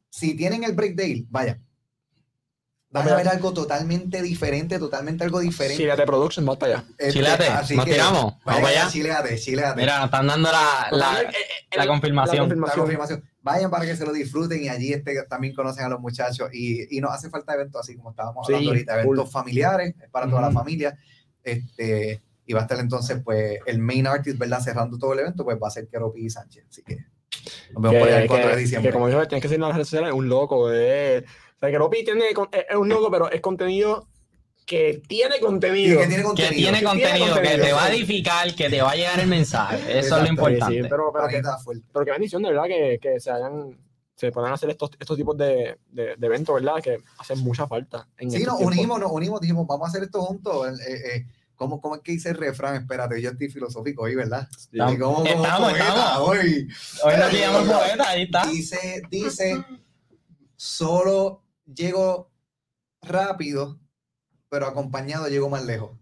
Si 0.10 0.36
tienen 0.36 0.64
el 0.64 0.74
breakdale, 0.74 1.26
vaya. 1.30 1.60
Van 2.96 3.10
a 3.10 3.16
ver 3.16 3.28
algo 3.28 3.54
totalmente 3.54 4.22
diferente, 4.22 4.80
totalmente 4.80 5.24
algo 5.24 5.40
diferente. 5.40 5.78
Chilete 5.84 6.04
Production, 6.06 6.48
va 6.48 6.58
para 6.58 6.74
allá. 6.76 6.86
Este, 6.98 7.14
Chilete, 7.14 7.48
así 7.48 7.76
nos 7.76 7.86
que 7.86 7.92
tiramos. 7.92 8.36
Vamos 8.46 8.62
para 8.62 8.68
allá. 8.68 8.88
Chileate, 8.90 9.38
chileate. 9.38 9.80
Mira, 9.80 9.98
nos 9.98 10.06
están 10.06 10.28
dando 10.28 10.52
la, 10.52 10.88
la, 10.92 11.22
Eh, 11.22 11.28
eh, 11.72 11.78
la 11.78 11.88
confirmación. 11.88 12.50
la 12.50 12.68
la 12.68 12.74
confirmación. 12.74 13.24
Vayan 13.42 13.70
para 13.70 13.86
que 13.86 13.96
se 13.96 14.06
lo 14.06 14.14
disfruten 14.14 14.64
y 14.64 14.70
allí 14.70 14.94
este, 14.94 15.22
también 15.30 15.54
conocen 15.54 15.84
a 15.86 15.90
los 15.90 16.00
muchachos. 16.00 16.50
Y, 16.54 16.98
y 16.98 17.02
nos 17.02 17.12
hace 17.12 17.30
falta 17.30 17.54
eventos 17.54 17.82
así 17.82 17.96
como 17.96 18.12
estábamos 18.12 18.48
Sí, 18.48 18.54
hablando 18.54 18.72
ahorita, 18.72 19.02
eventos 19.02 19.32
familiares 19.32 19.94
es 20.02 20.10
para 20.10 20.30
toda 20.30 20.42
la 20.42 20.52
familia. 20.52 20.98
Este, 21.44 22.22
y 22.46 22.54
va 22.54 22.62
a 22.62 22.64
estar 22.64 22.80
entonces, 22.80 23.22
pues, 23.24 23.60
el 23.66 23.80
main 23.80 24.08
artist, 24.08 24.38
¿verdad? 24.38 24.62
Cerrando 24.62 24.98
todo 24.98 25.14
el 25.14 25.20
evento, 25.20 25.44
pues 25.44 25.58
va 25.62 25.68
a 25.68 25.72
ser 25.72 25.88
Keropi 25.88 26.26
y 26.26 26.30
Sánchez. 26.30 26.66
Así 26.70 26.82
que 26.84 26.98
nos 27.74 27.84
vemos 27.84 28.00
por 28.00 28.08
allá 28.08 28.18
el 28.18 28.24
Que, 28.24 28.28
4 28.30 28.50
de 28.50 28.56
diciembre. 28.58 28.90
que 28.90 28.94
como 28.94 29.08
dijo, 29.08 29.28
tienes 29.28 29.42
que 29.42 29.48
seguir 29.50 29.56
en 29.62 29.68
las 29.68 29.74
redes 29.76 29.88
sociales, 29.88 30.10
es 30.10 30.16
un 30.16 30.30
loco. 30.30 30.72
Es, 30.72 31.24
o 31.66 31.68
sea, 31.68 31.72
Keropi 31.72 32.04
tiene, 32.04 32.34
con- 32.34 32.50
es, 32.52 32.66
es 32.70 32.76
un 32.76 32.90
loco, 32.90 33.10
pero 33.12 33.30
es 33.32 33.42
contenido 33.42 34.08
que 34.66 35.02
tiene 35.08 35.40
contenido. 35.40 36.00
que 36.00 36.08
tiene 36.08 36.22
Que 36.22 36.24
contenido. 36.24 36.54
tiene 36.56 36.78
tiene 36.80 36.84
contenido, 36.84 37.36
que 37.42 37.58
te 37.60 37.72
va 37.74 37.86
a 37.86 37.94
edificar, 37.94 38.56
que 38.56 38.70
te 38.70 38.82
va 38.82 38.92
a 38.92 38.96
llegar 38.96 39.20
el 39.20 39.28
mensaje. 39.28 39.76
Eso 39.78 39.90
es 39.90 39.96
Exacto, 40.06 40.18
lo 40.22 40.26
sí, 40.26 40.30
importante. 40.32 40.76
Sí, 40.82 40.88
pero, 40.90 41.12
pero, 41.14 41.28
que, 41.28 41.42
pero 41.94 42.06
qué 42.06 42.12
bendición, 42.12 42.42
de 42.42 42.50
verdad, 42.50 42.64
que, 42.66 43.00
que 43.02 43.20
se 43.20 43.30
hayan 43.32 43.78
se 44.16 44.32
puedan 44.32 44.54
hacer 44.54 44.70
estos, 44.70 44.92
estos 44.98 45.18
tipos 45.18 45.38
de, 45.38 45.78
de, 45.92 46.16
de 46.16 46.26
eventos, 46.28 46.56
¿verdad? 46.56 46.82
Que 46.82 47.00
hacen 47.18 47.38
mucha 47.40 47.68
falta. 47.68 48.08
En 48.18 48.32
Sí, 48.32 48.44
nos 48.44 48.58
tiempos. 48.58 48.76
unimos, 48.78 49.00
nos 49.00 49.12
unimos, 49.12 49.42
dijimos, 49.42 49.68
vamos 49.68 49.88
a 49.88 49.90
hacer 49.90 50.04
esto 50.04 50.22
juntos. 50.22 50.80
Eh, 50.80 50.94
eh, 51.18 51.26
¿cómo, 51.54 51.82
¿Cómo 51.82 51.96
es 51.96 52.02
que 52.02 52.14
dice 52.14 52.30
el 52.30 52.38
refrán? 52.38 52.76
Espérate, 52.78 53.22
yo 53.22 53.32
estoy 53.32 53.50
filosófico 53.50 54.04
hoy, 54.04 54.16
¿verdad? 54.16 54.48
Sí. 54.58 54.78
¿Cómo- 54.80 54.98
cómo 54.98 55.26
estamos, 55.26 55.70
poeta 55.70 55.88
estamos. 55.90 56.30
hoy? 56.30 56.68
Hoy 57.04 57.14
nos 57.18 57.34
llamamos 57.34 57.78
poeta, 57.78 58.10
ahí 58.10 58.24
está. 58.24 58.46
Dice, 58.48 59.02
dice, 59.12 59.66
solo 60.56 61.42
llego 61.66 62.32
rápido, 63.02 63.80
pero 64.50 64.68
acompañado 64.68 65.28
llego 65.28 65.50
más 65.50 65.66
lejos. 65.66 65.98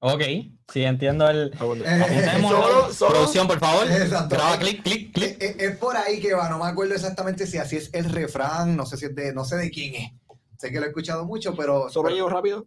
Ok, 0.00 0.20
sí, 0.70 0.84
entiendo 0.84 1.26
el. 1.30 1.50
Ah. 1.58 1.64
Eh. 1.64 2.38
Solo- 2.42 2.92
solo- 2.92 3.12
Producción, 3.12 3.46
por 3.46 3.58
favor. 3.58 3.90
Exacto. 3.90 4.34
Graba, 4.34 4.58
clic, 4.58 4.82
clic, 4.82 5.08
Eh, 5.08 5.12
clic. 5.12 5.42
eh, 5.42 5.56
Es, 5.58 5.76
por 5.78 5.96
ahí 5.96 6.20
que 6.20 6.34
va, 6.34 6.50
no 6.50 6.58
me 6.58 6.66
acuerdo 6.66 6.94
exactamente 6.94 7.46
si 7.46 7.56
así 7.56 7.76
es 7.76 7.88
el 7.94 8.10
refrán, 8.10 8.76
no 8.76 8.84
sé 8.84 8.98
si 8.98 9.06
es 9.06 9.14
de, 9.14 9.32
no 9.32 9.44
sé 9.46 9.56
de 9.56 9.70
quién 9.70 9.94
es. 9.94 10.12
Sé 10.58 10.70
que 10.70 10.78
lo 10.78 10.84
he 10.86 10.88
escuchado 10.88 11.24
mucho, 11.24 11.54
pero, 11.56 11.88
Solo 11.88 12.04
pero, 12.08 12.16
llego 12.16 12.28
rápido. 12.28 12.66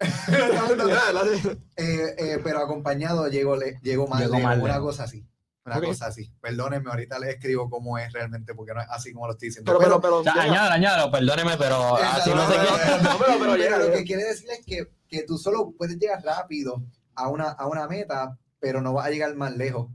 eh, 1.76 2.14
eh, 2.18 2.40
pero 2.42 2.58
acompañado 2.58 3.28
llego, 3.28 3.56
le, 3.56 3.78
llego 3.82 4.08
más 4.08 4.20
Llego 4.22 4.36
lejos, 4.38 4.58
una 4.58 4.80
cosa 4.80 5.04
así. 5.04 5.24
Una 5.64 5.80
cosa 5.80 6.06
así. 6.06 6.28
Perdónenme, 6.40 6.90
ahorita 6.90 7.18
les 7.20 7.30
escribo 7.36 7.70
cómo 7.70 7.96
es 7.96 8.12
realmente, 8.12 8.52
porque 8.54 8.74
no 8.74 8.80
es 8.80 8.86
así 8.90 9.12
como 9.12 9.26
lo 9.26 9.32
estoy 9.34 9.48
diciendo. 9.48 9.70
Pero, 9.70 9.78
pero, 9.84 10.00
pero. 10.00 10.16
O 10.18 10.22
sea, 10.24 10.32
llega. 10.34 10.44
añádalo, 10.44 10.74
añádalo, 10.74 11.10
perdóneme, 11.12 11.56
pero 11.56 11.96
así 12.02 12.30
no 12.30 12.46
sé 12.48 12.54
pero- 12.56 12.76
qué. 12.98 13.02
No, 13.04 13.18
pero, 13.18 13.32
pero 13.38 13.46
lo 13.46 13.56
llega. 13.56 13.92
que 13.92 14.04
quiere 14.04 14.24
decir 14.24 14.48
es 14.50 14.66
que, 14.66 14.88
que 15.06 15.22
tú 15.22 15.38
solo 15.38 15.72
puedes 15.78 15.96
llegar 15.98 16.22
rápido 16.24 16.82
a 17.14 17.28
una, 17.28 17.50
a 17.50 17.66
una 17.68 17.86
meta, 17.86 18.36
pero 18.58 18.80
no 18.80 18.92
vas 18.92 19.06
a 19.06 19.10
llegar 19.10 19.34
más 19.36 19.56
lejos. 19.56 19.88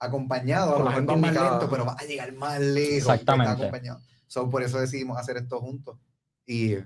Acompañado, 0.00 0.76
a 0.76 0.78
lo 0.78 0.84
mejor 0.84 1.16
más 1.18 1.34
lento, 1.34 1.68
pero 1.68 1.84
vas 1.84 2.00
a 2.00 2.04
llegar 2.04 2.32
más 2.34 2.60
lejos. 2.60 2.98
Exactamente. 2.98 3.52
acompañado. 3.52 4.00
So, 4.28 4.48
por 4.48 4.62
eso 4.62 4.78
decidimos 4.78 5.18
hacer 5.18 5.36
esto 5.38 5.58
juntos 5.58 5.98
y 6.46 6.76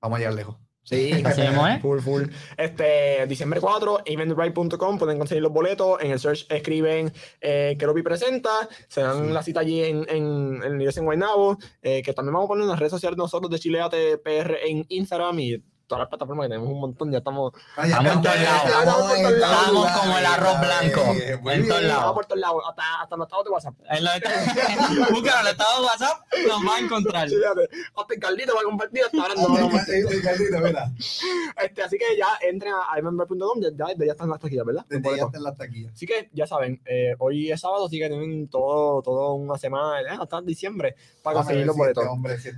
vamos 0.00 0.16
a 0.16 0.18
llegar 0.18 0.34
lejos. 0.34 0.56
Sí, 0.88 1.12
Así 1.24 1.42
mismo 1.42 1.66
es. 1.66 1.80
Full, 1.82 2.00
full. 2.00 2.22
Este, 2.56 3.26
diciembre 3.26 3.60
4, 3.60 4.00
eventbrite.com, 4.04 4.98
pueden 4.98 5.18
conseguir 5.18 5.42
los 5.42 5.52
boletos. 5.52 6.00
En 6.00 6.10
el 6.12 6.18
search 6.18 6.46
escriben 6.48 7.12
eh, 7.40 7.76
Keropi 7.78 8.02
presenta, 8.02 8.50
se 8.88 9.02
dan 9.02 9.26
Sí. 9.26 9.32
la 9.32 9.42
cita 9.42 9.60
allí 9.60 9.82
en, 9.84 10.06
en, 10.08 10.62
en 10.64 10.80
iglesia 10.80 11.00
en 11.00 11.04
Guaynabo, 11.06 11.58
eh, 11.82 12.02
que 12.02 12.12
también 12.12 12.32
vamos 12.34 12.46
a 12.46 12.48
poner 12.48 12.62
en 12.62 12.70
las 12.70 12.78
redes 12.78 12.92
sociales 12.92 13.16
nosotros 13.18 13.50
de 13.50 13.58
Chileate 13.58 14.18
PR 14.18 14.56
en 14.66 14.86
Instagram 14.88 15.38
y 15.40 15.62
todas 15.88 16.00
las 16.02 16.08
plataformas 16.08 16.44
que 16.44 16.50
tenemos 16.50 16.70
un 16.70 16.80
montón, 16.80 17.10
ya 17.10 17.18
estamos 17.18 17.52
Ay, 17.76 17.90
Estamos 17.90 18.12
en 18.12 18.22
todos 18.22 18.40
lados. 18.40 19.12
Estamos 19.18 19.90
como 19.92 20.18
el 20.18 20.26
arroz 20.26 20.60
blanco. 20.60 21.00
En 21.50 21.68
todos 21.68 21.82
lados. 21.82 22.12
por 22.14 22.26
todos 22.26 22.40
lados, 22.40 22.62
hasta, 22.68 23.02
hasta 23.02 23.16
los 23.16 23.26
estados 23.26 23.44
de 23.44 23.50
WhatsApp. 23.50 23.74
En 23.90 24.04
los 24.04 24.14
estados- 24.14 25.10
Búscalo 25.10 25.48
el 25.48 25.56
de 25.56 25.64
WhatsApp, 25.84 26.18
nos 26.46 26.66
va 26.68 26.76
a 26.76 26.78
encontrar. 26.78 27.28
Chileate, 27.28 27.68
hasta 27.96 28.14
el 28.14 28.20
Carlito 28.20 28.54
va 28.54 28.60
a 28.60 28.64
compartir 28.64 29.02
hasta 29.04 29.22
ahora. 29.22 29.34
no, 29.34 29.48
no, 29.48 29.70
ay, 29.78 30.20
Carlito, 30.22 30.58
mira. 30.60 30.92
Este, 31.64 31.82
así 31.82 31.98
que 31.98 32.16
ya 32.16 32.26
entren 32.46 32.72
a 32.74 32.98
eventbrite.com, 32.98 33.60
ya, 33.60 33.68
ya, 33.74 34.04
ya 34.04 34.12
están 34.12 34.28
las 34.28 34.38
taquillas, 34.40 34.66
¿verdad? 34.66 34.84
Ya 34.90 34.98
boletos. 34.98 35.26
está 35.26 35.38
en 35.38 35.44
la 35.44 35.54
taquilla. 35.54 35.90
Así 35.92 36.06
que 36.06 36.28
ya 36.32 36.46
saben, 36.46 36.80
eh, 36.84 37.14
hoy 37.18 37.50
es 37.50 37.60
sábado, 37.60 37.86
así 37.86 37.98
que 37.98 38.08
tienen 38.08 38.48
todo, 38.48 39.00
todo 39.02 39.34
una 39.34 39.56
semana, 39.56 40.00
eh, 40.02 40.18
hasta 40.20 40.40
diciembre, 40.42 40.94
para 41.22 41.36
conseguir 41.38 41.66
los 41.66 41.76
boletos. 41.76 42.04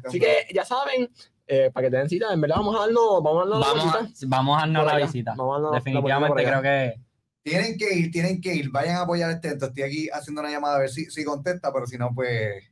Así 0.05 0.19
que 0.19 0.47
ya 0.53 0.65
saben, 0.65 1.11
eh, 1.51 1.71
para 1.73 1.87
que 1.87 1.91
te 1.91 1.97
den 1.99 2.09
cita, 2.09 2.33
en 2.33 2.41
verdad 2.41 2.57
vamos 2.57 2.77
a 2.77 2.81
darnos, 2.81 3.23
vamos 3.23 3.47
a 3.47 3.49
darnos 3.49 3.61
la 3.61 3.67
Vamos 3.75 3.95
a, 3.95 4.01
visita. 4.03 4.27
vamos 4.29 4.57
a 4.57 4.61
darnos 4.61 4.85
la 4.87 4.93
allá. 4.93 5.07
visita. 5.07 5.35
Vamos 5.37 5.51
a 5.51 5.55
darnos 5.55 5.71
la 5.73 5.79
Definitivamente 5.79 6.45
creo 6.45 6.63
que. 6.63 6.95
Tienen 7.43 7.79
que 7.79 7.95
ir, 7.95 8.11
tienen 8.11 8.41
que 8.41 8.55
ir. 8.55 8.71
Vayan 8.71 8.97
a 8.97 9.01
apoyar 9.03 9.31
este 9.31 9.49
evento. 9.49 9.67
Estoy 9.67 9.83
aquí 9.83 10.09
haciendo 10.13 10.41
una 10.43 10.51
llamada 10.51 10.77
a 10.77 10.81
ver 10.81 10.91
si, 10.91 11.07
si 11.07 11.25
contesta, 11.25 11.73
pero 11.73 11.87
si 11.87 11.97
no, 11.99 12.11
pues. 12.15 12.65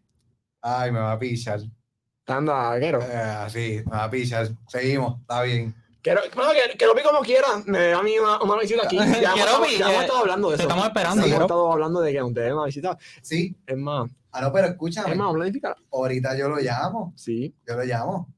Ay, 0.60 0.92
me 0.92 0.98
va 1.00 1.12
a 1.12 1.18
pichar. 1.18 1.60
Está 1.60 2.34
dando 2.34 2.52
a 2.54 2.78
Quero. 2.78 3.00
Eh, 3.02 3.46
sí, 3.48 3.82
me 3.86 3.92
va 3.96 4.04
a 4.04 4.10
pichar. 4.10 4.48
Seguimos, 4.68 5.20
está 5.20 5.42
bien. 5.42 5.74
Quero, 6.02 6.20
bueno, 6.34 6.50
que, 6.52 6.76
que 6.78 6.86
lo 6.86 6.94
vi 6.94 7.02
como 7.02 7.20
quiera, 7.20 7.46
me 7.66 7.88
da 7.88 7.98
a 7.98 8.02
mí 8.02 8.16
una, 8.18 8.40
una 8.42 8.60
visita 8.60 8.82
aquí. 8.84 8.96
Ya, 8.98 9.02
hemos, 9.04 9.18
Quiero 9.34 9.38
estado, 9.50 9.64
vi, 9.64 9.78
ya 9.78 9.90
hemos 9.90 10.02
estado 10.02 10.18
hablando 10.20 10.50
de 10.50 10.56
Te 10.56 10.62
eso. 10.62 10.68
estamos 10.68 10.86
esperando, 10.88 11.22
Sí, 11.24 11.28
hemos 11.30 11.40
estado 11.42 11.72
hablando 11.72 12.00
de 12.00 12.12
que 12.12 12.20
nos 12.20 12.34
den 12.34 12.52
una 12.52 12.64
visita. 12.66 12.98
Sí. 13.22 13.56
Es 13.66 13.76
más, 13.76 14.10
Ah, 14.30 14.42
no, 14.42 14.52
pero 14.52 14.66
es 14.66 14.72
escúchame. 14.72 15.14
más, 15.14 15.32
planificar. 15.34 15.76
Ahorita 15.90 16.36
yo 16.38 16.48
lo 16.50 16.58
llamo. 16.58 17.14
Sí, 17.16 17.54
Yo 17.66 17.74
lo 17.76 17.84
llamo. 17.84 18.28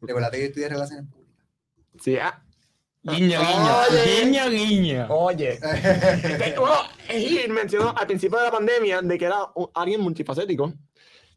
Recuerda 0.00 0.30
que 0.30 0.38
yo 0.40 0.44
estudié 0.46 0.68
relaciones 0.68 1.06
públicas. 1.10 1.36
sí. 2.02 2.16
ah, 2.18 2.42
Guiño, 3.02 3.38
guiño. 3.40 3.76
Oye. 3.88 4.24
Guiño, 4.24 4.50
guiño. 4.50 5.06
Oye, 5.10 5.50
Este, 5.52 6.58
bueno, 6.58 6.74
Gil 7.08 7.50
mencionó 7.52 7.94
al 7.96 8.04
principio 8.08 8.36
de 8.38 8.44
la 8.46 8.50
pandemia 8.50 9.00
de 9.00 9.16
que 9.16 9.24
era 9.26 9.36
un- 9.54 9.70
alguien 9.74 10.00
multifacético. 10.00 10.72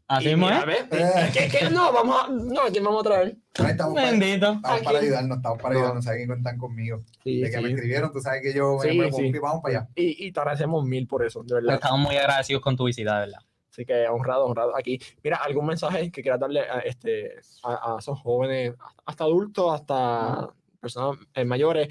Así 0.08 0.24
Y 0.26 0.28
mismo 0.30 0.46
mira, 0.46 0.58
es. 0.62 0.66
¿ves? 0.66 1.00
Eh, 1.00 1.30
¿Qué, 1.32 1.48
qué? 1.48 1.70
No, 1.70 1.92
vamos 1.92 2.24
a. 2.24 2.28
No, 2.28 2.62
¿a 2.62 2.70
quién 2.70 2.82
vamos 2.82 3.06
a 3.06 3.08
traer? 3.08 3.36
No, 3.56 3.68
estamos 3.68 3.94
para, 3.94 4.10
Bendito. 4.10 4.52
estamos 4.54 4.80
para 4.80 4.98
Aquí. 4.98 5.06
ayudarnos, 5.06 5.36
estamos 5.36 5.58
para 5.62 5.74
No. 5.74 5.78
ayudarnos. 5.78 6.04
Saben 6.04 6.20
que 6.22 6.26
cuentan 6.26 6.58
conmigo. 6.58 7.04
Sí, 7.22 7.40
De 7.40 7.50
que 7.52 7.60
me 7.60 7.68
escribieron, 7.70 8.12
tú 8.12 8.20
sabes 8.20 8.42
que 8.42 8.52
yo 8.52 8.76
me, 8.82 8.90
Sí, 8.90 8.98
me 8.98 9.12
sí. 9.12 9.38
vamos 9.38 9.62
para 9.62 9.78
allá. 9.78 9.88
Y, 9.94 10.26
y 10.26 10.32
te 10.32 10.40
agradecemos 10.40 10.84
mil 10.84 11.06
por 11.06 11.24
eso, 11.24 11.44
de 11.44 11.54
verdad. 11.54 11.74
Estamos 11.74 12.00
muy 12.00 12.16
agradecidos 12.16 12.60
con 12.62 12.76
tu 12.76 12.86
visita, 12.86 13.14
de 13.14 13.26
verdad. 13.26 13.38
Así 13.70 13.84
que 13.84 14.08
honrado, 14.08 14.46
honrado 14.46 14.76
aquí. 14.76 15.00
Mira, 15.22 15.36
algún 15.36 15.66
mensaje 15.66 16.10
que 16.10 16.22
quieras 16.22 16.40
darle 16.40 16.60
a, 16.60 16.80
este, 16.80 17.36
a, 17.62 17.94
a 17.94 17.98
esos 18.00 18.18
jóvenes, 18.20 18.74
hasta 19.06 19.24
adultos, 19.24 19.72
hasta 19.72 20.48
personas 20.80 21.18
eh, 21.34 21.44
mayores, 21.44 21.88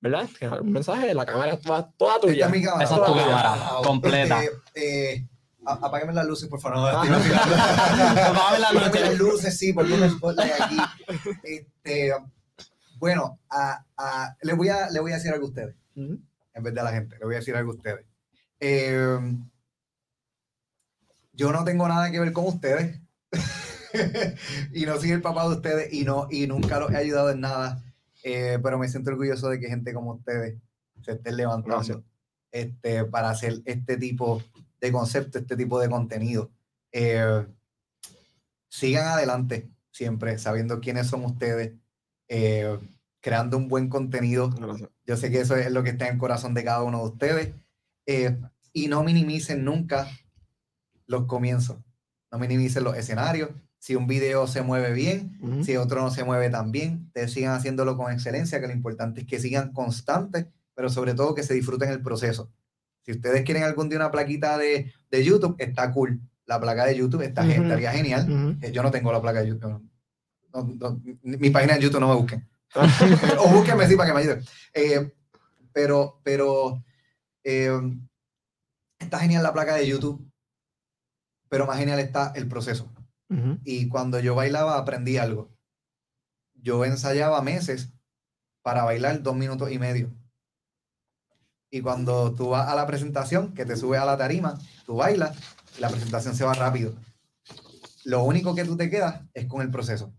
¿verdad? 0.00 0.28
Algún 0.42 0.72
mensaje, 0.72 1.14
la 1.14 1.24
cámara 1.24 1.52
está 1.54 1.90
toda 1.96 2.16
Esta 2.16 2.26
tuya. 2.26 2.46
es 2.46 2.52
mi 2.52 2.62
cámara. 2.62 2.84
Esa 2.84 2.94
es 2.96 3.04
tu 3.04 3.14
cámara, 3.14 3.58
completa. 3.84 4.40
Eh, 4.74 5.26
a- 5.64 5.72
apágame 5.86 6.12
las 6.12 6.26
luces, 6.26 6.48
por 6.48 6.60
favor. 6.60 6.78
Ah. 6.78 7.00
Apágame 7.00 7.28
las 7.30 7.46
Apágame 8.28 8.58
las 8.58 8.72
luces. 8.74 9.18
luces, 9.18 9.58
sí, 9.58 9.72
porque 9.72 9.92
un 9.94 10.10
spotlight 10.10 10.52
aquí. 10.60 10.76
Este, 11.42 12.12
bueno, 12.98 13.38
a, 13.48 13.82
a- 13.96 14.36
le, 14.42 14.52
voy 14.54 14.68
a, 14.68 14.90
le 14.90 15.00
voy 15.00 15.12
a 15.12 15.14
decir 15.16 15.32
algo 15.32 15.46
a 15.46 15.48
ustedes, 15.48 15.74
Ujú. 15.96 16.18
en 16.54 16.62
vez 16.62 16.74
de 16.74 16.80
a 16.80 16.84
la 16.84 16.92
gente. 16.92 17.16
Le 17.18 17.24
voy 17.24 17.34
a 17.34 17.38
decir 17.38 17.56
algo 17.56 17.72
a 17.72 17.74
ustedes. 17.76 18.04
Eh, 18.60 19.18
yo 21.38 21.52
no 21.52 21.64
tengo 21.64 21.86
nada 21.86 22.10
que 22.10 22.18
ver 22.18 22.32
con 22.32 22.46
ustedes. 22.46 23.00
y 24.74 24.84
no 24.86 24.98
soy 24.98 25.12
el 25.12 25.22
papá 25.22 25.48
de 25.48 25.54
ustedes 25.54 25.92
y, 25.92 26.04
no, 26.04 26.26
y 26.30 26.46
nunca 26.48 26.80
los 26.80 26.90
he 26.90 26.96
ayudado 26.96 27.30
en 27.30 27.40
nada. 27.40 27.82
eh, 28.24 28.58
pero 28.62 28.76
me 28.78 28.88
siento 28.88 29.10
orgulloso 29.10 29.48
de 29.48 29.60
que 29.60 29.68
gente 29.68 29.94
como 29.94 30.14
ustedes 30.14 30.56
se 31.02 31.12
estén 31.12 31.36
levantando 31.36 31.76
Gracias. 31.76 31.98
este, 32.50 33.04
para 33.04 33.30
hacer 33.30 33.62
este 33.64 33.96
tipo 33.96 34.42
de 34.80 34.90
concepto, 34.92 35.38
este 35.38 35.56
tipo 35.56 35.78
de 35.80 35.88
contenido. 35.88 36.50
Eh, 36.90 37.46
sigan 38.68 39.06
adelante 39.06 39.70
siempre, 39.92 40.38
sabiendo 40.38 40.80
quiénes 40.80 41.06
son 41.06 41.24
ustedes, 41.24 41.72
eh, 42.28 42.78
creando 43.20 43.56
un 43.56 43.68
buen 43.68 43.88
contenido. 43.88 44.50
Gracias. 44.50 44.90
Yo 45.06 45.16
sé 45.16 45.30
que 45.30 45.40
eso 45.40 45.54
es 45.54 45.70
lo 45.70 45.84
que 45.84 45.90
está 45.90 46.08
en 46.08 46.14
el 46.14 46.18
corazón 46.20 46.52
de 46.52 46.64
cada 46.64 46.82
uno 46.82 46.98
de 46.98 47.04
ustedes. 47.04 47.54
eh, 48.06 48.36
y 48.72 48.88
no 48.88 49.02
minimicen 49.02 49.64
nunca 49.64 50.08
los 51.08 51.24
comienzos. 51.26 51.78
No 52.30 52.38
minimicen 52.38 52.84
los 52.84 52.96
escenarios. 52.96 53.50
Si 53.80 53.94
un 53.96 54.06
video 54.06 54.46
se 54.46 54.62
mueve 54.62 54.92
bien, 54.92 55.38
si 55.64 55.76
otro 55.76 56.00
no 56.02 56.10
se 56.10 56.24
mueve 56.24 56.50
tan 56.50 56.70
bien, 56.72 57.04
ustedes 57.08 57.32
sigan 57.32 57.52
haciéndolo 57.54 57.96
con 57.96 58.12
excelencia, 58.12 58.60
que 58.60 58.66
lo 58.66 58.72
importante 58.72 59.20
es 59.22 59.26
que 59.26 59.38
sigan 59.40 59.72
constantes, 59.72 60.46
pero 60.74 60.88
sobre 60.90 61.14
todo 61.14 61.34
que 61.34 61.42
se 61.42 61.54
disfruten 61.54 61.88
el 61.90 62.02
proceso. 62.02 62.50
Si 63.04 63.12
ustedes 63.12 63.42
quieren 63.44 63.62
algún 63.64 63.88
día 63.88 63.98
una 63.98 64.10
plaquita 64.10 64.58
de, 64.58 64.92
de 65.10 65.24
YouTube, 65.24 65.54
está 65.58 65.90
cool. 65.92 66.20
La 66.44 66.60
placa 66.60 66.84
de 66.86 66.96
YouTube 66.96 67.22
está, 67.22 67.42
Ujú. 67.42 67.50
estaría 67.52 67.92
genial. 67.92 68.58
Eh, 68.60 68.72
Yo 68.72 68.82
no 68.82 68.90
tengo 68.90 69.12
la 69.12 69.20
placa 69.22 69.40
de 69.42 69.48
YouTube. 69.48 69.80
No, 70.52 70.62
no, 70.78 71.00
mi 71.22 71.50
página 71.50 71.74
de 71.74 71.80
YouTube 71.82 72.00
no 72.00 72.08
me 72.08 72.14
busquen. 72.16 72.48
o 73.38 73.48
búsquenme 73.48 73.86
sí 73.86 73.96
para 73.96 74.08
que 74.10 74.14
me 74.14 74.20
ayuden. 74.20 74.42
Eh, 74.74 75.12
pero, 75.72 76.20
pero 76.24 76.82
eh, 77.44 77.70
está 78.98 79.20
genial 79.20 79.42
la 79.42 79.52
placa 79.52 79.76
de 79.76 79.86
YouTube, 79.86 80.27
pero 81.48 81.66
más 81.66 81.78
genial 81.78 81.98
está 81.98 82.32
el 82.34 82.48
proceso. 82.48 82.92
Y 83.62 83.88
cuando 83.88 84.20
yo 84.20 84.34
bailaba 84.34 84.78
aprendí 84.78 85.18
algo. 85.18 85.50
Yo 86.54 86.84
ensayaba 86.84 87.42
meses 87.42 87.92
para 88.62 88.84
bailar 88.84 89.22
dos 89.22 89.36
minutos 89.36 89.70
y 89.70 89.78
medio. 89.78 90.12
Y 91.70 91.82
cuando 91.82 92.34
tú 92.34 92.50
vas 92.50 92.68
a 92.68 92.74
la 92.74 92.86
presentación, 92.86 93.52
que 93.52 93.66
te 93.66 93.76
subes 93.76 94.00
a 94.00 94.06
la 94.06 94.16
tarima, 94.16 94.58
tú 94.86 94.96
bailas 94.96 95.36
y 95.76 95.80
la 95.80 95.90
presentación 95.90 96.34
se 96.34 96.44
va 96.44 96.54
rápido. 96.54 96.94
Lo 98.04 98.24
único 98.24 98.54
que 98.54 98.64
tú 98.64 98.76
te 98.76 98.88
quedas 98.88 99.22
es 99.34 99.46
con 99.46 99.60
el 99.60 99.70
proceso. 99.70 100.14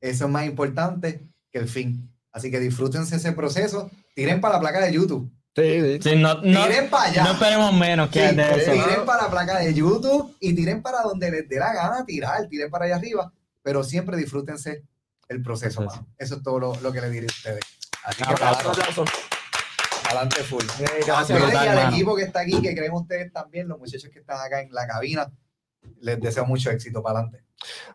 Eso 0.00 0.24
es 0.26 0.30
más 0.30 0.46
importante 0.46 1.28
que 1.50 1.58
el 1.58 1.68
fin. 1.68 2.14
Así 2.32 2.50
que 2.50 2.60
disfrútense 2.60 3.16
ese 3.16 3.32
proceso. 3.32 3.90
Tiren 4.14 4.40
para 4.40 4.54
la 4.54 4.60
placa 4.60 4.80
de 4.80 4.92
YouTube. 4.92 5.32
Sí, 5.56 5.80
sí. 5.80 5.98
Sí, 6.10 6.16
no, 6.16 6.34
no, 6.42 6.64
Tiren 6.66 6.88
para 6.90 7.04
allá. 7.10 7.24
no 7.24 7.32
esperemos 7.32 7.72
menos 7.74 8.08
que 8.10 8.28
Sí, 8.30 8.34
de 8.36 8.42
eso. 8.42 8.72
tiren 8.72 9.04
para 9.04 9.24
la 9.24 9.30
placa 9.30 9.58
de 9.58 9.74
YouTube 9.74 10.36
y 10.40 10.54
tiren 10.54 10.80
para 10.80 11.02
donde 11.02 11.30
les 11.30 11.48
dé 11.48 11.58
la 11.58 11.72
gana 11.72 12.04
tirar, 12.06 12.46
tiren 12.46 12.70
para 12.70 12.84
allá 12.84 12.96
arriba, 12.96 13.32
pero 13.62 13.82
siempre 13.82 14.16
disfrútense 14.16 14.84
el 15.28 15.42
proceso. 15.42 15.86
Eso 16.18 16.36
es 16.36 16.42
todo 16.42 16.58
lo, 16.60 16.74
lo 16.80 16.92
que 16.92 17.00
les 17.00 17.10
diré 17.10 17.26
a 17.26 17.30
ustedes. 17.34 17.60
Así 18.04 18.22
que 18.22 18.30
Aplausos, 18.32 18.62
para 18.62 18.88
Aplausos. 18.88 19.08
adelante 20.06 20.42
full. 20.44 20.64
Gracias. 21.06 21.38
y 21.40 21.56
al 21.68 21.92
equipo 21.92 22.16
que 22.16 22.22
está 22.22 22.40
aquí, 22.40 22.60
que 22.62 22.74
creen 22.74 22.92
ustedes 22.92 23.32
también, 23.32 23.68
los 23.68 23.78
muchachos 23.78 24.08
que 24.12 24.20
están 24.20 24.40
acá 24.40 24.60
en 24.60 24.72
la 24.72 24.86
cabina, 24.86 25.30
les 26.00 26.20
deseo 26.20 26.44
mucho 26.46 26.70
éxito 26.70 27.02
para 27.02 27.20
adelante. 27.20 27.44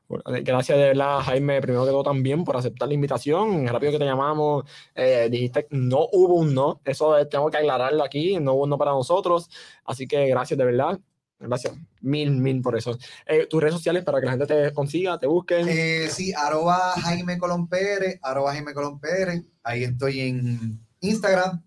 Gracias 0.07 0.78
de 0.78 0.84
verdad, 0.86 1.20
Jaime, 1.22 1.61
primero 1.61 1.86
que 1.86 1.91
todo 1.91 2.03
también 2.03 2.43
por 2.43 2.57
aceptar 2.57 2.88
la 2.88 2.93
invitación. 2.93 3.68
Rápido 3.68 3.93
que 3.93 3.99
te 3.99 4.05
llamamos, 4.05 4.66
eh, 4.93 5.28
dijiste 5.30 5.68
no 5.72 6.07
hubo 6.11 6.36
un 6.36 6.53
no, 6.53 6.82
eso 6.86 7.18
eh, 7.18 7.26
tengo 7.26 7.49
que 7.49 7.57
aclararlo 7.57 8.03
aquí, 8.03 8.39
no 8.39 8.53
hubo 8.53 8.63
un 8.63 8.70
no 8.70 8.78
para 8.78 8.91
nosotros. 8.91 9.49
Así 9.86 10.07
que 10.07 10.28
gracias 10.28 10.57
de 10.57 10.66
verdad, 10.66 10.99
gracias, 11.39 11.74
mil, 12.01 12.32
mil 12.32 12.61
por 12.61 12.78
eso. 12.78 12.97
Eh, 13.26 13.47
tus 13.47 13.61
redes 13.61 13.74
sociales 13.76 14.03
para 14.03 14.20
que 14.20 14.26
la 14.26 14.32
gente 14.34 14.45
te 14.45 14.74
consiga, 14.74 15.18
te 15.18 15.28
busquen. 15.28 15.68
Eh, 15.68 16.07
sí, 16.09 16.34
arroba 16.34 16.93
Jaime 17.01 17.38
Colón 17.38 17.68
Pérez, 17.68 18.20
arroba 18.22 18.53
Jaime 18.53 18.74
Colón 18.74 18.99
Pérez. 18.99 19.43
Ahí 19.63 19.84
estoy 19.84 20.20
en 20.22 20.80
Instagram. 20.99 21.63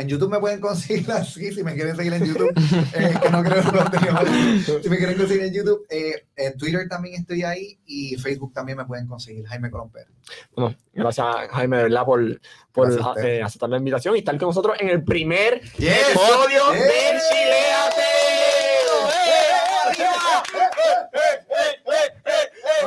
En 0.00 0.08
YouTube 0.08 0.30
me 0.30 0.38
pueden 0.40 0.60
conseguir 0.60 1.10
así, 1.12 1.52
si 1.54 1.62
me 1.62 1.74
quieren 1.74 1.96
seguir 1.96 2.12
en 2.12 2.24
YouTube, 2.24 2.52
eh, 2.94 3.14
que 3.22 3.30
no 3.30 3.42
creo 3.42 3.62
que. 3.62 4.82
Si 4.82 4.88
me 4.88 4.96
quieren 4.98 5.16
conseguir 5.16 5.44
en 5.44 5.52
YouTube, 5.54 5.86
eh, 5.90 6.26
en 6.36 6.56
Twitter 6.56 6.88
también 6.88 7.20
estoy 7.20 7.42
ahí 7.42 7.78
y 7.86 8.16
Facebook 8.16 8.52
también 8.52 8.78
me 8.78 8.84
pueden 8.84 9.06
conseguir, 9.06 9.46
Jaime 9.46 9.70
Colón 9.70 9.90
Pérez. 9.90 10.08
Bueno, 10.54 10.76
gracias, 10.92 11.26
Jaime, 11.50 11.76
de 11.78 11.82
verdad, 11.84 12.04
por, 12.04 12.40
por 12.72 13.18
eh, 13.22 13.42
aceptar 13.42 13.68
la 13.68 13.76
invitación 13.78 14.16
y 14.16 14.20
estar 14.20 14.36
con 14.38 14.48
nosotros 14.48 14.76
en 14.80 14.88
el 14.88 15.02
primer 15.04 15.60
Yes. 15.78 16.08
episodio 16.10 16.74
¡Eh! 16.74 16.78
de 16.78 17.20
Chileate. 17.28 18.20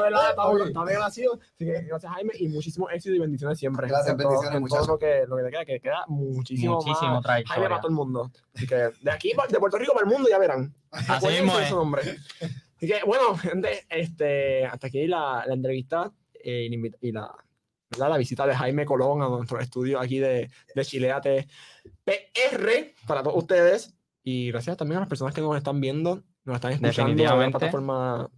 De 0.04 0.10
verdad, 0.12 0.30
está, 0.30 0.48
bueno, 0.48 0.66
está 0.66 0.84
bien 0.86 1.00
nacido. 1.00 1.34
Así 1.34 1.66
que 1.66 1.82
gracias, 1.82 2.12
Jaime, 2.14 2.34
y 2.40 2.48
muchísimo 2.50 2.90
éxito 2.90 3.16
y 3.16 3.20
bendiciones 3.20 3.58
siempre. 3.58 3.88
Gracias, 3.88 4.12
en 4.12 4.18
todo- 4.18 4.30
bendiciones, 4.30 4.56
en 4.58 4.62
muchachos. 4.62 4.86
todo 4.86 4.96
lo 4.96 5.00
que, 5.00 5.26
lo 5.28 5.38
que 5.38 5.44
te 5.44 5.50
queda, 5.52 5.66
que 5.66 5.80
queda 5.80 6.06
muchísimo, 6.08 6.76
Muchísimo 6.76 7.22
más. 7.22 7.26
Jaime 7.26 7.68
para 7.70 7.82
todo 7.82 7.90
el 7.90 7.96
mundo. 7.96 8.32
Así 8.54 8.68
que 8.68 8.76
de 8.76 9.12
aquí, 9.12 9.32
de 9.50 9.60
Puerto 9.60 9.78
Rico 9.78 9.94
para 9.94 10.06
el 10.06 10.12
mundo, 10.12 10.30
ya 10.30 10.38
verán. 10.38 10.74
Así 10.92 11.28
mismo 11.28 11.58
es. 11.60 11.70
su 11.70 11.76
nombre. 11.76 12.02
Así 12.78 12.88
que, 12.88 13.00
bueno, 13.06 13.36
gente, 13.38 13.86
este, 13.90 14.66
hasta 14.66 14.88
aquí 14.88 15.08
la, 15.08 15.44
la 15.48 15.54
entrevista 15.54 16.12
eh, 16.34 16.68
y, 17.02 17.12
la 17.12 17.34
la, 17.98 18.18
visita 18.18 18.46
de 18.48 18.56
Jaime 18.56 18.86
Colón 18.86 19.22
a 19.22 19.30
nuestro 19.30 19.60
estudio 19.60 20.00
aquí 20.00 20.20
de, 20.20 20.50
de 20.76 20.86
Chileate 20.86 21.48
PR 22.04 22.94
para 23.08 23.24
todos 23.24 23.38
ustedes. 23.38 23.94
Y 24.24 24.52
gracias 24.52 24.78
también 24.78 24.98
a 24.98 25.00
las 25.02 25.10
personas 25.10 25.34
que 25.34 25.42
nos 25.42 25.56
están 25.58 25.80
viendo, 25.82 26.24
nos 26.46 26.56
están 26.56 26.72
escuchando 26.74 27.12
en 27.12 27.18
la 27.18 27.24
Definitivamente. 27.24 27.60
plataforma 27.60 28.22
ah, 28.22 28.30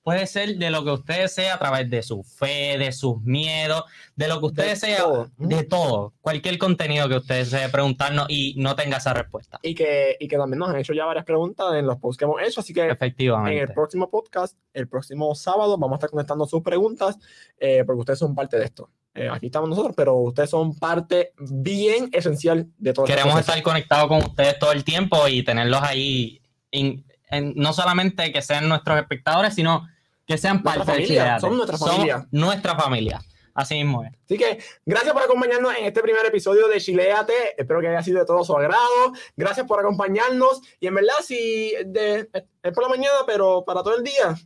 Puede 0.09 0.27
ser 0.27 0.57
de 0.57 0.71
lo 0.71 0.83
que 0.85 0.91
usted 0.93 1.21
desea 1.21 1.57
a 1.57 1.59
través 1.59 1.91
de 1.91 2.03
su 2.03 2.23
fe, 2.23 2.79
de 2.79 2.93
sus 2.93 3.21
miedos, 3.21 3.85
de 4.17 4.27
lo 4.27 4.41
que 4.41 4.47
usted 4.47 4.63
De 4.63 4.69
desea, 4.71 4.99
todo. 5.03 5.29
de 5.37 5.65
todo. 5.65 6.15
Cualquier 6.23 6.57
contenido 6.57 7.07
que 7.11 7.17
usted 7.17 7.35
desee 7.41 7.69
preguntarnos 7.69 8.25
y 8.31 8.55
no 8.57 8.75
tenga 8.75 8.97
esa 8.97 9.13
respuesta. 9.13 9.59
Y 9.63 9.75
que, 9.75 10.17
y 10.19 10.27
que 10.27 10.39
también 10.39 10.61
nos 10.61 10.71
han 10.71 10.77
hecho 10.79 10.95
ya 10.95 11.05
varias 11.05 11.27
preguntas 11.27 11.75
en 11.75 11.85
los 11.87 11.99
posts 11.99 12.17
que 12.19 12.25
hemos 12.25 12.41
hecho, 12.41 12.61
así 12.61 12.73
que 12.73 12.85
en 12.85 12.91
Efectivamente. 12.91 13.61
el 13.61 13.73
próximo 13.75 14.09
podcast, 14.09 14.57
el 14.73 14.89
próximo 14.89 15.35
sábado, 15.35 15.77
vamos 15.77 15.97
a 15.97 15.99
estar 15.99 16.09
contestando 16.09 16.47
sus 16.47 16.63
preguntas, 16.63 17.19
eh, 17.59 17.85
porque 17.85 18.01
ustedes 18.01 18.19
son 18.19 18.35
parte 18.35 18.59
de 18.59 18.65
esto. 18.65 18.89
Eh, 19.15 19.29
aquí 19.31 19.47
estamos 19.47 19.69
nosotros, 19.69 19.93
pero 19.95 20.15
ustedes 20.15 20.49
son 20.49 20.75
parte 20.79 21.35
bien 21.39 22.09
esencial 22.15 22.67
de 22.79 22.95
todo 22.95 23.05
este 23.05 23.13
Queremos 23.15 23.35
proceso. 23.35 23.51
estar 23.53 23.63
conectados 23.63 24.09
con 24.09 24.19
ustedes 24.23 24.59
todo 24.59 24.73
el 24.73 24.85
tiempo 24.85 25.29
y 25.29 25.43
tenerlos 25.43 25.83
ahí, 25.83 26.41
in- 26.71 27.05
en- 27.31 27.53
no 27.57 27.75
solamente 27.75 28.33
que 28.33 28.41
sean 28.41 28.71
nuestros 28.71 28.99
espectadores, 28.99 29.55
sino 29.55 29.87
que 30.29 30.37
sean 30.37 30.61
Nuestra 30.63 30.85
parte 30.85 30.93
de 30.93 30.99
familia, 30.99 31.23
Chileate. 31.23 31.41
son 31.41 31.57
nuestra 31.57 31.79
familia. 31.79 32.29
nuestra 32.31 32.77
familia. 32.77 33.21
Así 33.55 33.75
mismo 33.75 34.05
es. 34.05 34.13
Así 34.25 34.37
que 34.37 34.59
gracias 34.87 35.13
por 35.13 35.23
acompañarnos 35.23 35.75
en 35.77 35.87
este 35.87 36.01
primer 36.01 36.25
episodio 36.27 36.69
de 36.69 36.81
Chileate. 36.81 37.61
Espero 37.61 37.81
que 37.81 37.89
haya 37.89 38.03
sido 38.05 38.21
de 38.21 38.27
todo 38.27 38.45
su 38.45 38.55
agrado. 38.55 39.13
Gracias 39.37 39.67
por 39.67 39.81
acompañarnos. 39.81 40.61
Y 40.79 40.87
en 40.87 40.95
verdad, 40.95 41.15
si 41.25 41.73
de, 41.87 42.29
es 42.63 42.73
por 42.73 42.85
la 42.85 42.91
mañana, 42.91 43.17
pero 43.27 43.65
para 43.65 43.83
todo 43.83 43.97
el 43.97 44.05
día, 44.05 44.37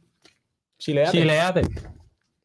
Chileate. 0.79 1.11
Chileate. 1.19 1.63